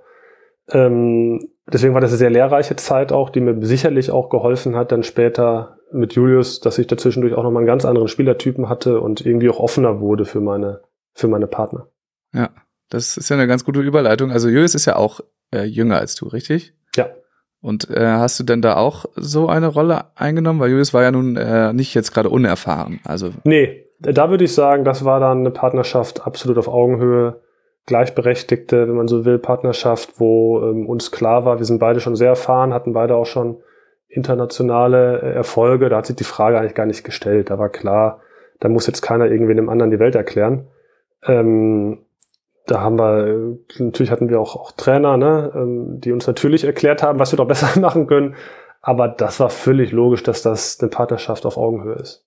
Ähm, 0.72 1.40
deswegen 1.72 1.94
war 1.94 2.02
das 2.02 2.12
eine 2.12 2.18
sehr 2.18 2.30
lehrreiche 2.30 2.76
Zeit 2.76 3.12
auch, 3.12 3.30
die 3.30 3.42
mir 3.42 3.66
sicherlich 3.66 4.12
auch 4.12 4.30
geholfen 4.30 4.76
hat, 4.76 4.92
dann 4.92 5.04
später 5.04 5.78
mit 5.92 6.14
Julius, 6.14 6.60
dass 6.60 6.80
ich 6.80 6.88
dazwischendurch 6.88 7.34
auch 7.36 7.44
nochmal 7.44 7.62
einen 7.62 7.68
ganz 7.68 7.86
anderen 7.86 8.08
Spielertypen 8.08 8.70
hatte 8.70 9.00
und 9.00 9.26
irgendwie 9.26 9.50
auch 9.50 9.60
offener 9.60 10.00
wurde 10.00 10.26
für 10.26 10.42
meine, 10.42 10.82
für 11.14 11.28
meine 11.28 11.48
Partner. 11.48 11.88
Ja, 12.34 12.50
das 12.90 13.18
ist 13.18 13.30
ja 13.30 13.36
eine 13.36 13.48
ganz 13.48 13.64
gute 13.64 13.82
Überleitung. 13.82 14.32
Also 14.32 14.50
Julius 14.50 14.76
ist 14.76 14.86
ja 14.86 14.96
auch 14.96 15.20
äh, 15.54 15.64
jünger 15.64 15.98
als 15.98 16.16
du, 16.16 16.28
richtig? 16.28 16.74
Ja. 16.96 17.10
Und 17.62 17.90
äh, 17.90 18.06
hast 18.06 18.40
du 18.40 18.44
denn 18.44 18.62
da 18.62 18.76
auch 18.76 19.06
so 19.16 19.48
eine 19.48 19.68
Rolle 19.68 20.06
eingenommen? 20.16 20.60
Weil 20.60 20.72
Julius 20.72 20.94
war 20.94 21.04
ja 21.04 21.12
nun 21.12 21.38
äh, 21.38 21.72
nicht 21.74 21.94
jetzt 21.94 22.14
gerade 22.14 22.30
unerfahren. 22.30 23.00
Also 23.06 23.32
nee, 23.46 23.86
da 24.12 24.30
würde 24.30 24.44
ich 24.44 24.54
sagen, 24.54 24.84
das 24.84 25.06
war 25.06 25.20
dann 25.20 25.40
eine 25.40 25.52
Partnerschaft 25.52 26.26
absolut 26.26 26.58
auf 26.58 26.68
Augenhöhe, 26.68 27.42
gleichberechtigte, 27.86 28.88
wenn 28.88 28.96
man 28.96 29.08
so 29.08 29.26
will, 29.26 29.40
Partnerschaft, 29.40 30.20
wo 30.20 30.62
ähm, 30.62 30.88
uns 30.88 31.12
klar 31.12 31.46
war, 31.46 31.60
wir 31.60 31.66
sind 31.66 31.80
beide 31.80 32.00
schon 32.00 32.16
sehr 32.16 32.30
erfahren, 32.30 32.74
hatten 32.74 32.94
beide 32.94 33.16
auch 33.16 33.26
schon 33.26 33.58
internationale 34.08 35.22
äh, 35.22 35.34
Erfolge. 35.34 35.90
Da 35.90 35.98
hat 35.98 36.06
sich 36.06 36.16
die 36.16 36.24
Frage 36.24 36.60
eigentlich 36.60 36.76
gar 36.76 36.86
nicht 36.86 37.04
gestellt. 37.04 37.50
Da 37.50 37.60
war 37.60 37.70
klar, 37.70 38.22
da 38.60 38.70
muss 38.70 38.88
jetzt 38.88 39.02
keiner 39.02 39.26
irgendwie 39.26 39.56
dem 39.56 39.70
anderen 39.70 39.92
die 39.92 40.00
Welt 40.00 40.16
erklären. 40.16 40.68
Ähm, 41.26 42.00
da 42.66 42.80
haben 42.80 42.98
wir, 42.98 43.58
natürlich 43.80 44.12
hatten 44.12 44.30
wir 44.30 44.40
auch, 44.40 44.56
auch 44.56 44.72
Trainer, 44.72 45.18
ne, 45.18 45.52
ähm, 45.54 46.00
die 46.00 46.14
uns 46.14 46.28
natürlich 46.28 46.64
erklärt 46.64 47.04
haben, 47.04 47.20
was 47.20 47.34
wir 47.34 47.38
doch 47.38 47.48
besser 47.48 47.78
machen 47.80 48.08
können. 48.08 48.36
Aber 48.82 49.08
das 49.08 49.40
war 49.40 49.50
völlig 49.50 49.92
logisch, 49.92 50.24
dass 50.24 50.42
das 50.42 50.80
eine 50.80 50.90
Partnerschaft 50.90 51.46
auf 51.46 51.58
Augenhöhe 51.58 51.96
ist. 51.96 52.26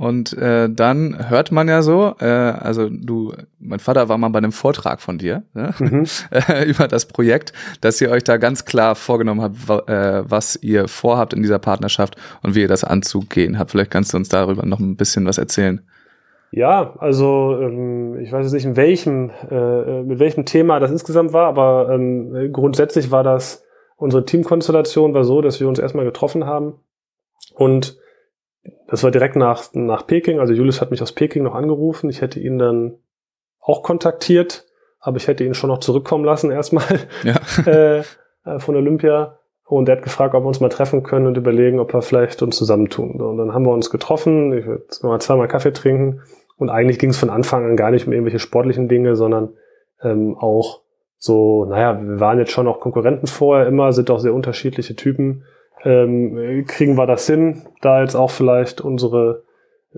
Und 0.00 0.32
äh, 0.38 0.70
dann 0.70 1.28
hört 1.28 1.52
man 1.52 1.68
ja 1.68 1.82
so, 1.82 2.14
äh, 2.20 2.24
also 2.24 2.88
du, 2.88 3.34
mein 3.58 3.80
Vater 3.80 4.08
war 4.08 4.16
mal 4.16 4.30
bei 4.30 4.38
einem 4.38 4.50
Vortrag 4.50 5.02
von 5.02 5.18
dir 5.18 5.42
ne? 5.52 5.74
mhm. 5.78 6.06
über 6.66 6.88
das 6.88 7.04
Projekt, 7.04 7.52
dass 7.82 8.00
ihr 8.00 8.10
euch 8.10 8.24
da 8.24 8.38
ganz 8.38 8.64
klar 8.64 8.94
vorgenommen 8.94 9.42
habt, 9.42 9.90
äh, 9.90 10.22
was 10.24 10.56
ihr 10.62 10.88
vorhabt 10.88 11.34
in 11.34 11.42
dieser 11.42 11.58
Partnerschaft 11.58 12.16
und 12.42 12.54
wie 12.54 12.62
ihr 12.62 12.68
das 12.68 12.82
anzugehen 12.82 13.58
habt. 13.58 13.72
Vielleicht 13.72 13.90
kannst 13.90 14.14
du 14.14 14.16
uns 14.16 14.30
darüber 14.30 14.64
noch 14.64 14.80
ein 14.80 14.96
bisschen 14.96 15.26
was 15.26 15.36
erzählen. 15.36 15.82
Ja, 16.50 16.94
also 16.98 17.58
ähm, 17.60 18.20
ich 18.20 18.32
weiß 18.32 18.46
jetzt 18.46 18.54
nicht, 18.54 18.64
in 18.64 18.76
welchem, 18.76 19.30
äh, 19.50 20.02
mit 20.02 20.18
welchem 20.18 20.46
Thema 20.46 20.80
das 20.80 20.90
insgesamt 20.90 21.34
war, 21.34 21.46
aber 21.46 21.90
ähm, 21.92 22.48
grundsätzlich 22.54 23.10
war 23.10 23.22
das, 23.22 23.66
unsere 23.98 24.24
Teamkonstellation 24.24 25.12
war 25.12 25.24
so, 25.24 25.42
dass 25.42 25.60
wir 25.60 25.68
uns 25.68 25.78
erstmal 25.78 26.06
getroffen 26.06 26.46
haben 26.46 26.76
und 27.54 28.00
das 28.86 29.02
war 29.02 29.10
direkt 29.10 29.36
nach, 29.36 29.72
nach 29.72 30.06
Peking, 30.06 30.40
also 30.40 30.52
Julius 30.52 30.80
hat 30.80 30.90
mich 30.90 31.02
aus 31.02 31.12
Peking 31.12 31.42
noch 31.42 31.54
angerufen, 31.54 32.10
ich 32.10 32.20
hätte 32.20 32.40
ihn 32.40 32.58
dann 32.58 32.98
auch 33.60 33.82
kontaktiert, 33.82 34.66
aber 34.98 35.16
ich 35.16 35.28
hätte 35.28 35.44
ihn 35.44 35.54
schon 35.54 35.68
noch 35.68 35.78
zurückkommen 35.78 36.24
lassen 36.24 36.50
erstmal 36.50 36.84
ja. 37.22 37.36
äh, 37.66 38.02
äh, 38.44 38.58
von 38.58 38.76
Olympia 38.76 39.38
und 39.64 39.88
er 39.88 39.96
hat 39.96 40.02
gefragt, 40.02 40.34
ob 40.34 40.42
wir 40.42 40.48
uns 40.48 40.60
mal 40.60 40.68
treffen 40.68 41.02
können 41.02 41.26
und 41.26 41.36
überlegen, 41.36 41.78
ob 41.78 41.94
wir 41.94 42.02
vielleicht 42.02 42.42
uns 42.42 42.56
zusammentun. 42.56 43.20
Und 43.20 43.38
dann 43.38 43.54
haben 43.54 43.64
wir 43.64 43.72
uns 43.72 43.88
getroffen, 43.90 44.52
ich 44.52 44.66
würde 44.66 44.84
mal 45.02 45.20
zweimal 45.20 45.46
Kaffee 45.46 45.72
trinken 45.72 46.22
und 46.56 46.70
eigentlich 46.70 46.98
ging 46.98 47.10
es 47.10 47.18
von 47.18 47.30
Anfang 47.30 47.64
an 47.64 47.76
gar 47.76 47.90
nicht 47.90 48.06
um 48.06 48.12
irgendwelche 48.12 48.40
sportlichen 48.40 48.88
Dinge, 48.88 49.14
sondern 49.14 49.50
ähm, 50.02 50.36
auch 50.36 50.82
so, 51.16 51.66
naja, 51.66 52.00
wir 52.02 52.18
waren 52.18 52.38
jetzt 52.38 52.50
schon 52.50 52.66
auch 52.66 52.80
Konkurrenten 52.80 53.26
vorher 53.26 53.66
immer, 53.66 53.92
sind 53.92 54.10
auch 54.10 54.18
sehr 54.18 54.34
unterschiedliche 54.34 54.96
Typen. 54.96 55.44
Ähm, 55.84 56.64
kriegen 56.66 56.96
wir 56.98 57.06
das 57.06 57.26
hin, 57.26 57.62
da 57.80 58.02
jetzt 58.02 58.14
auch 58.14 58.30
vielleicht 58.30 58.80
unsere, 58.80 59.44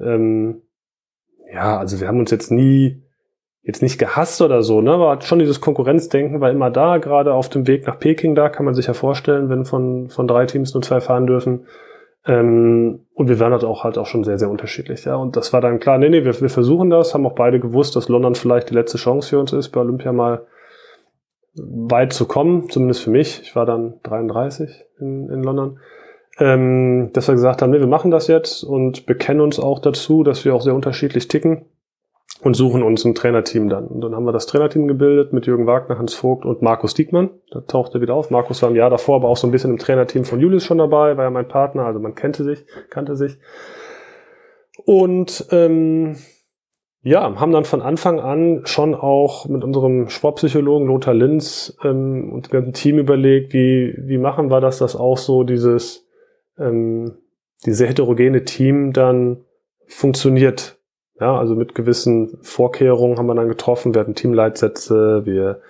ähm, 0.00 0.62
ja, 1.52 1.76
also 1.78 2.00
wir 2.00 2.08
haben 2.08 2.20
uns 2.20 2.30
jetzt 2.30 2.52
nie, 2.52 3.02
jetzt 3.62 3.82
nicht 3.82 3.98
gehasst 3.98 4.40
oder 4.42 4.62
so, 4.62 4.80
ne, 4.80 4.92
aber 4.92 5.20
schon 5.22 5.40
dieses 5.40 5.60
Konkurrenzdenken 5.60 6.40
war 6.40 6.50
immer 6.50 6.70
da, 6.70 6.98
gerade 6.98 7.34
auf 7.34 7.48
dem 7.48 7.66
Weg 7.66 7.86
nach 7.86 7.98
Peking 7.98 8.34
da, 8.34 8.48
kann 8.48 8.64
man 8.64 8.74
sich 8.74 8.86
ja 8.86 8.94
vorstellen, 8.94 9.48
wenn 9.48 9.64
von, 9.64 10.08
von 10.08 10.28
drei 10.28 10.46
Teams 10.46 10.72
nur 10.74 10.82
zwei 10.82 11.00
fahren 11.00 11.26
dürfen. 11.26 11.66
Ähm, 12.24 13.06
und 13.14 13.28
wir 13.28 13.40
waren 13.40 13.52
halt 13.52 13.64
auch 13.64 13.82
halt 13.82 13.98
auch 13.98 14.06
schon 14.06 14.22
sehr, 14.22 14.38
sehr 14.38 14.50
unterschiedlich, 14.50 15.04
ja. 15.04 15.16
Und 15.16 15.36
das 15.36 15.52
war 15.52 15.60
dann 15.60 15.80
klar, 15.80 15.98
nee, 15.98 16.08
nee, 16.08 16.24
wir, 16.24 16.40
wir 16.40 16.50
versuchen 16.50 16.90
das, 16.90 17.14
haben 17.14 17.26
auch 17.26 17.34
beide 17.34 17.58
gewusst, 17.58 17.96
dass 17.96 18.08
London 18.08 18.36
vielleicht 18.36 18.70
die 18.70 18.74
letzte 18.74 18.98
Chance 18.98 19.30
für 19.30 19.40
uns 19.40 19.52
ist, 19.52 19.70
bei 19.70 19.80
Olympia 19.80 20.12
mal 20.12 20.46
weit 21.54 22.12
zu 22.12 22.26
kommen, 22.26 22.70
zumindest 22.70 23.02
für 23.02 23.10
mich. 23.10 23.42
Ich 23.42 23.56
war 23.56 23.66
dann 23.66 23.94
33 24.04 24.84
in, 25.02 25.28
in 25.28 25.42
London. 25.42 25.78
Ähm, 26.38 27.10
dass 27.12 27.28
wir 27.28 27.34
gesagt 27.34 27.60
haben, 27.60 27.70
nee, 27.70 27.80
wir 27.80 27.86
machen 27.86 28.10
das 28.10 28.26
jetzt 28.26 28.62
und 28.62 29.04
bekennen 29.04 29.42
uns 29.42 29.60
auch 29.60 29.80
dazu, 29.80 30.22
dass 30.22 30.44
wir 30.46 30.54
auch 30.54 30.62
sehr 30.62 30.74
unterschiedlich 30.74 31.28
ticken 31.28 31.66
und 32.42 32.54
suchen 32.54 32.82
uns 32.82 33.04
ein 33.04 33.14
Trainerteam 33.14 33.68
dann. 33.68 33.86
Und 33.86 34.00
dann 34.00 34.14
haben 34.14 34.24
wir 34.24 34.32
das 34.32 34.46
Trainerteam 34.46 34.88
gebildet 34.88 35.32
mit 35.32 35.46
Jürgen 35.46 35.66
Wagner, 35.66 35.98
Hans 35.98 36.14
Vogt 36.14 36.44
und 36.44 36.62
Markus 36.62 36.94
Diekmann. 36.94 37.30
Da 37.50 37.60
tauchte 37.60 38.00
wieder 38.00 38.14
auf. 38.14 38.30
Markus 38.30 38.62
war 38.62 38.70
im 38.70 38.76
Jahr 38.76 38.90
davor 38.90 39.16
aber 39.16 39.28
auch 39.28 39.36
so 39.36 39.46
ein 39.46 39.50
bisschen 39.50 39.70
im 39.70 39.78
Trainerteam 39.78 40.24
von 40.24 40.40
Julius 40.40 40.64
schon 40.64 40.78
dabei, 40.78 41.16
war 41.16 41.24
ja 41.24 41.30
mein 41.30 41.48
Partner, 41.48 41.84
also 41.84 42.00
man 42.00 42.14
kannte 42.14 42.44
sich, 42.44 42.64
kannte 42.90 43.14
sich. 43.14 43.38
Und 44.84 45.46
ähm, 45.50 46.16
ja, 47.02 47.22
haben 47.38 47.52
dann 47.52 47.64
von 47.64 47.82
Anfang 47.82 48.20
an 48.20 48.62
schon 48.64 48.94
auch 48.94 49.46
mit 49.46 49.64
unserem 49.64 50.08
Sportpsychologen 50.08 50.86
Lothar 50.86 51.14
Linz 51.14 51.76
ähm, 51.82 52.32
und 52.32 52.46
dem 52.46 52.52
ganzen 52.52 52.72
Team 52.72 52.98
überlegt, 52.98 53.52
wie, 53.52 53.94
wie 53.98 54.18
machen 54.18 54.50
wir 54.50 54.60
das, 54.60 54.78
dass 54.78 54.94
auch 54.94 55.18
so 55.18 55.42
dieses, 55.42 56.06
ähm, 56.58 57.18
diese 57.66 57.86
heterogene 57.86 58.44
Team 58.44 58.92
dann 58.92 59.44
funktioniert 59.86 60.78
ja, 61.22 61.38
also 61.38 61.54
mit 61.54 61.76
gewissen 61.76 62.38
Vorkehrungen 62.42 63.16
haben 63.16 63.26
wir 63.26 63.36
dann 63.36 63.48
getroffen. 63.48 63.94
Wir 63.94 64.00
hatten 64.00 64.16
Teamleitsätze, 64.16 65.22
wir 65.24 65.60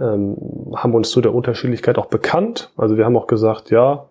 ähm, 0.00 0.72
haben 0.74 0.94
uns 0.94 1.10
zu 1.10 1.20
der 1.20 1.34
Unterschiedlichkeit 1.34 1.98
auch 1.98 2.06
bekannt. 2.06 2.72
Also 2.78 2.96
wir 2.96 3.04
haben 3.04 3.16
auch 3.16 3.26
gesagt, 3.26 3.70
ja, 3.70 4.08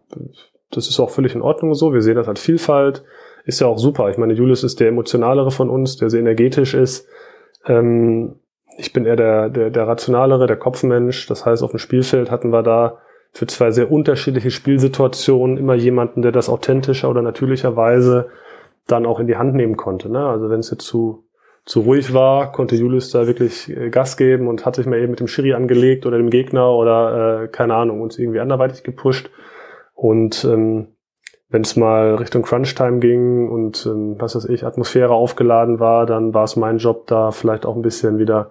das 0.69 0.87
ist 0.87 0.99
auch 0.99 1.09
völlig 1.09 1.33
in 1.33 1.41
Ordnung 1.41 1.73
so. 1.73 1.93
Wir 1.93 2.03
sehen 2.03 2.15
das 2.15 2.27
als 2.27 2.41
Vielfalt. 2.41 3.03
Ist 3.45 3.59
ja 3.59 3.67
auch 3.67 3.77
super. 3.77 4.09
Ich 4.09 4.17
meine, 4.17 4.33
Julius 4.33 4.63
ist 4.63 4.79
der 4.79 4.87
emotionalere 4.87 5.51
von 5.51 5.69
uns, 5.69 5.97
der 5.97 6.09
sehr 6.09 6.21
energetisch 6.21 6.73
ist. 6.73 7.07
Ähm, 7.65 8.35
ich 8.77 8.93
bin 8.93 9.05
eher 9.05 9.15
der, 9.15 9.49
der, 9.49 9.69
der 9.69 9.87
rationalere, 9.87 10.47
der 10.47 10.57
Kopfmensch. 10.57 11.27
Das 11.27 11.45
heißt, 11.45 11.63
auf 11.63 11.71
dem 11.71 11.79
Spielfeld 11.79 12.31
hatten 12.31 12.51
wir 12.51 12.63
da 12.63 12.99
für 13.31 13.47
zwei 13.47 13.71
sehr 13.71 13.91
unterschiedliche 13.91 14.51
Spielsituationen 14.51 15.57
immer 15.57 15.73
jemanden, 15.73 16.21
der 16.21 16.31
das 16.31 16.49
authentischer 16.49 17.09
oder 17.09 17.21
natürlicherweise 17.21 18.29
dann 18.87 19.05
auch 19.05 19.19
in 19.19 19.27
die 19.27 19.37
Hand 19.37 19.55
nehmen 19.55 19.75
konnte. 19.75 20.09
Ne? 20.09 20.25
Also 20.25 20.49
wenn 20.49 20.59
es 20.59 20.69
jetzt 20.69 20.85
zu, 20.85 21.25
zu 21.65 21.81
ruhig 21.81 22.13
war, 22.13 22.51
konnte 22.51 22.75
Julius 22.75 23.11
da 23.11 23.27
wirklich 23.27 23.69
äh, 23.69 23.89
Gas 23.89 24.17
geben 24.17 24.47
und 24.47 24.65
hat 24.65 24.75
sich 24.75 24.85
mal 24.85 24.99
eben 24.99 25.11
mit 25.11 25.19
dem 25.19 25.27
Schiri 25.27 25.53
angelegt 25.53 26.05
oder 26.05 26.17
dem 26.17 26.29
Gegner 26.29 26.71
oder 26.71 27.43
äh, 27.43 27.47
keine 27.47 27.75
Ahnung, 27.75 28.01
uns 28.01 28.19
irgendwie 28.19 28.39
anderweitig 28.39 28.83
gepusht. 28.83 29.31
Und 29.95 30.43
ähm, 30.45 30.87
wenn 31.53 31.61
es 31.61 31.75
mal 31.75 32.15
Richtung 32.15 32.41
Crunch-Time 32.41 32.97
ging 32.97 33.47
und 33.47 33.85
ähm, 33.85 34.15
was 34.17 34.35
weiß 34.35 34.45
ich, 34.45 34.65
Atmosphäre 34.65 35.13
aufgeladen 35.13 35.79
war, 35.79 36.07
dann 36.07 36.33
war 36.33 36.45
es 36.45 36.55
mein 36.55 36.79
Job, 36.79 37.05
da 37.05 37.29
vielleicht 37.29 37.67
auch 37.67 37.75
ein 37.75 37.83
bisschen 37.83 38.17
wieder 38.17 38.49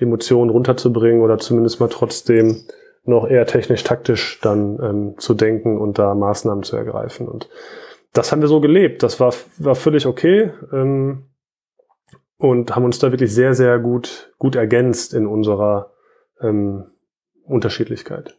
die 0.00 0.04
Emotionen 0.04 0.50
runterzubringen 0.50 1.22
oder 1.22 1.38
zumindest 1.38 1.78
mal 1.78 1.88
trotzdem 1.88 2.56
noch 3.04 3.28
eher 3.28 3.46
technisch-taktisch 3.46 4.40
dann 4.42 4.80
ähm, 4.82 5.14
zu 5.18 5.34
denken 5.34 5.78
und 5.78 6.00
da 6.00 6.16
Maßnahmen 6.16 6.64
zu 6.64 6.76
ergreifen. 6.76 7.28
Und 7.28 7.48
das 8.12 8.32
haben 8.32 8.40
wir 8.40 8.48
so 8.48 8.60
gelebt. 8.60 9.04
Das 9.04 9.20
war, 9.20 9.32
war 9.58 9.76
völlig 9.76 10.06
okay. 10.06 10.50
Ähm, 10.72 11.28
und 12.38 12.74
haben 12.74 12.84
uns 12.84 12.98
da 12.98 13.12
wirklich 13.12 13.32
sehr, 13.32 13.54
sehr 13.54 13.78
gut, 13.78 14.34
gut 14.38 14.56
ergänzt 14.56 15.14
in 15.14 15.28
unserer 15.28 15.92
ähm, 16.40 16.86
Unterschiedlichkeit. 17.44 18.36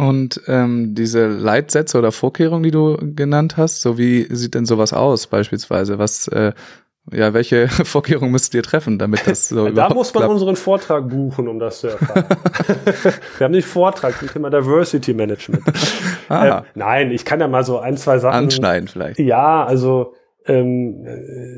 Und 0.00 0.40
ähm, 0.46 0.94
diese 0.94 1.26
Leitsätze 1.26 1.98
oder 1.98 2.10
Vorkehrungen, 2.10 2.62
die 2.62 2.70
du 2.70 2.96
genannt 3.14 3.58
hast, 3.58 3.82
so 3.82 3.98
wie 3.98 4.26
sieht 4.30 4.54
denn 4.54 4.64
sowas 4.64 4.94
aus 4.94 5.26
beispielsweise? 5.26 5.98
Was 5.98 6.26
äh, 6.28 6.52
ja, 7.12 7.34
welche 7.34 7.68
Vorkehrungen 7.84 8.32
müsst 8.32 8.54
ihr 8.54 8.62
treffen, 8.62 8.98
damit 8.98 9.26
das 9.26 9.48
so 9.48 9.68
Da 9.70 9.90
muss 9.90 10.14
man 10.14 10.22
klappt? 10.22 10.32
unseren 10.32 10.56
Vortrag 10.56 11.06
buchen, 11.06 11.48
um 11.48 11.58
das 11.58 11.80
zu 11.80 11.88
erfahren. 11.88 12.24
wir 13.36 13.44
haben 13.44 13.52
nicht 13.52 13.66
Vortrag 13.66 14.18
zum 14.18 14.28
Thema 14.28 14.48
Diversity 14.48 15.12
Management. 15.12 15.64
ah. 16.30 16.60
äh, 16.60 16.62
nein, 16.74 17.10
ich 17.10 17.26
kann 17.26 17.40
ja 17.40 17.48
mal 17.48 17.64
so 17.64 17.78
ein, 17.78 17.98
zwei 17.98 18.18
Sachen. 18.18 18.44
Anschneiden 18.44 18.88
vielleicht. 18.88 19.18
Ja, 19.18 19.66
also 19.66 20.14
ähm, 20.46 21.04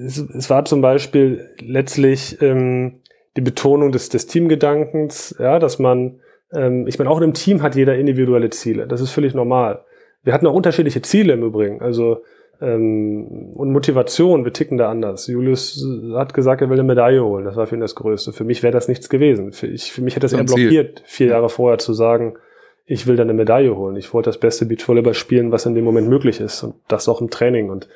es, 0.05 0.19
es 0.19 0.51
war 0.51 0.65
zum 0.65 0.81
Beispiel 0.81 1.49
letztlich 1.61 2.43
ähm, 2.43 3.03
die 3.37 3.41
Betonung 3.41 3.93
des, 3.93 4.09
des 4.09 4.27
Teamgedankens, 4.27 5.37
ja, 5.39 5.61
dass 5.61 5.79
man, 5.79 6.19
ähm, 6.53 6.87
ich 6.87 6.99
meine, 6.99 7.11
auch 7.11 7.19
in 7.19 7.25
einem 7.25 7.35
Team 7.35 7.63
hat 7.63 7.75
jeder 7.75 7.97
individuelle 7.97 8.51
Ziele. 8.51 8.87
Das 8.87 9.01
ist 9.01 9.11
völlig 9.11 9.35
normal. 9.35 9.85
Wir 10.23 10.33
hatten 10.33 10.47
auch 10.47 10.55
unterschiedliche 10.55 11.03
Ziele 11.03 11.33
im 11.33 11.43
Übrigen. 11.43 11.81
Also 11.81 12.23
ähm, 12.61 13.51
und 13.55 13.73
Motivation, 13.73 14.45
wir 14.45 14.53
ticken 14.53 14.79
da 14.79 14.89
anders. 14.89 15.27
Julius 15.27 15.85
hat 16.15 16.33
gesagt, 16.33 16.61
er 16.61 16.71
will 16.71 16.79
eine 16.79 16.87
Medaille 16.87 17.25
holen. 17.25 17.45
Das 17.45 17.57
war 17.57 17.67
für 17.67 17.75
ihn 17.75 17.81
das 17.81 17.97
Größte. 17.97 18.33
Für 18.33 18.45
mich 18.45 18.63
wäre 18.63 18.73
das 18.73 18.87
nichts 18.87 19.09
gewesen. 19.09 19.53
Für, 19.53 19.67
ich, 19.67 19.93
für 19.93 20.01
mich 20.01 20.15
hätte 20.15 20.27
es 20.27 20.33
eher 20.33 20.45
blockiert, 20.45 21.03
vier 21.05 21.29
Jahre 21.29 21.49
vorher 21.49 21.79
zu 21.79 21.93
sagen, 21.93 22.37
ich 22.85 23.07
will 23.07 23.17
da 23.17 23.23
eine 23.23 23.35
Medaille 23.35 23.77
holen. 23.77 23.97
Ich 23.97 24.15
wollte 24.15 24.29
das 24.29 24.39
beste 24.39 24.67
Beachvolleyball 24.67 25.15
spielen, 25.15 25.51
was 25.51 25.67
in 25.67 25.75
dem 25.75 25.85
Moment 25.85 26.09
möglich 26.09 26.41
ist. 26.41 26.63
Und 26.63 26.75
das 26.89 27.09
auch 27.09 27.21
im 27.21 27.31
Training. 27.31 27.71
Und 27.71 27.89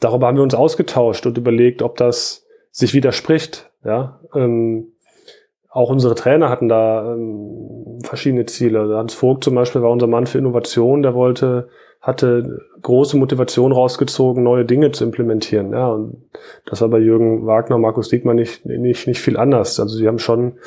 darüber 0.00 0.26
haben 0.26 0.36
wir 0.36 0.42
uns 0.42 0.54
ausgetauscht 0.54 1.24
und 1.26 1.38
überlegt, 1.38 1.80
ob 1.80 1.96
das 1.96 2.46
sich 2.70 2.92
widerspricht. 2.92 3.70
Ja, 3.84 4.20
ähm, 4.34 4.93
auch 5.74 5.90
unsere 5.90 6.14
Trainer 6.14 6.50
hatten 6.50 6.68
da 6.68 7.14
ähm, 7.14 7.98
verschiedene 8.04 8.46
Ziele. 8.46 8.96
Hans 8.96 9.12
Vogt 9.12 9.42
zum 9.42 9.56
Beispiel 9.56 9.82
war 9.82 9.90
unser 9.90 10.06
Mann 10.06 10.26
für 10.26 10.38
Innovation, 10.38 11.02
der 11.02 11.14
wollte, 11.14 11.68
hatte 12.00 12.60
große 12.80 13.16
Motivation 13.16 13.72
rausgezogen, 13.72 14.44
neue 14.44 14.64
Dinge 14.64 14.92
zu 14.92 15.02
implementieren. 15.02 15.72
Ja, 15.72 15.88
und 15.88 16.30
das 16.64 16.80
war 16.80 16.88
bei 16.88 17.00
Jürgen 17.00 17.44
Wagner, 17.44 17.76
Markus 17.78 18.08
Diekmann 18.08 18.36
nicht, 18.36 18.64
nicht, 18.64 19.08
nicht 19.08 19.20
viel 19.20 19.36
anders. 19.36 19.80
Also 19.80 19.96
sie 19.96 20.06
haben 20.06 20.20
schon 20.20 20.58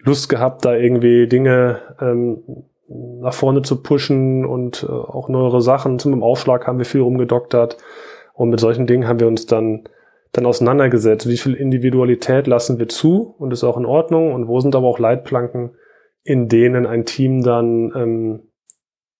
Lust 0.00 0.28
gehabt, 0.28 0.66
da 0.66 0.74
irgendwie 0.74 1.28
Dinge 1.28 1.78
ähm, 1.98 2.42
nach 2.88 3.32
vorne 3.32 3.62
zu 3.62 3.82
pushen 3.82 4.44
und 4.44 4.82
äh, 4.86 4.92
auch 4.92 5.30
neuere 5.30 5.62
Sachen. 5.62 5.98
Zum 5.98 6.22
Aufschlag 6.22 6.66
haben 6.66 6.76
wir 6.76 6.84
viel 6.84 7.00
rumgedoktert. 7.00 7.78
Und 8.34 8.50
mit 8.50 8.60
solchen 8.60 8.86
Dingen 8.86 9.08
haben 9.08 9.20
wir 9.20 9.28
uns 9.28 9.46
dann, 9.46 9.84
dann 10.32 10.46
auseinandergesetzt. 10.46 11.28
Wie 11.28 11.36
viel 11.36 11.54
Individualität 11.54 12.46
lassen 12.46 12.78
wir 12.78 12.88
zu 12.88 13.34
und 13.38 13.52
ist 13.52 13.64
auch 13.64 13.76
in 13.76 13.86
Ordnung? 13.86 14.32
Und 14.32 14.48
wo 14.48 14.60
sind 14.60 14.74
aber 14.74 14.86
auch 14.86 14.98
Leitplanken, 14.98 15.76
in 16.24 16.48
denen 16.48 16.86
ein 16.86 17.04
Team 17.04 17.42
dann 17.42 17.92
ähm, 17.94 18.42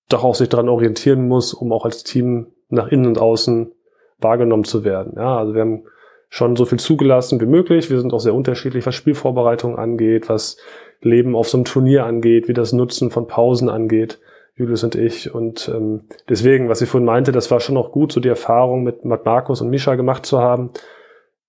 doch 0.09 0.25
auch 0.25 0.35
sich 0.35 0.49
daran 0.49 0.69
orientieren 0.69 1.29
muss, 1.29 1.55
um 1.55 1.73
auch 1.73 1.85
als 1.85 2.05
Team 2.05 2.49
nach 2.69 2.89
innen 2.89 3.07
und 3.07 3.19
außen 3.19 3.73
wahrgenommen 4.19 4.65
zu 4.65 4.85
werden. 4.85 5.15
Ja, 5.17 5.39
also 5.39 5.55
wir 5.55 5.61
haben 5.63 5.85
schon 6.29 6.57
so 6.57 6.65
viel 6.65 6.79
zugelassen 6.79 7.41
wie 7.41 7.47
möglich. 7.47 7.91
Wir 7.91 8.01
sind 8.01 8.15
auch 8.15 8.21
sehr 8.21 8.35
unterschiedlich, 8.35 8.87
was 8.87 8.95
Spielvorbereitung 8.95 9.77
angeht, 9.77 10.29
was 10.29 10.57
Leben 11.03 11.37
auf 11.37 11.49
so 11.49 11.59
einem 11.59 11.65
Turnier 11.65 12.07
angeht, 12.07 12.49
wie 12.49 12.55
das 12.55 12.73
Nutzen 12.73 13.11
von 13.11 13.27
Pausen 13.27 13.69
angeht, 13.69 14.21
Julius 14.55 14.85
und 14.85 14.95
ich. 14.95 15.35
Und 15.35 15.71
ähm, 15.75 16.05
deswegen, 16.29 16.69
was 16.69 16.81
ich 16.81 16.89
vorhin 16.89 17.05
meinte, 17.05 17.33
das 17.33 17.51
war 17.51 17.61
schon 17.61 17.77
auch 17.77 17.93
gut, 17.93 18.13
so 18.13 18.21
die 18.21 18.29
Erfahrung 18.29 18.83
mit, 18.83 19.05
Markus 19.05 19.61
und 19.61 19.69
Misha 19.69 19.95
gemacht 19.95 20.25
zu 20.25 20.39
haben, 20.39 20.71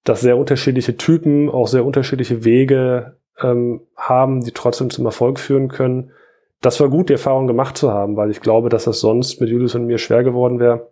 dass 0.04 0.22
sehr 0.22 0.38
unterschiedliche 0.38 0.97
Typen 0.97 1.49
auch 1.49 1.68
sehr 1.68 1.86
unterschiedliche 1.86 2.43
Wege 2.43 3.18
ähm, 3.41 3.82
haben, 3.95 4.43
die 4.43 4.51
trotzdem 4.51 4.89
zum 4.89 5.06
Erfolg 5.06 5.39
führen 5.39 5.70
können. 5.70 6.12
Das 6.62 6.80
war 6.80 6.89
gut, 6.89 7.10
die 7.10 7.14
Erfahrung 7.14 7.47
gemacht 7.47 7.78
zu 7.78 7.91
haben, 7.91 8.16
weil 8.16 8.32
ich 8.32 8.41
glaube, 8.41 8.70
dass 8.70 8.86
das 8.86 8.99
sonst 8.99 9.41
mit 9.41 9.49
Julius 9.49 9.76
und 9.76 9.86
mir 9.86 9.97
schwer 9.97 10.24
geworden 10.24 10.60
wäre. 10.60 10.91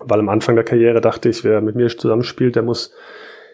Weil 0.00 0.20
am 0.20 0.28
Anfang 0.28 0.56
der 0.56 0.64
Karriere 0.64 1.00
dachte 1.00 1.28
ich, 1.28 1.44
wer 1.44 1.60
mit 1.60 1.76
mir 1.76 1.88
zusammenspielt, 1.88 2.56
der 2.56 2.62
muss 2.62 2.92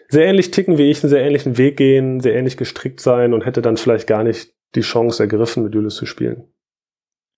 sehr 0.09 0.25
ähnlich 0.25 0.51
ticken 0.51 0.77
wie 0.77 0.89
ich, 0.89 1.03
einen 1.03 1.09
sehr 1.09 1.23
ähnlichen 1.23 1.57
Weg 1.57 1.77
gehen, 1.77 2.19
sehr 2.19 2.35
ähnlich 2.35 2.57
gestrickt 2.57 2.99
sein 2.99 3.33
und 3.33 3.45
hätte 3.45 3.61
dann 3.61 3.77
vielleicht 3.77 4.07
gar 4.07 4.23
nicht 4.23 4.53
die 4.75 4.81
Chance 4.81 5.23
ergriffen, 5.23 5.63
mit 5.63 5.73
Julius 5.73 5.95
zu 5.95 6.05
spielen. 6.05 6.50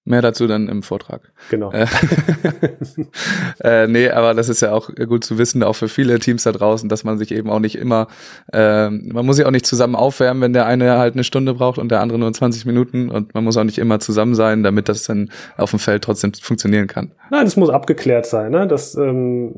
Mehr 0.06 0.22
dazu 0.22 0.48
dann 0.48 0.68
im 0.68 0.84
Vortrag. 0.84 1.32
Genau. 1.50 1.72
Äh, 1.72 1.86
äh, 3.64 3.88
nee, 3.88 4.10
aber 4.10 4.34
das 4.34 4.50
ist 4.50 4.62
ja 4.62 4.74
auch 4.74 4.90
gut 5.08 5.24
zu 5.24 5.38
wissen, 5.38 5.64
auch 5.64 5.78
für 5.78 5.88
viele 5.88 6.20
Teams 6.20 6.44
da 6.44 6.52
draußen, 6.52 6.90
dass 6.90 7.06
man 7.06 7.18
sich 7.18 7.32
eben 7.32 7.50
auch 7.50 7.60
nicht 7.60 7.78
immer, 7.78 8.08
äh, 8.52 8.90
man 8.90 9.26
muss 9.26 9.38
sich 9.38 9.46
auch 9.46 9.52
nicht 9.52 9.66
zusammen 9.66 9.96
aufwärmen, 9.96 10.42
wenn 10.42 10.52
der 10.52 10.66
eine 10.66 10.98
halt 10.98 11.14
eine 11.14 11.24
Stunde 11.24 11.54
braucht 11.54 11.78
und 11.78 11.90
der 11.90 12.02
andere 12.02 12.20
nur 12.20 12.34
20 12.34 12.66
Minuten 12.66 13.10
und 13.10 13.34
man 13.34 13.46
muss 13.46 13.56
auch 13.56 13.64
nicht 13.64 13.78
immer 13.78 14.02
zusammen 14.02 14.36
sein, 14.36 14.62
damit 14.62 14.90
das 14.90 15.04
dann 15.04 15.30
auf 15.56 15.70
dem 15.70 15.80
Feld 15.80 16.04
trotzdem 16.04 16.34
funktionieren 16.34 16.88
kann. 16.88 17.14
Nein, 17.32 17.48
es 17.48 17.56
muss 17.56 17.70
abgeklärt 17.70 18.26
sein. 18.26 18.52
Ne? 18.52 18.68
Das, 18.68 18.96
ähm, 18.96 19.54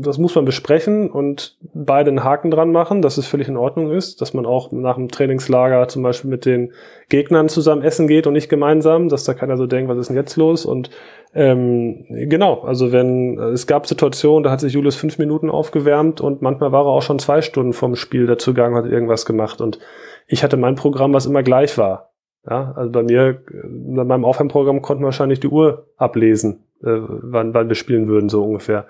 das 0.00 0.16
muss 0.16 0.34
man 0.36 0.44
besprechen 0.44 1.10
und 1.10 1.58
beide 1.74 2.10
einen 2.10 2.22
Haken 2.22 2.52
dran 2.52 2.70
machen, 2.70 3.02
dass 3.02 3.18
es 3.18 3.26
völlig 3.26 3.48
in 3.48 3.56
Ordnung 3.56 3.90
ist, 3.90 4.20
dass 4.20 4.32
man 4.32 4.46
auch 4.46 4.70
nach 4.70 4.94
dem 4.94 5.08
Trainingslager 5.08 5.88
zum 5.88 6.04
Beispiel 6.04 6.30
mit 6.30 6.46
den 6.46 6.72
Gegnern 7.12 7.50
zusammen 7.50 7.82
essen 7.82 8.08
geht 8.08 8.26
und 8.26 8.32
nicht 8.32 8.48
gemeinsam, 8.48 9.10
dass 9.10 9.24
da 9.24 9.34
keiner 9.34 9.58
so 9.58 9.66
denkt, 9.66 9.90
was 9.90 9.98
ist 9.98 10.08
denn 10.08 10.16
jetzt 10.16 10.36
los? 10.36 10.64
Und 10.64 10.88
ähm, 11.34 12.06
genau, 12.08 12.62
also 12.62 12.90
wenn 12.90 13.38
es 13.38 13.66
gab 13.66 13.86
Situationen, 13.86 14.42
da 14.42 14.50
hat 14.50 14.60
sich 14.60 14.72
Julius 14.72 14.96
fünf 14.96 15.18
Minuten 15.18 15.50
aufgewärmt 15.50 16.22
und 16.22 16.40
manchmal 16.40 16.72
war 16.72 16.86
er 16.86 16.88
auch 16.88 17.02
schon 17.02 17.18
zwei 17.18 17.42
Stunden 17.42 17.74
vorm 17.74 17.96
Spiel 17.96 18.26
dazu 18.26 18.54
gegangen, 18.54 18.76
hat 18.76 18.86
irgendwas 18.86 19.26
gemacht. 19.26 19.60
Und 19.60 19.78
ich 20.26 20.42
hatte 20.42 20.56
mein 20.56 20.74
Programm, 20.74 21.12
was 21.12 21.26
immer 21.26 21.42
gleich 21.42 21.76
war. 21.76 22.14
Ja, 22.48 22.72
also 22.76 22.90
bei 22.90 23.02
mir, 23.02 23.42
bei 23.46 24.04
meinem 24.04 24.24
Aufwärmprogramm 24.24 24.80
konnten 24.80 25.02
wir 25.02 25.06
wahrscheinlich 25.06 25.38
die 25.40 25.48
Uhr 25.48 25.88
ablesen, 25.98 26.64
äh, 26.82 26.96
wann, 26.96 27.52
wann 27.52 27.68
wir 27.68 27.76
spielen 27.76 28.08
würden, 28.08 28.30
so 28.30 28.42
ungefähr. 28.42 28.86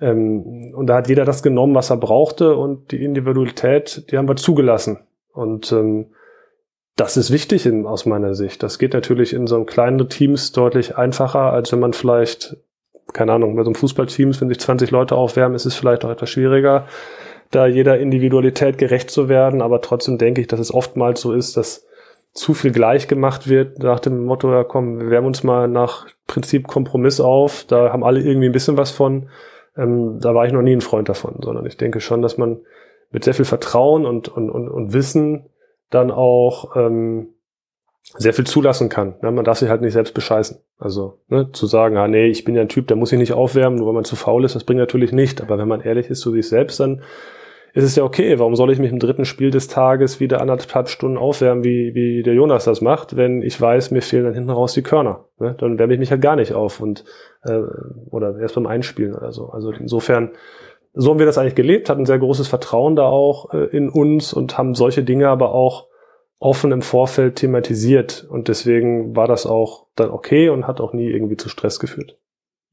Ähm, 0.00 0.72
und 0.74 0.88
da 0.88 0.96
hat 0.96 1.08
jeder 1.08 1.24
das 1.24 1.44
genommen, 1.44 1.76
was 1.76 1.90
er 1.90 1.98
brauchte 1.98 2.56
und 2.56 2.90
die 2.90 3.04
Individualität, 3.04 4.10
die 4.10 4.18
haben 4.18 4.28
wir 4.28 4.34
zugelassen. 4.34 4.98
Und 5.32 5.70
ähm, 5.70 6.06
das 7.00 7.16
ist 7.16 7.30
wichtig 7.30 7.64
in, 7.64 7.86
aus 7.86 8.04
meiner 8.04 8.34
Sicht. 8.34 8.62
Das 8.62 8.78
geht 8.78 8.92
natürlich 8.92 9.32
in 9.32 9.46
so 9.46 9.56
einem 9.56 9.64
kleinen 9.64 10.06
Teams 10.10 10.52
deutlich 10.52 10.98
einfacher, 10.98 11.50
als 11.50 11.72
wenn 11.72 11.80
man 11.80 11.94
vielleicht, 11.94 12.58
keine 13.14 13.32
Ahnung, 13.32 13.56
bei 13.56 13.62
so 13.62 13.70
einem 13.70 13.74
Fußballteams, 13.74 14.38
wenn 14.40 14.50
sich 14.50 14.60
20 14.60 14.90
Leute 14.90 15.16
aufwärmen, 15.16 15.56
ist 15.56 15.64
es 15.64 15.74
vielleicht 15.74 16.04
auch 16.04 16.10
etwas 16.10 16.28
schwieriger, 16.28 16.86
da 17.52 17.66
jeder 17.66 17.98
Individualität 17.98 18.76
gerecht 18.76 19.10
zu 19.10 19.30
werden. 19.30 19.62
Aber 19.62 19.80
trotzdem 19.80 20.18
denke 20.18 20.42
ich, 20.42 20.46
dass 20.46 20.60
es 20.60 20.74
oftmals 20.74 21.22
so 21.22 21.32
ist, 21.32 21.56
dass 21.56 21.86
zu 22.34 22.52
viel 22.52 22.70
gleich 22.70 23.08
gemacht 23.08 23.48
wird, 23.48 23.78
nach 23.78 24.00
dem 24.00 24.22
Motto, 24.24 24.52
ja 24.52 24.62
komm, 24.62 25.00
wir 25.00 25.10
wärmen 25.10 25.28
uns 25.28 25.42
mal 25.42 25.68
nach 25.68 26.06
Prinzip 26.26 26.68
Kompromiss 26.68 27.18
auf, 27.18 27.64
da 27.66 27.94
haben 27.94 28.04
alle 28.04 28.20
irgendwie 28.20 28.46
ein 28.50 28.52
bisschen 28.52 28.76
was 28.76 28.90
von. 28.90 29.30
Ähm, 29.74 30.18
da 30.20 30.34
war 30.34 30.44
ich 30.44 30.52
noch 30.52 30.62
nie 30.62 30.76
ein 30.76 30.82
Freund 30.82 31.08
davon, 31.08 31.36
sondern 31.40 31.64
ich 31.64 31.78
denke 31.78 32.00
schon, 32.00 32.20
dass 32.20 32.36
man 32.36 32.60
mit 33.10 33.24
sehr 33.24 33.34
viel 33.34 33.46
Vertrauen 33.46 34.04
und, 34.04 34.28
und, 34.28 34.50
und, 34.50 34.68
und 34.68 34.92
Wissen 34.92 35.46
dann 35.90 36.10
auch 36.10 36.76
ähm, 36.76 37.34
sehr 38.16 38.34
viel 38.34 38.46
zulassen 38.46 38.88
kann. 38.88 39.14
Ja, 39.22 39.30
man 39.30 39.44
darf 39.44 39.58
sich 39.58 39.68
halt 39.68 39.82
nicht 39.82 39.92
selbst 39.92 40.14
bescheißen. 40.14 40.58
Also 40.78 41.20
ne, 41.28 41.52
zu 41.52 41.66
sagen, 41.66 41.96
ah 41.96 42.08
nee, 42.08 42.26
ich 42.26 42.44
bin 42.44 42.54
ja 42.54 42.62
ein 42.62 42.68
Typ, 42.68 42.88
der 42.88 42.96
muss 42.96 43.10
sich 43.10 43.18
nicht 43.18 43.32
aufwärmen, 43.32 43.78
nur 43.78 43.86
weil 43.86 43.94
man 43.94 44.04
zu 44.04 44.16
faul 44.16 44.44
ist, 44.44 44.54
das 44.54 44.64
bringt 44.64 44.80
natürlich 44.80 45.12
nicht. 45.12 45.40
Aber 45.40 45.58
wenn 45.58 45.68
man 45.68 45.80
ehrlich 45.80 46.08
ist 46.10 46.20
zu 46.20 46.32
sich 46.32 46.48
selbst, 46.48 46.80
dann 46.80 47.02
ist 47.72 47.84
es 47.84 47.94
ja 47.94 48.02
okay. 48.02 48.38
Warum 48.38 48.56
soll 48.56 48.72
ich 48.72 48.80
mich 48.80 48.90
im 48.90 48.98
dritten 48.98 49.24
Spiel 49.24 49.50
des 49.50 49.68
Tages 49.68 50.18
wieder 50.18 50.40
anderthalb 50.40 50.88
Stunden 50.88 51.18
aufwärmen, 51.18 51.62
wie, 51.62 51.94
wie 51.94 52.22
der 52.22 52.34
Jonas 52.34 52.64
das 52.64 52.80
macht, 52.80 53.16
wenn 53.16 53.42
ich 53.42 53.60
weiß, 53.60 53.92
mir 53.92 54.02
fehlen 54.02 54.24
dann 54.24 54.34
hinten 54.34 54.50
raus 54.50 54.72
die 54.72 54.82
Körner. 54.82 55.26
Ne? 55.38 55.54
Dann 55.58 55.78
wärme 55.78 55.94
ich 55.94 56.00
mich 56.00 56.10
halt 56.10 56.22
gar 56.22 56.36
nicht 56.36 56.52
auf 56.52 56.80
und 56.80 57.04
äh, 57.44 57.60
oder 58.10 58.36
erst 58.38 58.56
beim 58.56 58.66
Einspielen 58.66 59.14
oder 59.14 59.30
so. 59.30 59.50
Also 59.50 59.70
insofern 59.70 60.30
so 60.92 61.10
haben 61.10 61.18
wir 61.18 61.26
das 61.26 61.38
eigentlich 61.38 61.54
gelebt, 61.54 61.88
hatten 61.88 62.06
sehr 62.06 62.18
großes 62.18 62.48
Vertrauen 62.48 62.96
da 62.96 63.04
auch 63.04 63.52
äh, 63.52 63.64
in 63.76 63.88
uns 63.88 64.32
und 64.32 64.58
haben 64.58 64.74
solche 64.74 65.04
Dinge 65.04 65.28
aber 65.28 65.52
auch 65.52 65.88
offen 66.38 66.72
im 66.72 66.82
Vorfeld 66.82 67.36
thematisiert. 67.36 68.26
Und 68.28 68.48
deswegen 68.48 69.14
war 69.14 69.28
das 69.28 69.46
auch 69.46 69.86
dann 69.94 70.10
okay 70.10 70.48
und 70.48 70.66
hat 70.66 70.80
auch 70.80 70.92
nie 70.92 71.08
irgendwie 71.08 71.36
zu 71.36 71.48
Stress 71.48 71.78
geführt. 71.78 72.18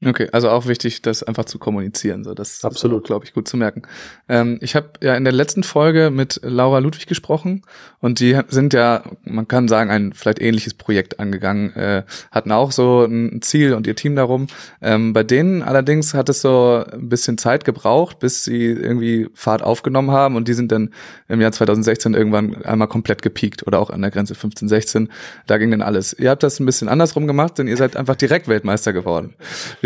Okay, 0.04 0.28
also 0.30 0.48
auch 0.50 0.66
wichtig, 0.66 1.02
das 1.02 1.24
einfach 1.24 1.46
zu 1.46 1.58
kommunizieren. 1.58 2.22
So, 2.22 2.32
das 2.32 2.64
Absolut. 2.64 3.02
ist, 3.02 3.06
glaube 3.08 3.24
ich, 3.24 3.32
gut 3.32 3.48
zu 3.48 3.56
merken. 3.56 3.82
Ähm, 4.28 4.58
ich 4.60 4.76
habe 4.76 4.90
ja 5.02 5.16
in 5.16 5.24
der 5.24 5.32
letzten 5.32 5.64
Folge 5.64 6.10
mit 6.10 6.38
Laura 6.44 6.78
Ludwig 6.78 7.08
gesprochen 7.08 7.62
und 7.98 8.20
die 8.20 8.38
sind 8.46 8.74
ja, 8.74 9.02
man 9.24 9.48
kann 9.48 9.66
sagen, 9.66 9.90
ein 9.90 10.12
vielleicht 10.12 10.40
ähnliches 10.40 10.74
Projekt 10.74 11.18
angegangen, 11.18 11.74
äh, 11.74 12.04
hatten 12.30 12.52
auch 12.52 12.70
so 12.70 13.04
ein 13.04 13.42
Ziel 13.42 13.74
und 13.74 13.88
ihr 13.88 13.96
Team 13.96 14.14
darum. 14.14 14.46
Ähm, 14.80 15.12
bei 15.14 15.24
denen 15.24 15.64
allerdings 15.64 16.14
hat 16.14 16.28
es 16.28 16.42
so 16.42 16.84
ein 16.92 17.08
bisschen 17.08 17.36
Zeit 17.36 17.64
gebraucht, 17.64 18.20
bis 18.20 18.44
sie 18.44 18.66
irgendwie 18.66 19.28
Fahrt 19.34 19.62
aufgenommen 19.62 20.12
haben 20.12 20.36
und 20.36 20.46
die 20.46 20.54
sind 20.54 20.70
dann 20.70 20.90
im 21.26 21.40
Jahr 21.40 21.50
2016 21.50 22.14
irgendwann 22.14 22.62
einmal 22.62 22.86
komplett 22.86 23.20
gepiekt 23.20 23.66
oder 23.66 23.80
auch 23.80 23.90
an 23.90 24.00
der 24.00 24.12
Grenze 24.12 24.36
15, 24.36 24.68
16. 24.68 25.08
Da 25.48 25.58
ging 25.58 25.72
dann 25.72 25.82
alles. 25.82 26.12
Ihr 26.12 26.30
habt 26.30 26.44
das 26.44 26.60
ein 26.60 26.66
bisschen 26.66 26.88
andersrum 26.88 27.26
gemacht, 27.26 27.58
denn 27.58 27.66
ihr 27.66 27.76
seid 27.76 27.96
einfach 27.96 28.14
direkt 28.14 28.46
Weltmeister 28.46 28.92
geworden. 28.92 29.34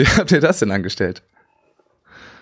Wie 0.03 0.07
habt 0.09 0.33
ihr 0.33 0.41
das 0.41 0.59
denn 0.59 0.73
angestellt? 0.73 1.23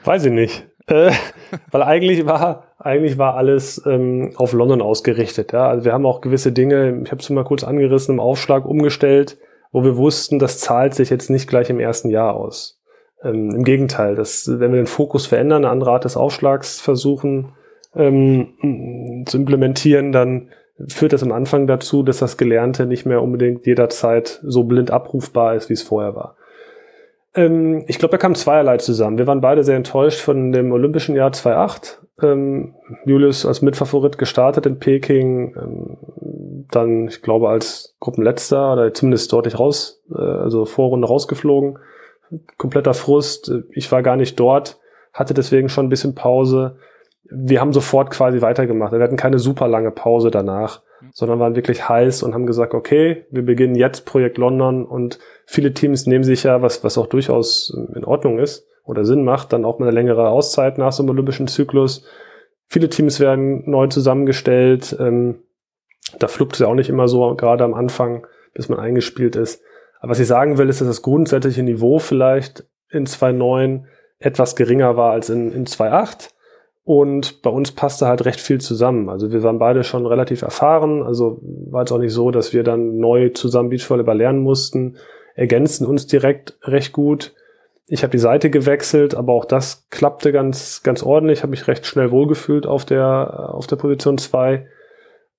Weiß 0.05 0.25
ich 0.25 0.33
nicht. 0.33 0.67
Äh, 0.87 1.13
weil 1.71 1.83
eigentlich 1.83 2.25
war, 2.25 2.65
eigentlich 2.79 3.19
war 3.19 3.35
alles 3.35 3.83
ähm, 3.85 4.33
auf 4.37 4.55
London 4.55 4.81
ausgerichtet. 4.81 5.53
Ja? 5.53 5.69
Also 5.69 5.85
wir 5.85 5.93
haben 5.93 6.07
auch 6.07 6.23
gewisse 6.23 6.53
Dinge, 6.53 7.03
ich 7.05 7.11
habe 7.13 7.21
es 7.21 7.29
mal 7.29 7.45
kurz 7.45 7.63
angerissen, 7.63 8.15
im 8.15 8.21
Aufschlag 8.21 8.65
umgestellt, 8.65 9.37
wo 9.73 9.85
wir 9.85 9.99
wussten, 9.99 10.39
das 10.39 10.59
zahlt 10.59 10.95
sich 10.95 11.11
jetzt 11.11 11.29
nicht 11.29 11.51
gleich 11.51 11.69
im 11.69 11.81
ersten 11.81 12.09
Jahr 12.09 12.35
aus. 12.35 12.81
Ähm, 13.23 13.51
Im 13.55 13.65
Gegenteil, 13.65 14.15
das, 14.15 14.49
wenn 14.51 14.73
wir 14.73 14.81
den 14.81 14.87
Fokus 14.87 15.27
verändern, 15.27 15.67
eine 15.67 15.73
andere 15.73 15.91
Art 15.91 16.07
des 16.07 16.17
Aufschlags 16.17 16.81
versuchen 16.81 17.53
ähm, 17.95 19.25
zu 19.27 19.37
implementieren, 19.37 20.13
dann 20.13 20.49
führt 20.89 21.13
das 21.13 21.23
am 21.23 21.33
Anfang 21.33 21.67
dazu, 21.67 22.03
dass 22.03 22.21
das 22.21 22.39
Gelernte 22.39 22.87
nicht 22.87 23.05
mehr 23.05 23.23
unbedingt 23.23 23.67
jederzeit 23.67 24.41
so 24.43 24.65
blind 24.65 24.91
abrufbar 24.91 25.57
ist, 25.57 25.69
wie 25.69 25.75
es 25.75 25.83
vorher 25.83 26.17
war. 26.17 26.37
Ähm, 27.35 27.85
ich 27.87 27.99
glaube, 27.99 28.13
da 28.13 28.19
kam 28.19 28.35
zweierlei 28.35 28.79
zusammen. 28.79 29.19
Wir 29.19 29.27
waren 29.27 29.41
beide 29.41 29.63
sehr 29.65 29.77
enttäuscht 29.77 30.21
von 30.21 30.53
dem 30.53 30.73
Olympischen 30.73 31.15
Jahr 31.15 31.33
2008. 31.33 32.03
Ähm, 32.23 32.75
Julius 33.05 33.47
als 33.47 33.63
Mitfavorit 33.63 34.19
gestartet 34.19 34.67
in 34.67 34.79
Peking, 34.79 35.55
ähm, 35.57 35.97
dann, 36.71 37.09
ich 37.09 37.23
glaube, 37.23 37.49
als 37.49 37.97
Gruppenletzter 38.01 38.73
oder 38.73 38.93
zumindest 38.93 39.33
deutlich 39.33 39.59
raus, 39.59 40.03
äh, 40.15 40.21
also 40.21 40.65
Vorrunde 40.65 41.09
rausgeflogen. 41.09 41.79
Kompletter 42.59 42.95
Frust. 42.95 43.51
Ich 43.73 43.91
war 43.91 44.03
gar 44.03 44.17
nicht 44.17 44.39
dort, 44.39 44.79
hatte 45.13 45.35
deswegen 45.35 45.69
schon 45.69 45.87
ein 45.87 45.89
bisschen 45.89 46.15
Pause. 46.15 46.77
Wir 47.25 47.61
haben 47.61 47.73
sofort 47.73 48.11
quasi 48.11 48.41
weitergemacht. 48.41 48.93
Wir 48.93 49.01
hatten 49.01 49.17
keine 49.17 49.41
super 49.41 49.67
lange 49.67 49.91
Pause 49.91 50.31
danach 50.31 50.83
sondern 51.13 51.39
waren 51.39 51.57
wirklich 51.57 51.89
heiß 51.89 52.23
und 52.23 52.35
haben 52.35 52.47
gesagt, 52.47 52.75
okay, 52.75 53.27
wir 53.31 53.45
beginnen 53.45 53.75
jetzt 53.75 54.07
Projekt 54.07 54.39
London 54.39 54.85
und 54.85 55.19
viele 55.47 55.73
Teams 55.73 56.07
nehmen 56.07 56.25
sich 56.25 56.45
ja, 56.45 56.63
was, 56.63 56.85
was 56.85 56.99
auch 56.99 57.07
durchaus 57.07 57.77
in 57.95 58.05
Ordnung 58.05 58.39
ist 58.39 58.67
oder 58.85 59.05
Sinn 59.05 59.25
macht, 59.25 59.53
dann 59.53 59.65
auch 59.65 59.79
mal 59.79 59.87
eine 59.87 59.95
längere 59.95 60.29
Auszeit 60.29 60.79
nach 60.79 60.93
so 60.93 61.03
einem 61.03 61.11
olympischen 61.11 61.47
Zyklus. 61.47 62.05
viele 62.67 62.89
Teams 62.89 63.21
werden 63.21 63.69
neu 63.71 63.87
zusammengestellt. 63.89 64.97
Ähm, 64.99 65.43
da 66.19 66.29
fluppt 66.29 66.55
es 66.55 66.61
ja 66.61 66.67
auch 66.67 66.75
nicht 66.75 66.89
immer 66.89 67.09
so, 67.09 67.35
gerade 67.37 67.65
am 67.65 67.75
Anfang, 67.75 68.27
bis 68.55 68.69
man 68.69 68.81
eingespielt 68.81 69.37
ist. 69.37 69.63
Aber 70.01 70.11
was 70.11 70.21
ich 70.21 70.27
sagen 70.27 70.59
will, 70.59 70.69
ist, 70.69 70.81
dass 70.81 70.89
das 70.89 71.03
grundsätzliche 71.03 71.63
Niveau 71.63 71.99
vielleicht 71.99 72.65
in 72.91 73.07
2.9 73.07 73.85
etwas 74.19 74.57
geringer 74.57 74.97
war 74.97 75.13
als 75.13 75.31
in, 75.31 75.53
in 75.53 75.67
2.8. 75.67 76.31
Und 76.93 77.43
bei 77.43 77.51
uns 77.51 77.71
passte 77.71 78.09
halt 78.09 78.25
recht 78.25 78.41
viel 78.41 78.61
zusammen. 78.61 79.11
Also 79.11 79.31
wir 79.31 79.45
waren 79.45 79.61
beide 79.61 79.85
schon 79.85 80.07
relativ 80.07 80.43
erfahren. 80.43 81.05
Also 81.05 81.39
war 81.71 81.85
es 81.85 81.93
auch 81.93 81.99
nicht 81.99 82.13
so, 82.13 82.33
dass 82.33 82.53
wir 82.53 82.65
dann 82.65 82.99
neu 82.99 83.29
zusammen 83.29 83.69
Beachvolleyball 83.69 84.17
lernen 84.17 84.41
mussten. 84.41 84.97
Ergänzen 85.37 85.87
uns 85.87 86.09
direkt 86.09 86.59
recht 86.65 86.93
gut. 86.93 87.33
Ich 87.87 88.03
habe 88.03 88.11
die 88.11 88.19
Seite 88.19 88.51
gewechselt, 88.51 89.15
aber 89.15 89.35
auch 89.35 89.45
das 89.45 89.87
klappte 89.91 90.33
ganz, 90.33 90.83
ganz 90.83 91.05
ordentlich. 91.05 91.45
Habe 91.45 91.53
mich 91.53 91.69
recht 91.69 91.87
schnell 91.87 92.11
wohlgefühlt 92.11 92.67
auf 92.67 92.85
der, 92.85 93.55
auf 93.55 93.69
der 93.69 93.77
Position 93.77 94.19
2. 94.19 94.67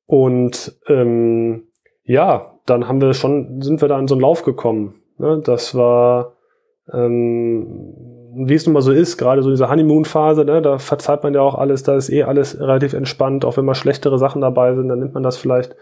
Und 0.06 0.80
ähm, 0.88 1.64
ja, 2.06 2.60
dann 2.66 2.88
haben 2.88 3.02
wir 3.02 3.14
schon, 3.14 3.62
sind 3.62 3.82
wir 3.82 3.90
da 3.90 4.00
in 4.00 4.08
so 4.08 4.16
einen 4.16 4.22
Lauf 4.22 4.44
gekommen. 4.44 5.02
Ne? 5.18 5.42
Das 5.44 5.76
war, 5.76 6.38
ähm, 6.94 8.21
wie 8.34 8.54
es 8.54 8.66
nun 8.66 8.74
mal 8.74 8.82
so 8.82 8.92
ist, 8.92 9.18
gerade 9.18 9.44
so 9.44 9.50
diese 9.50 9.70
Honeymoon-Phase, 9.70 10.46
ne? 10.46 10.62
da 10.62 10.78
verzeiht 10.78 11.24
man 11.24 11.34
ja 11.34 11.42
auch 11.42 11.56
alles, 11.56 11.84
da 11.84 11.96
ist 11.96 12.10
eh 12.10 12.24
alles 12.24 12.60
relativ 12.60 12.94
entspannt, 12.94 13.46
auch 13.46 13.58
wenn 13.58 13.66
mal 13.66 13.76
schlechtere 13.76 14.18
Sachen 14.18 14.42
dabei 14.42 14.74
sind, 14.74 14.88
dann 14.88 15.00
nimmt 15.00 15.14
man 15.14 15.24
das 15.24 15.38
vielleicht 15.38 15.76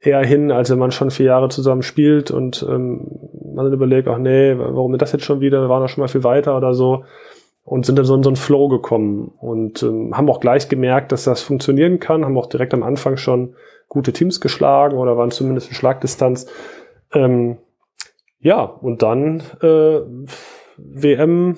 eher 0.00 0.24
hin, 0.24 0.50
als 0.50 0.70
wenn 0.70 0.78
man 0.78 0.90
schon 0.90 1.10
vier 1.10 1.26
Jahre 1.26 1.48
zusammen 1.48 1.82
spielt 1.82 2.30
und 2.30 2.66
ähm, 2.68 3.06
man 3.54 3.66
dann 3.66 3.72
überlegt, 3.72 4.08
ach 4.08 4.18
nee, 4.18 4.54
warum 4.58 4.98
das 4.98 5.12
jetzt 5.12 5.24
schon 5.24 5.40
wieder, 5.40 5.60
wir 5.60 5.68
waren 5.68 5.82
doch 5.82 5.88
schon 5.88 6.02
mal 6.02 6.08
viel 6.08 6.24
weiter 6.24 6.56
oder 6.56 6.74
so 6.74 7.04
und 7.64 7.86
sind 7.86 7.96
dann 7.96 8.04
so 8.04 8.14
in 8.14 8.22
so 8.22 8.28
einen 8.28 8.36
Flow 8.36 8.68
gekommen 8.68 9.32
und 9.40 9.82
ähm, 9.82 10.16
haben 10.16 10.28
auch 10.28 10.40
gleich 10.40 10.68
gemerkt, 10.68 11.12
dass 11.12 11.24
das 11.24 11.42
funktionieren 11.42 12.00
kann, 12.00 12.24
haben 12.24 12.36
auch 12.36 12.46
direkt 12.46 12.74
am 12.74 12.82
Anfang 12.82 13.16
schon 13.16 13.54
gute 13.88 14.12
Teams 14.12 14.40
geschlagen 14.40 14.98
oder 14.98 15.16
waren 15.16 15.30
zumindest 15.30 15.68
in 15.68 15.74
Schlagdistanz. 15.74 16.46
Ähm, 17.12 17.58
ja, 18.40 18.62
und 18.62 19.02
dann 19.02 19.42
äh, 19.62 20.00
WM, 20.76 21.56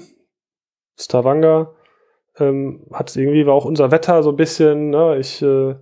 Stavanger, 0.96 1.72
ähm, 2.38 2.86
hat 2.92 3.14
irgendwie, 3.16 3.46
war 3.46 3.54
auch 3.54 3.64
unser 3.64 3.90
Wetter 3.90 4.22
so 4.22 4.30
ein 4.30 4.36
bisschen, 4.36 4.90
ne, 4.90 5.18
ich 5.18 5.42
äh, 5.42 5.76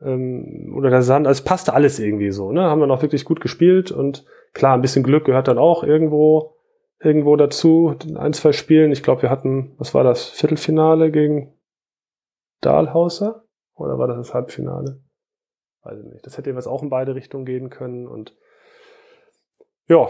ähm, 0.00 0.74
oder 0.76 0.90
der 0.90 1.02
Sand, 1.02 1.26
also 1.26 1.38
es 1.38 1.44
passte 1.44 1.74
alles 1.74 1.98
irgendwie 1.98 2.30
so, 2.30 2.52
ne? 2.52 2.62
Haben 2.62 2.80
wir 2.80 2.86
noch 2.86 3.02
wirklich 3.02 3.24
gut 3.24 3.40
gespielt 3.40 3.90
und 3.90 4.24
klar, 4.52 4.74
ein 4.74 4.80
bisschen 4.80 5.02
Glück 5.02 5.24
gehört 5.24 5.48
dann 5.48 5.58
auch 5.58 5.82
irgendwo 5.82 6.54
irgendwo 7.00 7.36
dazu, 7.36 7.94
in 8.04 8.16
ein, 8.16 8.32
zwei 8.32 8.52
Spielen. 8.52 8.90
Ich 8.90 9.02
glaube, 9.02 9.22
wir 9.22 9.30
hatten, 9.30 9.74
was 9.78 9.94
war 9.94 10.04
das, 10.04 10.28
Viertelfinale 10.28 11.10
gegen 11.10 11.54
Dahlhauser? 12.60 13.44
Oder 13.74 13.98
war 13.98 14.08
das 14.08 14.16
das 14.16 14.34
Halbfinale? 14.34 15.00
Weiß 15.82 16.00
ich 16.00 16.12
nicht. 16.12 16.26
Das 16.26 16.36
hätte 16.36 16.50
jeweils 16.50 16.66
auch 16.66 16.82
in 16.82 16.90
beide 16.90 17.14
Richtungen 17.14 17.44
gehen 17.44 17.70
können 17.70 18.08
und 18.08 18.34
ja, 19.86 20.08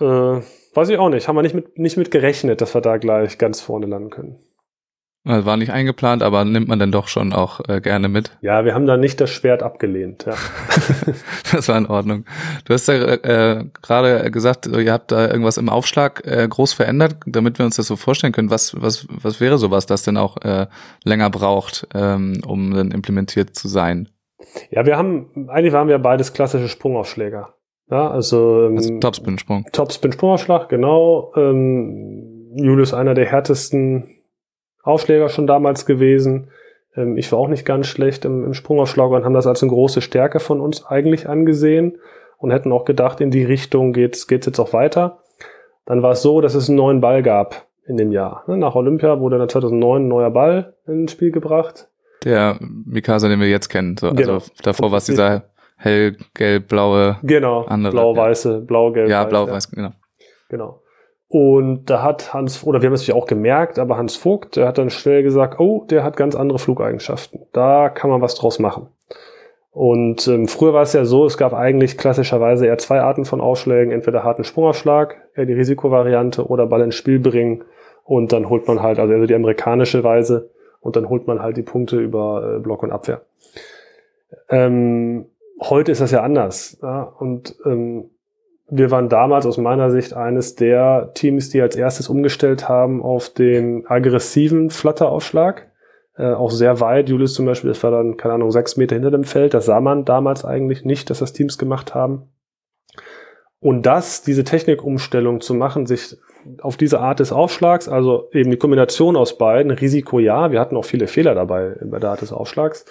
äh, 0.00 0.40
weiß 0.74 0.88
ich 0.88 0.98
auch 0.98 1.08
nicht. 1.08 1.28
Haben 1.28 1.36
wir 1.36 1.42
nicht 1.42 1.54
mit, 1.54 1.78
nicht 1.78 1.96
mit 1.96 2.10
gerechnet, 2.10 2.60
dass 2.60 2.74
wir 2.74 2.80
da 2.80 2.96
gleich 2.96 3.38
ganz 3.38 3.60
vorne 3.60 3.86
landen 3.86 4.10
können. 4.10 4.38
Also 5.24 5.44
war 5.44 5.58
nicht 5.58 5.72
eingeplant, 5.72 6.22
aber 6.22 6.44
nimmt 6.46 6.68
man 6.68 6.78
dann 6.78 6.90
doch 6.90 7.08
schon 7.08 7.34
auch 7.34 7.60
äh, 7.68 7.82
gerne 7.82 8.08
mit. 8.08 8.38
Ja, 8.40 8.64
wir 8.64 8.72
haben 8.72 8.86
da 8.86 8.96
nicht 8.96 9.20
das 9.20 9.28
Schwert 9.28 9.62
abgelehnt. 9.62 10.24
Ja. 10.24 10.32
das 11.52 11.68
war 11.68 11.76
in 11.76 11.86
Ordnung. 11.86 12.24
Du 12.64 12.72
hast 12.72 12.88
ja 12.88 12.94
äh, 12.94 13.64
gerade 13.82 14.30
gesagt, 14.30 14.66
ihr 14.66 14.92
habt 14.92 15.12
da 15.12 15.28
irgendwas 15.28 15.58
im 15.58 15.68
Aufschlag 15.68 16.26
äh, 16.26 16.46
groß 16.48 16.72
verändert, 16.72 17.16
damit 17.26 17.58
wir 17.58 17.66
uns 17.66 17.76
das 17.76 17.88
so 17.88 17.96
vorstellen 17.96 18.32
können. 18.32 18.50
Was, 18.50 18.80
was, 18.80 19.06
was 19.10 19.38
wäre 19.38 19.58
sowas, 19.58 19.84
das 19.84 20.02
denn 20.02 20.16
auch 20.16 20.38
äh, 20.38 20.66
länger 21.04 21.28
braucht, 21.28 21.86
ähm, 21.94 22.40
um 22.46 22.72
dann 22.72 22.90
implementiert 22.90 23.54
zu 23.54 23.68
sein? 23.68 24.08
Ja, 24.70 24.86
wir 24.86 24.96
haben, 24.96 25.50
eigentlich 25.50 25.74
waren 25.74 25.88
wir 25.88 25.98
beides 25.98 26.32
klassische 26.32 26.68
Sprungaufschläger. 26.68 27.54
Ja, 27.90 28.10
also, 28.10 28.66
ähm, 28.66 28.76
also 28.76 28.98
Topspin-Sprung. 28.98 29.66
Topspin-Sprungaufschlag, 29.72 30.68
genau. 30.68 31.32
Ähm, 31.36 32.52
Julius 32.54 32.94
einer 32.94 33.14
der 33.14 33.26
härtesten 33.26 34.08
Aufschläger 34.82 35.28
schon 35.28 35.46
damals 35.46 35.86
gewesen. 35.86 36.50
Ähm, 36.96 37.16
ich 37.16 37.30
war 37.32 37.38
auch 37.38 37.48
nicht 37.48 37.64
ganz 37.64 37.86
schlecht 37.86 38.24
im, 38.24 38.44
im 38.44 38.54
Sprungaufschlag 38.54 39.10
und 39.10 39.24
haben 39.24 39.34
das 39.34 39.46
als 39.46 39.62
eine 39.62 39.70
große 39.70 40.00
Stärke 40.00 40.40
von 40.40 40.60
uns 40.60 40.84
eigentlich 40.84 41.28
angesehen 41.28 41.98
und 42.38 42.50
hätten 42.50 42.72
auch 42.72 42.84
gedacht, 42.84 43.20
in 43.20 43.30
die 43.30 43.44
Richtung 43.44 43.92
geht's, 43.92 44.26
geht's 44.26 44.46
jetzt 44.46 44.58
auch 44.58 44.72
weiter. 44.72 45.20
Dann 45.86 46.02
war 46.02 46.12
es 46.12 46.22
so, 46.22 46.40
dass 46.40 46.54
es 46.54 46.68
einen 46.68 46.76
neuen 46.76 47.00
Ball 47.00 47.22
gab 47.22 47.66
in 47.86 47.96
dem 47.96 48.12
Jahr. 48.12 48.44
Ne, 48.46 48.58
nach 48.58 48.74
Olympia 48.74 49.18
wurde 49.20 49.38
dann 49.38 49.48
2009 49.48 50.02
ein 50.02 50.08
neuer 50.08 50.30
Ball 50.30 50.74
ins 50.86 51.12
Spiel 51.12 51.32
gebracht. 51.32 51.88
Der 52.24 52.58
Mikasa, 52.60 53.28
den 53.28 53.40
wir 53.40 53.48
jetzt 53.48 53.68
kennen. 53.68 53.96
So, 53.96 54.12
genau. 54.12 54.34
Also 54.34 54.50
davor 54.62 54.90
war 54.90 54.98
es 54.98 55.06
dieser 55.06 55.44
hellgelb-blaue. 55.78 57.18
Genau. 57.22 57.64
Andere. 57.64 57.92
Blau-weiße, 57.92 58.60
blau-gelb. 58.60 59.08
Ja, 59.08 59.24
blau-weiß, 59.24 59.70
ja. 59.70 59.76
genau. 59.76 59.92
Genau. 60.48 60.82
Und 61.28 61.90
da 61.90 62.02
hat 62.02 62.32
Hans, 62.32 62.64
oder 62.64 62.80
wir 62.80 62.86
haben 62.86 62.94
es 62.94 63.02
natürlich 63.02 63.20
auch 63.22 63.26
gemerkt, 63.26 63.78
aber 63.78 63.98
Hans 63.98 64.16
Vogt, 64.16 64.56
der 64.56 64.66
hat 64.66 64.78
dann 64.78 64.88
schnell 64.88 65.22
gesagt, 65.22 65.60
oh, 65.60 65.84
der 65.88 66.02
hat 66.02 66.16
ganz 66.16 66.34
andere 66.34 66.58
Flugeigenschaften. 66.58 67.42
Da 67.52 67.90
kann 67.90 68.08
man 68.08 68.22
was 68.22 68.34
draus 68.34 68.58
machen. 68.58 68.88
Und 69.70 70.26
ähm, 70.26 70.48
früher 70.48 70.72
war 70.72 70.82
es 70.82 70.94
ja 70.94 71.04
so, 71.04 71.26
es 71.26 71.36
gab 71.36 71.52
eigentlich 71.52 71.98
klassischerweise 71.98 72.66
eher 72.66 72.78
zwei 72.78 73.00
Arten 73.00 73.26
von 73.26 73.40
Aufschlägen, 73.40 73.92
entweder 73.92 74.24
harten 74.24 74.42
Sprungaufschlag, 74.42 75.16
eher 75.34 75.44
die 75.44 75.52
Risikovariante 75.52 76.46
oder 76.46 76.66
Ball 76.66 76.80
ins 76.80 76.94
Spiel 76.94 77.20
bringen 77.20 77.62
und 78.04 78.32
dann 78.32 78.48
holt 78.48 78.66
man 78.66 78.82
halt, 78.82 78.98
also, 78.98 79.12
also 79.12 79.26
die 79.26 79.34
amerikanische 79.34 80.02
Weise, 80.02 80.50
und 80.80 80.96
dann 80.96 81.08
holt 81.08 81.26
man 81.26 81.42
halt 81.42 81.56
die 81.56 81.62
Punkte 81.62 81.98
über 81.98 82.56
äh, 82.56 82.60
Block 82.60 82.82
und 82.82 82.92
Abwehr. 82.92 83.22
Ähm, 84.48 85.26
heute 85.60 85.92
ist 85.92 86.00
das 86.00 86.10
ja 86.10 86.22
anders. 86.22 86.78
Ja? 86.82 87.02
Und 87.02 87.56
ähm, 87.64 88.10
wir 88.70 88.90
waren 88.90 89.08
damals 89.08 89.46
aus 89.46 89.56
meiner 89.56 89.90
Sicht 89.90 90.14
eines 90.14 90.54
der 90.54 91.12
Teams, 91.14 91.48
die 91.48 91.62
als 91.62 91.74
erstes 91.74 92.08
umgestellt 92.08 92.68
haben 92.68 93.02
auf 93.02 93.30
den 93.30 93.86
aggressiven 93.86 94.70
Flutteraufschlag. 94.70 95.70
Äh, 96.16 96.32
auch 96.32 96.50
sehr 96.50 96.80
weit. 96.80 97.08
Julius 97.08 97.34
zum 97.34 97.46
Beispiel, 97.46 97.68
das 97.68 97.82
war 97.82 97.90
dann, 97.90 98.16
keine 98.16 98.34
Ahnung, 98.34 98.50
sechs 98.50 98.76
Meter 98.76 98.94
hinter 98.94 99.10
dem 99.10 99.24
Feld. 99.24 99.54
Das 99.54 99.66
sah 99.66 99.80
man 99.80 100.04
damals 100.04 100.44
eigentlich 100.44 100.84
nicht, 100.84 101.10
dass 101.10 101.20
das 101.20 101.32
Teams 101.32 101.56
gemacht 101.56 101.94
haben. 101.94 102.28
Und 103.60 103.86
das, 103.86 104.22
diese 104.22 104.44
Technikumstellung 104.44 105.40
zu 105.40 105.54
machen, 105.54 105.86
sich 105.86 106.16
auf 106.60 106.76
diese 106.76 107.00
Art 107.00 107.20
des 107.20 107.32
Aufschlags, 107.32 107.88
also 107.88 108.28
eben 108.32 108.50
die 108.50 108.56
Kombination 108.56 109.16
aus 109.16 109.36
beiden, 109.38 109.72
Risiko 109.72 110.18
ja, 110.18 110.52
wir 110.52 110.60
hatten 110.60 110.76
auch 110.76 110.84
viele 110.84 111.08
Fehler 111.08 111.34
dabei 111.34 111.76
bei 111.82 111.98
der 111.98 112.10
Art 112.10 112.22
des 112.22 112.32
Aufschlags, 112.32 112.84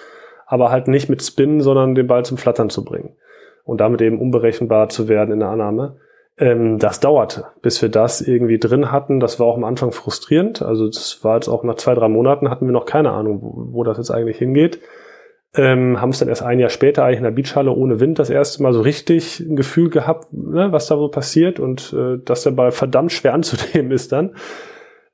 aber 0.47 0.71
halt 0.71 0.87
nicht 0.87 1.09
mit 1.09 1.21
Spin, 1.21 1.61
sondern 1.61 1.93
den 1.93 2.07
Ball 2.07 2.25
zum 2.25 2.37
Flattern 2.37 2.69
zu 2.69 2.83
bringen 2.83 3.15
und 3.65 3.81
damit 3.81 4.01
eben 4.01 4.19
unberechenbar 4.19 4.89
zu 4.89 5.07
werden 5.07 5.33
in 5.33 5.39
der 5.39 5.49
Annahme. 5.49 5.97
Ähm, 6.39 6.79
das 6.79 6.99
dauerte, 6.99 7.47
bis 7.61 7.81
wir 7.81 7.89
das 7.89 8.21
irgendwie 8.21 8.57
drin 8.57 8.91
hatten. 8.91 9.19
Das 9.19 9.39
war 9.39 9.47
auch 9.47 9.57
am 9.57 9.65
Anfang 9.65 9.91
frustrierend. 9.91 10.61
Also 10.61 10.87
das 10.87 11.23
war 11.23 11.35
jetzt 11.35 11.49
auch 11.49 11.63
nach 11.63 11.75
zwei, 11.75 11.93
drei 11.93 12.07
Monaten 12.07 12.49
hatten 12.49 12.65
wir 12.65 12.71
noch 12.71 12.85
keine 12.85 13.11
Ahnung, 13.11 13.41
wo, 13.41 13.73
wo 13.73 13.83
das 13.83 13.97
jetzt 13.97 14.11
eigentlich 14.11 14.37
hingeht. 14.37 14.79
Ähm, 15.55 15.99
haben 15.99 16.11
es 16.11 16.19
dann 16.19 16.29
erst 16.29 16.43
ein 16.43 16.59
Jahr 16.59 16.69
später 16.69 17.03
eigentlich 17.03 17.17
in 17.17 17.23
der 17.23 17.31
Beachhalle 17.31 17.71
ohne 17.71 17.99
Wind 17.99 18.19
das 18.19 18.29
erste 18.29 18.61
Mal 18.63 18.73
so 18.73 18.81
richtig 18.81 19.39
ein 19.39 19.55
Gefühl 19.55 19.89
gehabt, 19.89 20.31
ne, 20.31 20.71
was 20.71 20.87
da 20.87 20.97
so 20.97 21.07
passiert 21.07 21.59
und 21.59 21.93
äh, 21.97 22.19
dass 22.23 22.43
der 22.43 22.51
Ball 22.51 22.71
verdammt 22.71 23.11
schwer 23.11 23.33
anzunehmen 23.33 23.91
ist 23.91 24.11
dann. 24.11 24.35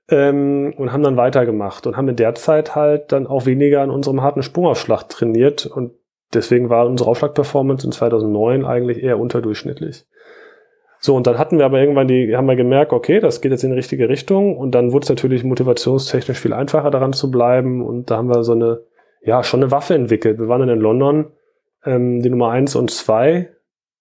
Ähm, 0.10 0.74
und 0.78 0.92
haben 0.92 1.04
dann 1.04 1.18
weitergemacht 1.18 1.88
und 1.88 1.96
haben 1.96 2.10
in 2.10 2.18
der 2.18 2.36
Zeit 2.36 2.76
halt 2.76 3.12
dann 3.12 3.26
auch 3.26 3.46
weniger 3.46 3.82
an 3.82 3.90
unserem 3.90 4.22
harten 4.22 4.44
Sprungaufschlag 4.44 5.08
trainiert. 5.08 5.66
Und 5.66 5.94
deswegen 6.34 6.70
war 6.70 6.88
unsere 6.88 7.10
Aufschlagperformance 7.10 7.86
in 7.86 7.92
2009 7.92 8.66
eigentlich 8.66 9.02
eher 9.02 9.20
unterdurchschnittlich. 9.20 10.06
So, 11.00 11.16
und 11.16 11.28
dann 11.28 11.38
hatten 11.38 11.58
wir 11.58 11.66
aber 11.66 11.80
irgendwann 11.80 12.08
die, 12.08 12.36
haben 12.36 12.48
wir 12.48 12.56
gemerkt, 12.56 12.94
okay, 12.94 13.20
das 13.20 13.42
geht 13.42 13.52
jetzt 13.52 13.64
in 13.64 13.72
die 13.72 13.78
richtige 13.78 14.10
Richtung. 14.10 14.58
Und 14.58 14.72
dann 14.72 14.92
wurde 14.92 15.04
es 15.04 15.10
natürlich 15.10 15.44
motivationstechnisch 15.44 16.40
viel 16.40 16.54
einfacher 16.54 16.92
daran 16.92 17.14
zu 17.14 17.32
bleiben. 17.32 17.86
Und 17.86 18.12
da 18.12 18.18
haben 18.18 18.30
wir 18.30 18.44
so 18.44 18.54
eine 18.54 18.82
ja, 19.24 19.44
schon 19.44 19.62
eine 19.62 19.72
Waffe 19.72 19.96
entwickelt. 19.96 20.40
Wir 20.40 20.48
waren 20.48 20.60
dann 20.60 20.70
in 20.70 20.80
London 20.80 21.32
ähm, 21.86 22.22
die 22.22 22.30
Nummer 22.30 22.50
eins 22.50 22.76
und 22.76 22.92
zwei, 22.92 23.50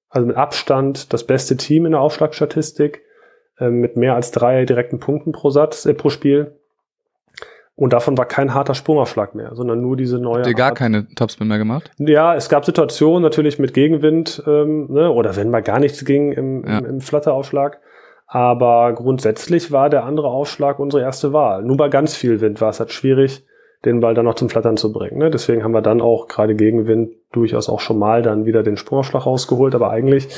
also 0.08 0.26
mit 0.26 0.36
Abstand 0.36 1.12
das 1.12 1.24
beste 1.24 1.56
Team 1.56 1.86
in 1.86 1.92
der 1.92 2.00
Aufschlagstatistik, 2.00 3.02
ähm, 3.58 3.80
mit 3.80 3.96
mehr 3.96 4.14
als 4.14 4.30
drei 4.30 4.64
direkten 4.64 4.98
Punkten 4.98 5.32
pro 5.32 5.50
Satz, 5.50 5.86
äh, 5.86 5.94
pro 5.94 6.08
Spiel. 6.08 6.56
Und 7.74 7.94
davon 7.94 8.18
war 8.18 8.26
kein 8.26 8.54
harter 8.54 8.74
Sprungaufschlag 8.74 9.34
mehr, 9.34 9.54
sondern 9.54 9.80
nur 9.80 9.96
diese 9.96 10.18
neue. 10.18 10.38
Habt 10.38 10.46
ihr 10.46 10.54
gar 10.54 10.68
Art. 10.68 10.78
keine 10.78 11.08
Topspin 11.14 11.48
mehr 11.48 11.58
gemacht? 11.58 11.90
Ja, 11.98 12.34
es 12.34 12.48
gab 12.48 12.64
Situationen 12.64 13.22
natürlich 13.22 13.58
mit 13.58 13.72
Gegenwind, 13.72 14.42
ähm, 14.46 14.86
ne, 14.90 15.10
oder 15.10 15.36
wenn 15.36 15.50
mal 15.50 15.62
gar 15.62 15.80
nichts 15.80 16.04
ging 16.04 16.32
im, 16.32 16.64
ja. 16.64 16.78
im, 16.78 16.84
im 16.84 17.00
Flatteraufschlag. 17.00 17.80
Aber 18.32 18.94
grundsätzlich 18.94 19.72
war 19.72 19.90
der 19.90 20.04
andere 20.04 20.28
Aufschlag 20.28 20.78
unsere 20.78 21.02
erste 21.02 21.34
Wahl. 21.34 21.62
Nur 21.64 21.76
bei 21.76 21.88
ganz 21.88 22.14
viel 22.14 22.40
Wind 22.40 22.62
war 22.62 22.70
es 22.70 22.80
halt 22.80 22.90
schwierig, 22.90 23.44
den 23.84 24.00
Ball 24.00 24.14
dann 24.14 24.24
noch 24.24 24.36
zum 24.36 24.48
Flattern 24.48 24.78
zu 24.78 24.90
bringen. 24.90 25.18
Ne? 25.18 25.30
Deswegen 25.30 25.62
haben 25.62 25.72
wir 25.72 25.82
dann 25.82 26.00
auch 26.00 26.28
gerade 26.28 26.54
Gegenwind 26.54 27.12
durchaus 27.32 27.68
auch 27.68 27.80
schon 27.80 27.98
mal 27.98 28.22
dann 28.22 28.46
wieder 28.46 28.62
den 28.62 28.78
Sprungaufschlag 28.78 29.26
rausgeholt. 29.26 29.74
Aber 29.74 29.90
eigentlich 29.90 30.28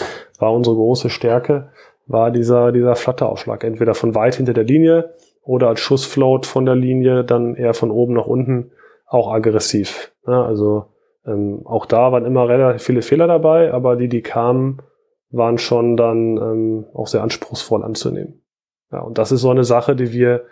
war 0.41 0.53
unsere 0.53 0.75
große 0.75 1.09
Stärke, 1.09 1.69
war 2.07 2.31
dieser, 2.31 2.73
dieser 2.73 2.97
Flatteraufschlag. 2.97 3.65
Entweder 3.65 3.95
von 3.95 4.15
weit 4.15 4.35
hinter 4.35 4.53
der 4.53 4.65
Linie 4.65 5.11
oder 5.43 5.69
als 5.69 5.81
Schussfloat 5.81 6.47
von 6.47 6.67
der 6.67 6.75
Linie, 6.75 7.25
dann 7.25 7.55
eher 7.55 7.75
von 7.75 7.91
oben 7.91 8.15
nach 8.15 8.27
unten 8.27 8.73
auch 9.07 9.33
aggressiv. 9.33 10.13
Ja, 10.27 10.45
also 10.45 10.87
ähm, 11.27 11.63
auch 11.65 11.87
da 11.87 12.13
waren 12.13 12.25
immer 12.25 12.49
relativ 12.49 12.83
viele 12.83 13.03
Fehler 13.03 13.27
dabei, 13.27 13.73
aber 13.73 13.97
die, 13.97 14.09
die 14.09 14.23
kamen, 14.23 14.83
waren 15.31 15.59
schon 15.59 15.97
dann 15.97 16.37
ähm, 16.37 16.87
auch 16.95 17.07
sehr 17.07 17.23
anspruchsvoll 17.23 17.83
anzunehmen. 17.83 18.43
Ja, 18.93 19.01
und 19.01 19.19
das 19.19 19.33
ist 19.33 19.41
so 19.41 19.51
eine 19.51 19.65
Sache, 19.65 19.97
die 19.97 20.13
wir 20.13 20.45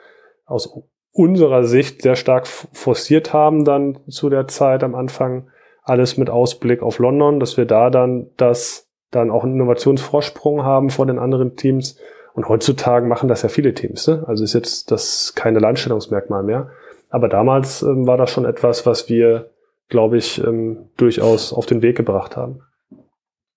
aus 0.45 0.73
unserer 1.13 1.65
Sicht 1.65 2.03
sehr 2.03 2.17
stark 2.17 2.47
forciert 2.47 3.33
haben 3.33 3.65
dann 3.65 3.99
zu 4.09 4.31
der 4.31 4.49
Zeit 4.49 4.83
am 4.83 4.95
Anfang. 4.95 5.49
Alles 5.85 6.17
mit 6.17 6.31
Ausblick 6.31 6.83
auf 6.83 6.99
London, 6.99 7.39
dass 7.39 7.57
wir 7.57 7.67
da 7.67 7.91
dann 7.91 8.31
das 8.37 8.92
dann 9.13 9.31
auch 9.31 9.45
einen 9.45 9.55
Innovationsvorsprung 9.55 10.65
haben 10.65 10.91
vor 10.91 11.07
den 11.07 11.21
anderen 11.21 11.55
Teams. 11.57 11.99
Und 12.35 12.49
heutzutage 12.49 13.07
machen 13.07 13.29
das 13.29 13.43
ja 13.43 13.49
viele 13.49 13.75
Teams. 13.75 14.09
Ne? 14.09 14.25
Also 14.27 14.43
ist 14.43 14.55
jetzt 14.55 14.91
das 14.91 15.35
keine 15.37 15.61
Landstellungsmerkmal 15.61 16.43
mehr. 16.43 16.71
Aber 17.11 17.29
damals 17.29 17.83
ähm, 17.83 18.07
war 18.07 18.17
das 18.17 18.31
schon 18.31 18.47
etwas, 18.47 18.87
was 18.87 19.09
wir, 19.09 19.51
glaube 19.89 20.17
ich, 20.17 20.43
ähm, 20.43 20.89
durchaus 20.97 21.53
auf 21.53 21.67
den 21.67 21.83
Weg 21.83 21.97
gebracht 21.97 22.37
haben. 22.37 22.63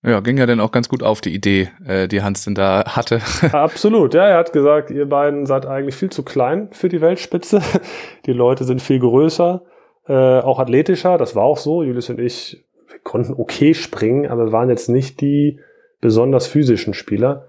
Ja, 0.06 0.20
ging 0.20 0.36
ja 0.36 0.46
dann 0.46 0.60
auch 0.60 0.70
ganz 0.70 0.88
gut 0.88 1.02
auf 1.02 1.20
die 1.20 1.34
Idee, 1.34 1.70
äh, 1.84 2.06
die 2.06 2.22
Hans 2.22 2.44
denn 2.44 2.54
da 2.54 2.84
hatte. 2.86 3.20
Absolut, 3.52 4.14
ja, 4.14 4.26
er 4.26 4.36
hat 4.36 4.52
gesagt, 4.52 4.90
ihr 4.90 5.08
beiden 5.08 5.46
seid 5.46 5.66
eigentlich 5.66 5.96
viel 5.96 6.10
zu 6.10 6.22
klein 6.22 6.68
für 6.72 6.88
die 6.88 7.00
Weltspitze. 7.00 7.60
Die 8.26 8.32
Leute 8.32 8.64
sind 8.64 8.82
viel 8.82 9.00
größer, 9.00 9.62
äh, 10.06 10.12
auch 10.12 10.60
athletischer, 10.60 11.18
das 11.18 11.34
war 11.34 11.44
auch 11.44 11.56
so. 11.56 11.82
Julius 11.82 12.10
und 12.10 12.20
ich 12.20 12.65
konnten 13.06 13.34
okay 13.34 13.72
springen, 13.72 14.26
aber 14.26 14.50
waren 14.52 14.68
jetzt 14.68 14.88
nicht 14.88 15.20
die 15.20 15.60
besonders 16.00 16.48
physischen 16.48 16.92
Spieler. 16.92 17.46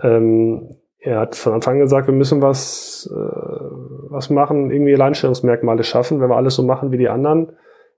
Ähm, 0.00 0.76
er 0.98 1.20
hat 1.20 1.36
von 1.36 1.52
Anfang 1.52 1.74
an 1.74 1.80
gesagt, 1.80 2.08
wir 2.08 2.14
müssen 2.14 2.40
was, 2.40 3.08
äh, 3.12 3.14
was 4.10 4.30
machen, 4.30 4.70
irgendwie 4.70 4.94
Alleinstellungsmerkmale 4.94 5.84
schaffen. 5.84 6.20
Wenn 6.20 6.30
wir 6.30 6.36
alles 6.36 6.54
so 6.54 6.62
machen 6.62 6.90
wie 6.90 6.96
die 6.96 7.10
anderen, 7.10 7.52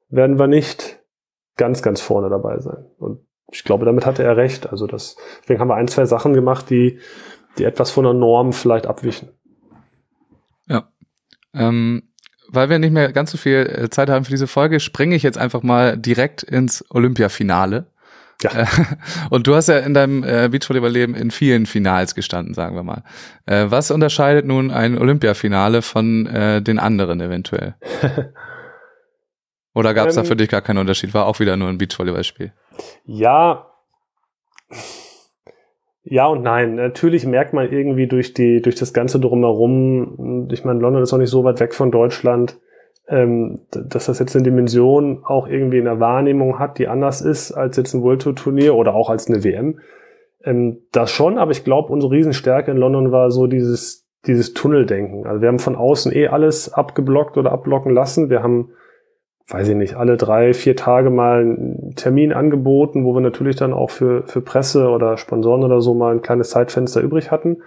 werden 0.08 0.40
wir 0.40 0.48
nicht 0.48 0.98
ganz, 1.56 1.80
ganz 1.80 2.00
vorne 2.00 2.28
dabei 2.28 2.58
sein. 2.58 2.86
Und 2.98 3.20
ich 3.52 3.62
glaube, 3.62 3.84
damit 3.84 4.04
hatte 4.04 4.24
er 4.24 4.36
recht. 4.36 4.68
Also 4.68 4.88
das, 4.88 5.16
deswegen 5.42 5.60
haben 5.60 5.68
wir 5.68 5.76
ein, 5.76 5.86
zwei 5.86 6.06
Sachen 6.06 6.34
gemacht, 6.34 6.68
die, 6.70 6.98
die 7.56 7.64
etwas 7.64 7.92
von 7.92 8.02
der 8.02 8.14
Norm 8.14 8.52
vielleicht 8.52 8.88
abwichen. 8.88 9.28
Ja. 10.66 10.88
Ähm, 11.54 12.10
weil 12.56 12.68
wir 12.68 12.80
nicht 12.80 12.92
mehr 12.92 13.12
ganz 13.12 13.30
so 13.30 13.38
viel 13.38 13.58
äh, 13.58 13.90
Zeit 13.90 14.10
haben 14.10 14.24
für 14.24 14.32
diese 14.32 14.48
Folge, 14.48 14.80
springe 14.80 15.14
ich 15.14 15.22
jetzt 15.22 15.38
einfach 15.38 15.62
mal 15.62 15.96
direkt 15.96 16.42
ins 16.42 16.84
Olympiafinale. 16.90 17.86
Ja. 18.42 18.50
Äh, 18.50 18.66
und 19.30 19.46
du 19.46 19.54
hast 19.54 19.68
ja 19.68 19.78
in 19.78 19.94
deinem 19.94 20.24
äh, 20.24 20.48
Beachvolleyball-Leben 20.48 21.14
in 21.14 21.30
vielen 21.30 21.66
Finals 21.66 22.16
gestanden, 22.16 22.54
sagen 22.54 22.74
wir 22.74 22.82
mal. 22.82 23.04
Was 23.46 23.92
unterscheidet 23.92 24.44
nun 24.44 24.72
ein 24.72 24.98
Olympiafinale 24.98 25.82
von 25.82 26.24
den 26.24 26.80
anderen 26.80 27.20
eventuell? 27.20 27.76
Oder 29.76 29.92
gab 29.94 30.08
es 30.08 30.16
ähm, 30.16 30.22
da 30.22 30.28
für 30.28 30.36
dich 30.36 30.48
gar 30.48 30.62
keinen 30.62 30.78
Unterschied? 30.78 31.12
War 31.12 31.26
auch 31.26 31.38
wieder 31.38 31.56
nur 31.56 31.68
ein 31.68 31.76
Beachvolleyballspiel? 31.76 32.50
Ja. 33.04 33.66
Ja 36.08 36.26
und 36.28 36.42
nein. 36.42 36.76
Natürlich 36.76 37.26
merkt 37.26 37.52
man 37.52 37.70
irgendwie 37.70 38.06
durch 38.06 38.32
die, 38.32 38.62
durch 38.62 38.76
das 38.76 38.94
Ganze 38.94 39.18
drumherum, 39.18 40.48
ich 40.52 40.64
meine, 40.64 40.78
London 40.78 41.02
ist 41.02 41.12
auch 41.12 41.18
nicht 41.18 41.30
so 41.30 41.42
weit 41.42 41.58
weg 41.58 41.74
von 41.74 41.90
Deutschland, 41.90 42.58
ähm, 43.08 43.60
dass 43.72 44.06
das 44.06 44.20
jetzt 44.20 44.36
eine 44.36 44.44
Dimension 44.44 45.24
auch 45.24 45.48
irgendwie 45.48 45.78
in 45.78 45.84
der 45.84 45.98
Wahrnehmung 45.98 46.60
hat, 46.60 46.78
die 46.78 46.86
anders 46.86 47.22
ist 47.22 47.52
als 47.52 47.76
jetzt 47.76 47.92
ein 47.92 48.02
World 48.02 48.22
Tour 48.22 48.36
Turnier 48.36 48.76
oder 48.76 48.94
auch 48.94 49.10
als 49.10 49.28
eine 49.28 49.42
WM. 49.42 49.80
Ähm, 50.44 50.78
das 50.92 51.10
schon, 51.10 51.38
aber 51.38 51.50
ich 51.50 51.64
glaube, 51.64 51.92
unsere 51.92 52.12
Riesenstärke 52.12 52.70
in 52.70 52.76
London 52.76 53.10
war 53.10 53.32
so 53.32 53.48
dieses, 53.48 54.06
dieses 54.28 54.54
Tunneldenken. 54.54 55.26
Also 55.26 55.40
wir 55.40 55.48
haben 55.48 55.58
von 55.58 55.74
außen 55.74 56.12
eh 56.14 56.28
alles 56.28 56.72
abgeblockt 56.72 57.36
oder 57.36 57.50
abblocken 57.50 57.92
lassen. 57.92 58.30
Wir 58.30 58.44
haben 58.44 58.70
weiß 59.48 59.68
ich 59.68 59.76
nicht, 59.76 59.94
alle 59.94 60.16
drei, 60.16 60.54
vier 60.54 60.74
Tage 60.74 61.10
mal 61.10 61.40
einen 61.40 61.94
Termin 61.94 62.32
angeboten, 62.32 63.04
wo 63.04 63.14
wir 63.14 63.20
natürlich 63.20 63.56
dann 63.56 63.72
auch 63.72 63.90
für, 63.90 64.24
für 64.26 64.40
Presse 64.40 64.88
oder 64.88 65.16
Sponsoren 65.16 65.62
oder 65.62 65.80
so 65.80 65.94
mal 65.94 66.12
ein 66.12 66.22
kleines 66.22 66.50
Zeitfenster 66.50 67.00
übrig 67.00 67.30
hatten. 67.30 67.58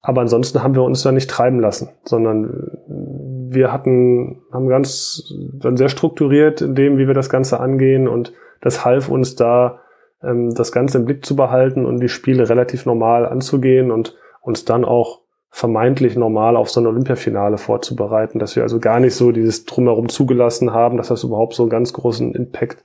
Aber 0.00 0.22
ansonsten 0.22 0.62
haben 0.62 0.74
wir 0.74 0.82
uns 0.82 1.02
da 1.02 1.12
nicht 1.12 1.30
treiben 1.30 1.60
lassen, 1.60 1.90
sondern 2.04 2.78
wir 2.86 3.72
hatten, 3.72 4.42
haben 4.52 4.68
ganz, 4.68 5.32
dann 5.52 5.76
sehr 5.76 5.88
strukturiert 5.88 6.60
in 6.60 6.74
dem, 6.74 6.98
wie 6.98 7.06
wir 7.06 7.14
das 7.14 7.30
Ganze 7.30 7.60
angehen 7.60 8.08
und 8.08 8.32
das 8.60 8.84
half 8.84 9.08
uns 9.08 9.34
da, 9.34 9.80
ähm, 10.22 10.54
das 10.54 10.72
Ganze 10.72 10.98
im 10.98 11.04
Blick 11.04 11.24
zu 11.24 11.36
behalten 11.36 11.84
und 11.86 12.00
die 12.00 12.08
Spiele 12.08 12.48
relativ 12.48 12.86
normal 12.86 13.26
anzugehen 13.26 13.90
und 13.90 14.16
uns 14.40 14.64
dann 14.64 14.84
auch 14.84 15.20
vermeintlich 15.54 16.16
normal 16.16 16.56
auf 16.56 16.68
so 16.68 16.80
ein 16.80 16.86
Olympiafinale 16.88 17.58
vorzubereiten, 17.58 18.40
dass 18.40 18.56
wir 18.56 18.64
also 18.64 18.80
gar 18.80 18.98
nicht 18.98 19.14
so 19.14 19.30
dieses 19.30 19.64
Drumherum 19.66 20.08
zugelassen 20.08 20.72
haben, 20.72 20.96
dass 20.96 21.06
das 21.06 21.22
überhaupt 21.22 21.54
so 21.54 21.62
einen 21.62 21.70
ganz 21.70 21.92
großen 21.92 22.34
Impact 22.34 22.82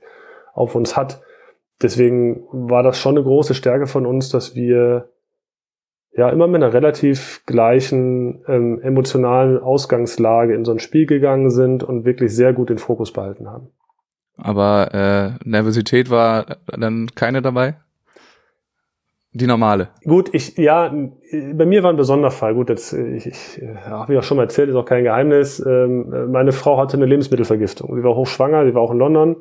auf 0.54 0.76
uns 0.76 0.96
hat. 0.96 1.20
Deswegen 1.82 2.44
war 2.52 2.84
das 2.84 2.96
schon 2.96 3.16
eine 3.16 3.24
große 3.24 3.54
Stärke 3.54 3.88
von 3.88 4.06
uns, 4.06 4.28
dass 4.28 4.54
wir 4.54 5.10
ja 6.12 6.28
immer 6.28 6.46
mit 6.46 6.62
einer 6.62 6.72
relativ 6.72 7.42
gleichen 7.44 8.44
ähm, 8.46 8.80
emotionalen 8.82 9.58
Ausgangslage 9.58 10.54
in 10.54 10.64
so 10.64 10.70
ein 10.70 10.78
Spiel 10.78 11.06
gegangen 11.06 11.50
sind 11.50 11.82
und 11.82 12.04
wirklich 12.04 12.32
sehr 12.32 12.52
gut 12.52 12.70
den 12.70 12.78
Fokus 12.78 13.12
behalten 13.12 13.50
haben. 13.50 13.70
Aber 14.36 14.94
äh, 14.94 15.44
Nervosität 15.44 16.08
war 16.08 16.46
dann 16.68 17.08
keine 17.16 17.42
dabei? 17.42 17.78
Die 19.32 19.46
normale. 19.46 19.90
Gut, 20.04 20.30
ich, 20.32 20.56
ja, 20.56 20.92
bei 21.54 21.64
mir 21.64 21.84
war 21.84 21.90
ein 21.90 21.96
besonderer 21.96 22.32
Fall. 22.32 22.54
Gut, 22.54 22.68
jetzt, 22.68 22.92
ich, 22.92 23.26
ich 23.26 23.62
habe 23.84 24.12
ja 24.12 24.22
schon 24.22 24.36
mal 24.36 24.44
erzählt, 24.44 24.68
ist 24.68 24.74
auch 24.74 24.84
kein 24.84 25.04
Geheimnis. 25.04 25.64
Ähm, 25.64 26.30
meine 26.32 26.50
Frau 26.50 26.78
hatte 26.78 26.96
eine 26.96 27.06
Lebensmittelvergiftung. 27.06 27.94
Sie 27.94 28.02
war 28.02 28.16
hochschwanger, 28.16 28.64
sie 28.66 28.74
war 28.74 28.82
auch 28.82 28.90
in 28.90 28.98
London, 28.98 29.36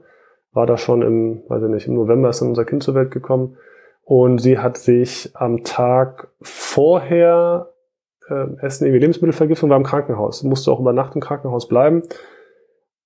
war 0.52 0.68
da 0.68 0.78
schon 0.78 1.02
im, 1.02 1.42
weiß 1.48 1.64
ich 1.64 1.70
nicht, 1.70 1.88
im 1.88 1.96
November 1.96 2.30
ist 2.30 2.42
dann 2.42 2.50
unser 2.50 2.66
Kind 2.66 2.84
zur 2.84 2.94
Welt 2.94 3.10
gekommen. 3.10 3.58
Und 4.04 4.40
sie 4.40 4.60
hat 4.60 4.78
sich 4.78 5.32
am 5.34 5.64
Tag 5.64 6.30
vorher 6.42 7.74
äh, 8.30 8.46
Essen 8.62 8.86
irgendwie 8.86 9.02
Lebensmittelvergiftung, 9.02 9.72
war 9.72 9.78
im 9.78 9.84
Krankenhaus. 9.84 10.44
Musste 10.44 10.72
auch 10.72 10.80
über 10.80 10.94
Nacht 10.94 11.16
im 11.16 11.22
Krankenhaus 11.22 11.68
bleiben. 11.68 12.04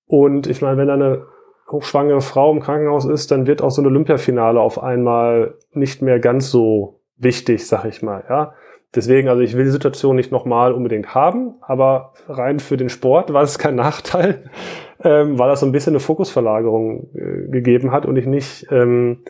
Und 0.06 0.46
ich 0.46 0.60
meine, 0.60 0.76
wenn 0.76 0.90
eine 0.90 1.26
hochschwangere 1.70 2.20
Frau 2.20 2.52
im 2.52 2.60
Krankenhaus 2.60 3.04
ist, 3.04 3.30
dann 3.30 3.46
wird 3.46 3.62
auch 3.62 3.70
so 3.70 3.82
ein 3.82 3.86
Olympiafinale 3.86 4.60
auf 4.60 4.82
einmal 4.82 5.54
nicht 5.72 6.02
mehr 6.02 6.20
ganz 6.20 6.50
so 6.50 7.00
wichtig, 7.16 7.66
sag 7.66 7.84
ich 7.84 8.02
mal, 8.02 8.24
ja. 8.28 8.54
Deswegen, 8.94 9.28
also 9.28 9.42
ich 9.42 9.56
will 9.56 9.64
die 9.64 9.70
Situation 9.70 10.14
nicht 10.14 10.30
nochmal 10.30 10.72
unbedingt 10.72 11.16
haben, 11.16 11.56
aber 11.62 12.12
rein 12.28 12.60
für 12.60 12.76
den 12.76 12.88
Sport 12.88 13.32
war 13.32 13.42
es 13.42 13.58
kein 13.58 13.74
Nachteil, 13.74 14.44
ähm, 15.02 15.38
weil 15.38 15.48
das 15.48 15.60
so 15.60 15.66
ein 15.66 15.72
bisschen 15.72 15.94
eine 15.94 16.00
Fokusverlagerung 16.00 17.10
äh, 17.14 17.50
gegeben 17.50 17.90
hat 17.90 18.06
und 18.06 18.16
ich 18.16 18.26
nicht 18.26 18.66
ähm, 18.70 19.24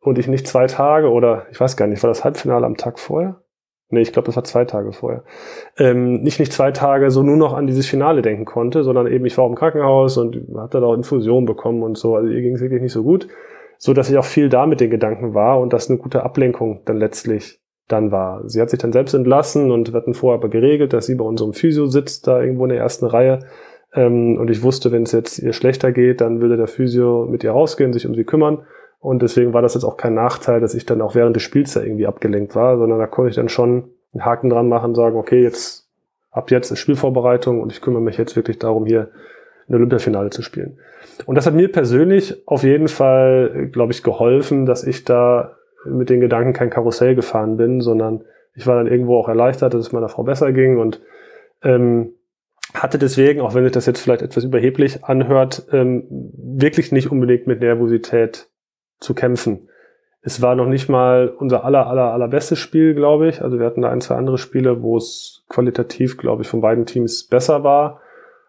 und 0.00 0.18
ich 0.18 0.28
nicht 0.28 0.48
zwei 0.48 0.66
Tage 0.66 1.10
oder 1.10 1.46
ich 1.50 1.60
weiß 1.60 1.76
gar 1.76 1.86
nicht, 1.86 2.02
war 2.02 2.08
das 2.08 2.24
Halbfinale 2.24 2.64
am 2.64 2.76
Tag 2.76 2.98
vorher? 2.98 3.41
Nee, 3.92 4.00
ich 4.00 4.12
glaube, 4.14 4.26
das 4.26 4.36
war 4.36 4.44
zwei 4.44 4.64
Tage 4.64 4.92
vorher. 4.92 5.22
Ähm, 5.76 6.22
nicht 6.22 6.40
nicht 6.40 6.50
zwei 6.50 6.72
Tage 6.72 7.10
so 7.10 7.22
nur 7.22 7.36
noch 7.36 7.52
an 7.52 7.66
dieses 7.66 7.86
Finale 7.86 8.22
denken 8.22 8.46
konnte, 8.46 8.84
sondern 8.84 9.06
eben 9.06 9.26
ich 9.26 9.36
war 9.36 9.46
im 9.46 9.54
Krankenhaus 9.54 10.16
und 10.16 10.34
hatte 10.56 10.80
da 10.80 10.86
auch 10.86 10.94
Infusion 10.94 11.44
bekommen 11.44 11.82
und 11.82 11.98
so. 11.98 12.16
Also 12.16 12.30
ihr 12.30 12.40
ging 12.40 12.54
es 12.54 12.62
wirklich 12.62 12.80
nicht 12.80 12.94
so 12.94 13.02
gut, 13.02 13.28
so 13.76 13.92
dass 13.92 14.08
ich 14.08 14.16
auch 14.16 14.24
viel 14.24 14.48
da 14.48 14.64
mit 14.64 14.80
den 14.80 14.88
Gedanken 14.88 15.34
war 15.34 15.60
und 15.60 15.74
das 15.74 15.90
eine 15.90 15.98
gute 15.98 16.22
Ablenkung 16.22 16.80
dann 16.86 16.96
letztlich 16.96 17.60
dann 17.86 18.10
war. 18.10 18.48
Sie 18.48 18.62
hat 18.62 18.70
sich 18.70 18.78
dann 18.78 18.92
selbst 18.92 19.12
entlassen 19.12 19.70
und 19.70 19.92
wir 19.92 19.98
hatten 19.98 20.14
vorher 20.14 20.38
aber 20.38 20.48
geregelt, 20.48 20.94
dass 20.94 21.04
sie 21.04 21.14
bei 21.14 21.24
unserem 21.26 21.52
Physio 21.52 21.84
sitzt, 21.84 22.26
da 22.26 22.40
irgendwo 22.40 22.64
in 22.64 22.70
der 22.70 22.78
ersten 22.78 23.04
Reihe. 23.04 23.40
Ähm, 23.92 24.38
und 24.38 24.48
ich 24.48 24.62
wusste, 24.62 24.90
wenn 24.90 25.02
es 25.02 25.12
jetzt 25.12 25.38
ihr 25.38 25.52
schlechter 25.52 25.92
geht, 25.92 26.22
dann 26.22 26.40
würde 26.40 26.56
der 26.56 26.66
Physio 26.66 27.26
mit 27.30 27.44
ihr 27.44 27.50
rausgehen, 27.50 27.92
sich 27.92 28.06
um 28.06 28.14
sie 28.14 28.24
kümmern. 28.24 28.62
Und 29.02 29.20
deswegen 29.20 29.52
war 29.52 29.62
das 29.62 29.74
jetzt 29.74 29.82
auch 29.82 29.96
kein 29.96 30.14
Nachteil, 30.14 30.60
dass 30.60 30.74
ich 30.74 30.86
dann 30.86 31.02
auch 31.02 31.16
während 31.16 31.34
des 31.34 31.42
Spiels 31.42 31.74
da 31.74 31.82
irgendwie 31.82 32.06
abgelenkt 32.06 32.54
war, 32.54 32.78
sondern 32.78 33.00
da 33.00 33.08
konnte 33.08 33.30
ich 33.30 33.34
dann 33.34 33.48
schon 33.48 33.90
einen 34.14 34.24
Haken 34.24 34.48
dran 34.48 34.68
machen, 34.68 34.94
sagen, 34.94 35.16
okay, 35.16 35.42
jetzt, 35.42 35.88
ab 36.30 36.52
jetzt 36.52 36.70
ist 36.70 36.78
Spielvorbereitung 36.78 37.60
und 37.60 37.72
ich 37.72 37.80
kümmere 37.80 38.00
mich 38.00 38.16
jetzt 38.16 38.36
wirklich 38.36 38.60
darum, 38.60 38.86
hier 38.86 39.08
ein 39.68 39.74
Olympiafinale 39.74 40.30
zu 40.30 40.42
spielen. 40.42 40.78
Und 41.26 41.34
das 41.34 41.46
hat 41.46 41.54
mir 41.54 41.72
persönlich 41.72 42.46
auf 42.46 42.62
jeden 42.62 42.86
Fall, 42.86 43.70
glaube 43.72 43.92
ich, 43.92 44.04
geholfen, 44.04 44.66
dass 44.66 44.84
ich 44.84 45.04
da 45.04 45.56
mit 45.84 46.08
den 46.08 46.20
Gedanken 46.20 46.52
kein 46.52 46.70
Karussell 46.70 47.16
gefahren 47.16 47.56
bin, 47.56 47.80
sondern 47.80 48.22
ich 48.54 48.68
war 48.68 48.76
dann 48.76 48.86
irgendwo 48.86 49.18
auch 49.18 49.28
erleichtert, 49.28 49.74
dass 49.74 49.80
es 49.80 49.92
meiner 49.92 50.10
Frau 50.10 50.22
besser 50.22 50.52
ging 50.52 50.78
und 50.78 51.00
ähm, 51.64 52.14
hatte 52.72 52.98
deswegen, 52.98 53.40
auch 53.40 53.56
wenn 53.56 53.64
sich 53.64 53.72
das 53.72 53.86
jetzt 53.86 54.00
vielleicht 54.00 54.22
etwas 54.22 54.44
überheblich 54.44 55.04
anhört, 55.04 55.66
ähm, 55.72 56.04
wirklich 56.08 56.92
nicht 56.92 57.10
unbedingt 57.10 57.48
mit 57.48 57.58
Nervosität 57.58 58.48
zu 59.02 59.14
kämpfen. 59.14 59.68
Es 60.22 60.40
war 60.40 60.54
noch 60.54 60.66
nicht 60.66 60.88
mal 60.88 61.28
unser 61.28 61.64
aller, 61.64 61.88
aller, 61.88 62.12
allerbestes 62.12 62.58
Spiel, 62.58 62.94
glaube 62.94 63.28
ich. 63.28 63.42
Also 63.42 63.58
wir 63.58 63.66
hatten 63.66 63.82
da 63.82 63.90
ein, 63.90 64.00
zwei 64.00 64.14
andere 64.14 64.38
Spiele, 64.38 64.82
wo 64.82 64.96
es 64.96 65.44
qualitativ, 65.48 66.16
glaube 66.16 66.42
ich, 66.42 66.48
von 66.48 66.60
beiden 66.60 66.86
Teams 66.86 67.26
besser 67.26 67.64
war. 67.64 68.00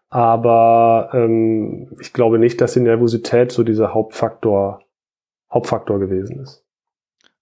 Aber 0.10 1.10
ähm, 1.14 1.91
ich 1.99 2.14
glaube 2.14 2.38
nicht, 2.38 2.62
dass 2.62 2.74
die 2.74 2.82
Nervosität 2.82 3.51
so 3.51 3.64
dieser 3.64 3.95
Hauptfaktor, 3.95 4.82
Hauptfaktor 5.51 5.99
gewesen 5.99 6.39
ist. 6.41 6.64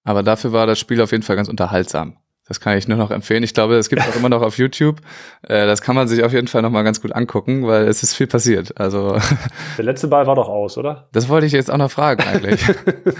Aber 0.05 0.23
dafür 0.23 0.53
war 0.53 0.65
das 0.65 0.79
Spiel 0.79 1.01
auf 1.01 1.11
jeden 1.11 1.23
Fall 1.23 1.35
ganz 1.35 1.49
unterhaltsam. 1.49 2.15
Das 2.47 2.59
kann 2.59 2.77
ich 2.77 2.87
nur 2.87 2.97
noch 2.97 3.11
empfehlen. 3.11 3.43
Ich 3.43 3.53
glaube, 3.53 3.75
es 3.75 3.87
gibt 3.87 4.01
auch 4.01 4.15
immer 4.15 4.27
noch 4.27 4.41
auf 4.41 4.57
YouTube. 4.57 4.97
Äh, 5.43 5.67
das 5.67 5.81
kann 5.81 5.95
man 5.95 6.07
sich 6.07 6.23
auf 6.23 6.33
jeden 6.33 6.47
Fall 6.47 6.61
noch 6.63 6.71
mal 6.71 6.83
ganz 6.83 7.01
gut 7.01 7.13
angucken, 7.13 7.67
weil 7.67 7.87
es 7.87 8.03
ist 8.03 8.15
viel 8.15 8.27
passiert. 8.27 8.79
Also 8.79 9.17
der 9.77 9.85
letzte 9.85 10.07
Ball 10.07 10.25
war 10.25 10.35
doch 10.35 10.49
aus, 10.49 10.77
oder? 10.77 11.07
Das 11.13 11.29
wollte 11.29 11.45
ich 11.45 11.53
jetzt 11.53 11.71
auch 11.71 11.77
noch 11.77 11.91
fragen 11.91 12.23
eigentlich. 12.23 12.61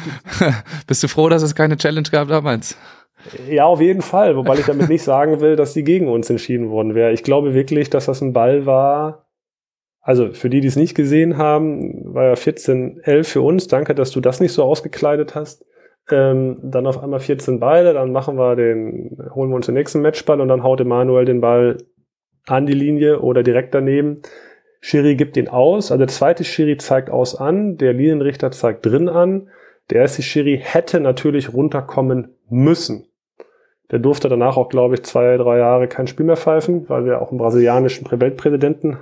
Bist 0.88 1.04
du 1.04 1.08
froh, 1.08 1.30
dass 1.30 1.44
es 1.44 1.56
keine 1.56 1.78
Challenge 1.78 2.10
gab 2.12 2.28
damals? 2.30 2.76
Ja, 3.48 3.66
auf 3.66 3.80
jeden 3.80 4.02
Fall. 4.02 4.36
Wobei 4.36 4.58
ich 4.58 4.66
damit 4.66 4.90
nicht 4.90 5.04
sagen 5.04 5.40
will, 5.40 5.56
dass 5.56 5.74
die 5.74 5.84
gegen 5.84 6.08
uns 6.08 6.30
entschieden 6.30 6.72
worden 6.72 6.96
wäre. 6.96 7.12
Ich 7.12 7.24
glaube 7.24 7.54
wirklich, 7.54 7.92
dass 7.92 8.08
das 8.08 8.22
ein 8.22 8.34
Ball 8.34 8.66
war. 8.66 9.28
Also 10.02 10.34
für 10.34 10.50
die, 10.50 10.62
die 10.62 10.68
es 10.68 10.76
nicht 10.76 10.96
gesehen 10.96 11.38
haben, 11.38 12.14
war 12.14 12.26
ja 12.26 12.34
14-11 12.34 13.24
für 13.24 13.42
uns. 13.42 13.68
Danke, 13.68 13.94
dass 13.94 14.10
du 14.10 14.20
das 14.20 14.40
nicht 14.40 14.52
so 14.52 14.64
ausgekleidet 14.64 15.36
hast 15.36 15.64
ähm, 16.12 16.58
dann 16.62 16.88
auf 16.88 17.02
einmal 17.02 17.20
14 17.20 17.60
Beide, 17.60 17.94
dann 17.94 18.12
machen 18.12 18.38
wir 18.38 18.56
den, 18.56 19.18
holen 19.34 19.50
wir 19.50 19.56
uns 19.56 19.66
den 19.66 19.76
nächsten 19.76 20.02
Matchball 20.02 20.42
und 20.42 20.48
dann 20.48 20.64
haut 20.64 20.82
Emanuel 20.82 21.26
den 21.26 21.42
Ball 21.42 21.78
an 22.48 22.66
die 22.66 22.74
Linie 22.74 23.20
oder 23.20 23.44
direkt 23.44 23.74
daneben. 23.74 24.22
Schiri 24.80 25.16
gibt 25.16 25.38
ihn 25.38 25.48
aus, 25.48 25.92
also 25.92 26.00
der 26.00 26.08
zweite 26.08 26.44
Schiri 26.44 26.78
zeigt 26.78 27.10
aus 27.10 27.36
an, 27.36 27.78
der 27.78 27.94
Linienrichter 27.94 28.52
zeigt 28.52 28.86
drin 28.86 29.10
an. 29.10 29.50
Der 29.90 30.02
erste 30.02 30.22
Schiri 30.22 30.60
hätte 30.64 31.00
natürlich 31.00 31.54
runterkommen 31.54 32.36
müssen. 32.50 33.08
Der 33.92 34.00
durfte 34.00 34.30
danach 34.30 34.58
auch, 34.58 34.70
glaube 34.70 34.96
ich, 34.96 35.04
zwei, 35.04 35.38
drei 35.38 35.58
Jahre 35.58 35.88
kein 35.88 36.08
Spiel 36.08 36.26
mehr 36.26 36.38
pfeifen, 36.38 36.88
weil 36.90 37.06
wir 37.06 37.22
auch 37.22 37.30
einen 37.30 37.38
brasilianischen 37.38 38.10
Weltpräsidenten 38.10 38.98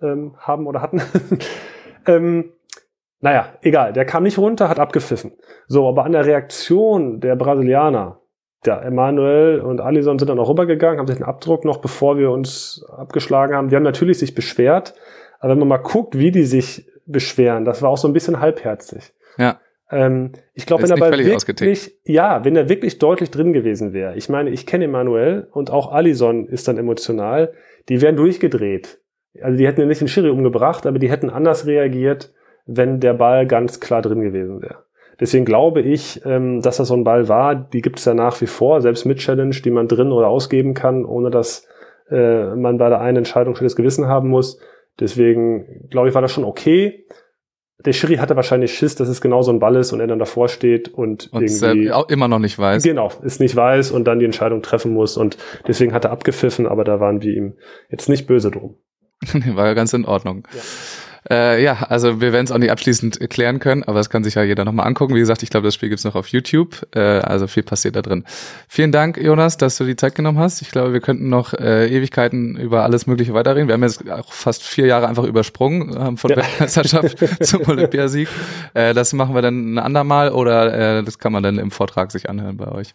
ähm, 0.00 0.34
haben 0.38 0.66
oder 0.66 0.80
hatten. 0.80 1.02
ähm, 2.06 2.53
naja, 3.24 3.54
egal, 3.62 3.94
der 3.94 4.04
kam 4.04 4.24
nicht 4.24 4.36
runter, 4.36 4.68
hat 4.68 4.78
abgepfiffen. 4.78 5.32
So, 5.66 5.88
aber 5.88 6.04
an 6.04 6.12
der 6.12 6.26
Reaktion 6.26 7.20
der 7.20 7.36
Brasilianer, 7.36 8.20
der 8.66 8.82
Emanuel 8.82 9.60
und 9.60 9.80
Alison 9.80 10.18
sind 10.18 10.28
dann 10.28 10.38
auch 10.38 10.50
rübergegangen, 10.50 10.98
haben 10.98 11.06
sich 11.06 11.16
einen 11.16 11.24
Abdruck 11.24 11.64
noch, 11.64 11.78
bevor 11.78 12.18
wir 12.18 12.30
uns 12.30 12.84
abgeschlagen 12.94 13.54
haben. 13.54 13.68
Die 13.68 13.76
haben 13.76 13.82
natürlich 13.82 14.18
sich 14.18 14.34
beschwert, 14.34 14.94
aber 15.40 15.52
wenn 15.52 15.60
man 15.60 15.68
mal 15.68 15.78
guckt, 15.78 16.18
wie 16.18 16.32
die 16.32 16.42
sich 16.42 16.86
beschweren, 17.06 17.64
das 17.64 17.80
war 17.80 17.88
auch 17.88 17.96
so 17.96 18.06
ein 18.06 18.12
bisschen 18.12 18.40
halbherzig. 18.40 19.14
Ja. 19.38 19.58
Ähm, 19.90 20.32
ich 20.52 20.66
glaube, 20.66 20.82
wenn 20.82 20.90
er 20.90 20.98
bei 20.98 21.16
wirklich, 21.16 21.98
ja, 22.04 22.44
wenn 22.44 22.56
er 22.56 22.68
wirklich 22.68 22.98
deutlich 22.98 23.30
drin 23.30 23.54
gewesen 23.54 23.94
wäre. 23.94 24.16
Ich 24.16 24.28
meine, 24.28 24.50
ich 24.50 24.66
kenne 24.66 24.84
Emanuel 24.84 25.48
und 25.50 25.70
auch 25.70 25.90
Alison 25.90 26.46
ist 26.46 26.68
dann 26.68 26.76
emotional. 26.76 27.54
Die 27.88 28.02
wären 28.02 28.16
durchgedreht. 28.16 29.00
Also 29.40 29.56
die 29.56 29.66
hätten 29.66 29.80
ja 29.80 29.86
nicht 29.86 30.02
den 30.02 30.08
Schiri 30.08 30.28
umgebracht, 30.28 30.84
aber 30.84 30.98
die 30.98 31.10
hätten 31.10 31.30
anders 31.30 31.66
reagiert 31.66 32.30
wenn 32.66 33.00
der 33.00 33.14
Ball 33.14 33.46
ganz 33.46 33.80
klar 33.80 34.02
drin 34.02 34.20
gewesen 34.20 34.62
wäre. 34.62 34.84
Deswegen 35.20 35.44
glaube 35.44 35.80
ich, 35.80 36.20
ähm, 36.24 36.60
dass 36.60 36.78
das 36.78 36.88
so 36.88 36.94
ein 36.94 37.04
Ball 37.04 37.28
war, 37.28 37.54
die 37.54 37.82
gibt 37.82 37.98
es 37.98 38.04
ja 38.04 38.14
nach 38.14 38.40
wie 38.40 38.46
vor, 38.46 38.80
selbst 38.80 39.04
mit 39.04 39.18
Challenge, 39.18 39.54
die 39.54 39.70
man 39.70 39.86
drin 39.86 40.10
oder 40.10 40.28
ausgeben 40.28 40.74
kann, 40.74 41.04
ohne 41.04 41.30
dass 41.30 41.66
äh, 42.10 42.54
man 42.54 42.78
bei 42.78 42.88
der 42.88 43.00
einen 43.00 43.18
Entscheidung 43.18 43.54
schlechtes 43.54 43.76
Gewissen 43.76 44.08
haben 44.08 44.28
muss. 44.28 44.58
Deswegen 44.98 45.88
glaube 45.90 46.08
ich, 46.08 46.14
war 46.14 46.22
das 46.22 46.32
schon 46.32 46.44
okay. 46.44 47.06
Der 47.84 47.92
Schiri 47.92 48.16
hatte 48.16 48.36
wahrscheinlich 48.36 48.72
Schiss, 48.72 48.94
dass 48.94 49.08
es 49.08 49.20
genau 49.20 49.42
so 49.42 49.52
ein 49.52 49.58
Ball 49.58 49.76
ist 49.76 49.92
und 49.92 50.00
er 50.00 50.06
dann 50.06 50.18
davor 50.18 50.48
steht 50.48 50.88
und, 50.88 51.32
und 51.32 51.42
irgendwie 51.42 51.92
auch 51.92 52.08
immer 52.08 52.28
noch 52.28 52.38
nicht 52.38 52.58
weiß. 52.58 52.82
Genau, 52.82 53.10
ist 53.22 53.40
nicht 53.40 53.54
weiß 53.54 53.90
und 53.90 54.04
dann 54.04 54.20
die 54.20 54.24
Entscheidung 54.24 54.62
treffen 54.62 54.92
muss 54.92 55.16
und 55.16 55.36
deswegen 55.68 55.92
hat 55.92 56.04
er 56.04 56.12
abgepfiffen, 56.12 56.66
aber 56.66 56.84
da 56.84 56.98
waren 57.00 57.22
wir 57.22 57.34
ihm 57.34 57.54
jetzt 57.90 58.08
nicht 58.08 58.26
böse 58.26 58.50
drum. 58.50 58.76
war 59.54 59.66
ja 59.66 59.74
ganz 59.74 59.92
in 59.92 60.04
Ordnung. 60.04 60.46
Ja. 60.52 60.60
Äh, 61.30 61.62
ja, 61.62 61.84
also 61.88 62.20
wir 62.20 62.32
werden 62.32 62.44
es 62.44 62.52
auch 62.52 62.58
nicht 62.58 62.70
abschließend 62.70 63.30
klären 63.30 63.58
können, 63.58 63.82
aber 63.82 63.98
das 63.98 64.10
kann 64.10 64.24
sich 64.24 64.34
ja 64.34 64.42
jeder 64.42 64.64
nochmal 64.64 64.86
angucken. 64.86 65.14
Wie 65.14 65.20
gesagt, 65.20 65.42
ich 65.42 65.50
glaube, 65.50 65.66
das 65.66 65.74
Spiel 65.74 65.88
gibt's 65.88 66.04
noch 66.04 66.14
auf 66.14 66.28
YouTube. 66.28 66.86
Äh, 66.94 67.00
also 67.00 67.46
viel 67.46 67.62
passiert 67.62 67.96
da 67.96 68.02
drin. 68.02 68.24
Vielen 68.68 68.92
Dank, 68.92 69.16
Jonas, 69.16 69.56
dass 69.56 69.76
du 69.76 69.84
die 69.84 69.96
Zeit 69.96 70.14
genommen 70.14 70.38
hast. 70.38 70.60
Ich 70.60 70.70
glaube, 70.70 70.92
wir 70.92 71.00
könnten 71.00 71.30
noch 71.30 71.54
äh, 71.54 71.86
Ewigkeiten 71.88 72.56
über 72.56 72.82
alles 72.84 73.06
Mögliche 73.06 73.32
weiterreden. 73.32 73.68
Wir 73.68 73.74
haben 73.74 73.82
jetzt 73.82 74.10
auch 74.10 74.32
fast 74.32 74.62
vier 74.62 74.86
Jahre 74.86 75.08
einfach 75.08 75.24
übersprungen, 75.24 75.96
ähm, 75.98 76.16
von 76.18 76.30
ja. 76.30 76.36
Weltmeisterschaft 76.36 77.18
zum 77.44 77.66
Olympiasieg. 77.66 78.28
Äh, 78.74 78.92
das 78.92 79.12
machen 79.14 79.34
wir 79.34 79.42
dann 79.42 79.74
ein 79.74 79.78
andermal 79.78 80.30
oder 80.30 80.98
äh, 80.98 81.02
das 81.02 81.18
kann 81.18 81.32
man 81.32 81.42
dann 81.42 81.58
im 81.58 81.70
Vortrag 81.70 82.12
sich 82.12 82.28
anhören 82.28 82.58
bei 82.58 82.68
euch. 82.68 82.92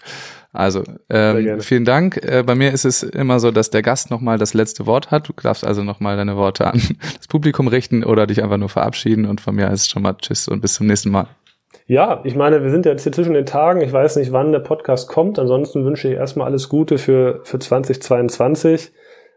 Also, 0.52 0.84
ähm, 1.10 1.62
vielen 1.62 1.86
Dank. 1.86 2.18
Äh, 2.18 2.44
bei 2.44 2.56
mir 2.56 2.74
ist 2.74 2.84
es 2.84 3.04
immer 3.04 3.40
so, 3.40 3.52
dass 3.52 3.70
der 3.70 3.84
Gast 3.84 4.10
nochmal 4.10 4.40
das 4.40 4.56
letzte 4.56 4.88
Wort 4.88 5.12
hat. 5.12 5.30
Du 5.30 5.34
darfst 5.34 5.64
also 5.64 5.84
nochmal 5.84 6.18
deine 6.18 6.38
Worte 6.38 6.66
an 6.66 6.82
das 7.18 7.28
Publikum 7.28 7.68
richten 7.68 8.04
oder 8.04 8.26
dich 8.26 8.42
einfach 8.42 8.58
nur 8.58 8.70
verabschieden. 8.70 9.26
Und 9.26 9.42
von 9.42 9.56
mir 9.56 9.68
ist 9.70 9.82
es 9.82 9.88
schon 9.88 10.02
mal 10.02 10.16
Tschüss 10.16 10.48
und 10.48 10.62
bis 10.62 10.74
zum 10.74 10.88
nächsten 10.88 11.12
Mal. 11.12 11.28
Ja, 11.86 12.22
ich 12.24 12.36
meine, 12.36 12.64
wir 12.64 12.72
sind 12.72 12.86
jetzt 12.86 13.04
hier 13.04 13.12
zwischen 13.12 13.34
den 13.34 13.46
Tagen. 13.46 13.82
Ich 13.82 13.94
weiß 13.94 14.16
nicht, 14.16 14.32
wann 14.32 14.52
der 14.52 14.60
Podcast 14.60 15.08
kommt. 15.08 15.38
Ansonsten 15.38 15.86
wünsche 15.86 16.08
ich 16.08 16.16
erstmal 16.16 16.48
alles 16.48 16.68
Gute 16.68 16.98
für, 16.98 17.42
für 17.44 17.60
2022. 17.60 18.92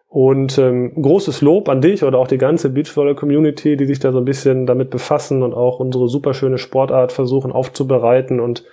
Und 0.08 0.58
ähm, 0.58 0.92
großes 0.94 1.40
Lob 1.40 1.70
an 1.70 1.80
dich 1.80 2.04
oder 2.04 2.18
auch 2.18 2.26
die 2.26 2.36
ganze 2.36 2.68
Beachvolley-Community, 2.68 3.78
die 3.78 3.86
sich 3.86 3.98
da 3.98 4.12
so 4.12 4.18
ein 4.18 4.26
bisschen 4.26 4.66
damit 4.66 4.90
befassen 4.90 5.42
und 5.42 5.54
auch 5.54 5.80
unsere 5.80 6.08
superschöne 6.08 6.58
Sportart 6.58 7.12
versuchen 7.12 7.50
aufzubereiten 7.50 8.38
und 8.38 8.64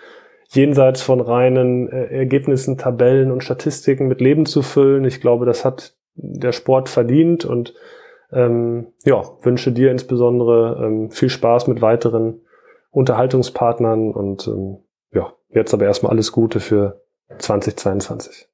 jenseits 0.50 1.02
von 1.02 1.22
reinen 1.22 1.90
äh, 1.92 2.06
Ergebnissen, 2.06 2.78
Tabellen 2.78 3.32
und 3.32 3.44
Statistiken 3.44 4.08
mit 4.08 4.20
Leben 4.20 4.46
zu 4.46 4.62
füllen. 4.62 5.06
Ich 5.06 5.22
glaube, 5.22 5.46
das 5.46 5.64
hat 5.64 5.96
der 6.16 6.52
Sport 6.52 6.90
verdient 6.90 7.46
und 7.46 7.74
ähm, 8.32 8.88
ja, 9.04 9.24
wünsche 9.42 9.72
dir 9.72 9.92
insbesondere 9.92 10.86
ähm, 10.86 11.12
viel 11.12 11.30
Spaß 11.30 11.68
mit 11.68 11.82
weiteren 11.82 12.42
Unterhaltungspartnern 12.92 14.12
und 14.12 14.48
ähm, 14.48 14.80
ja, 15.12 15.34
jetzt 15.50 15.74
aber 15.74 15.86
erstmal 15.86 16.12
alles 16.12 16.32
Gute 16.32 16.60
für 16.60 17.02
2022. 17.38 18.49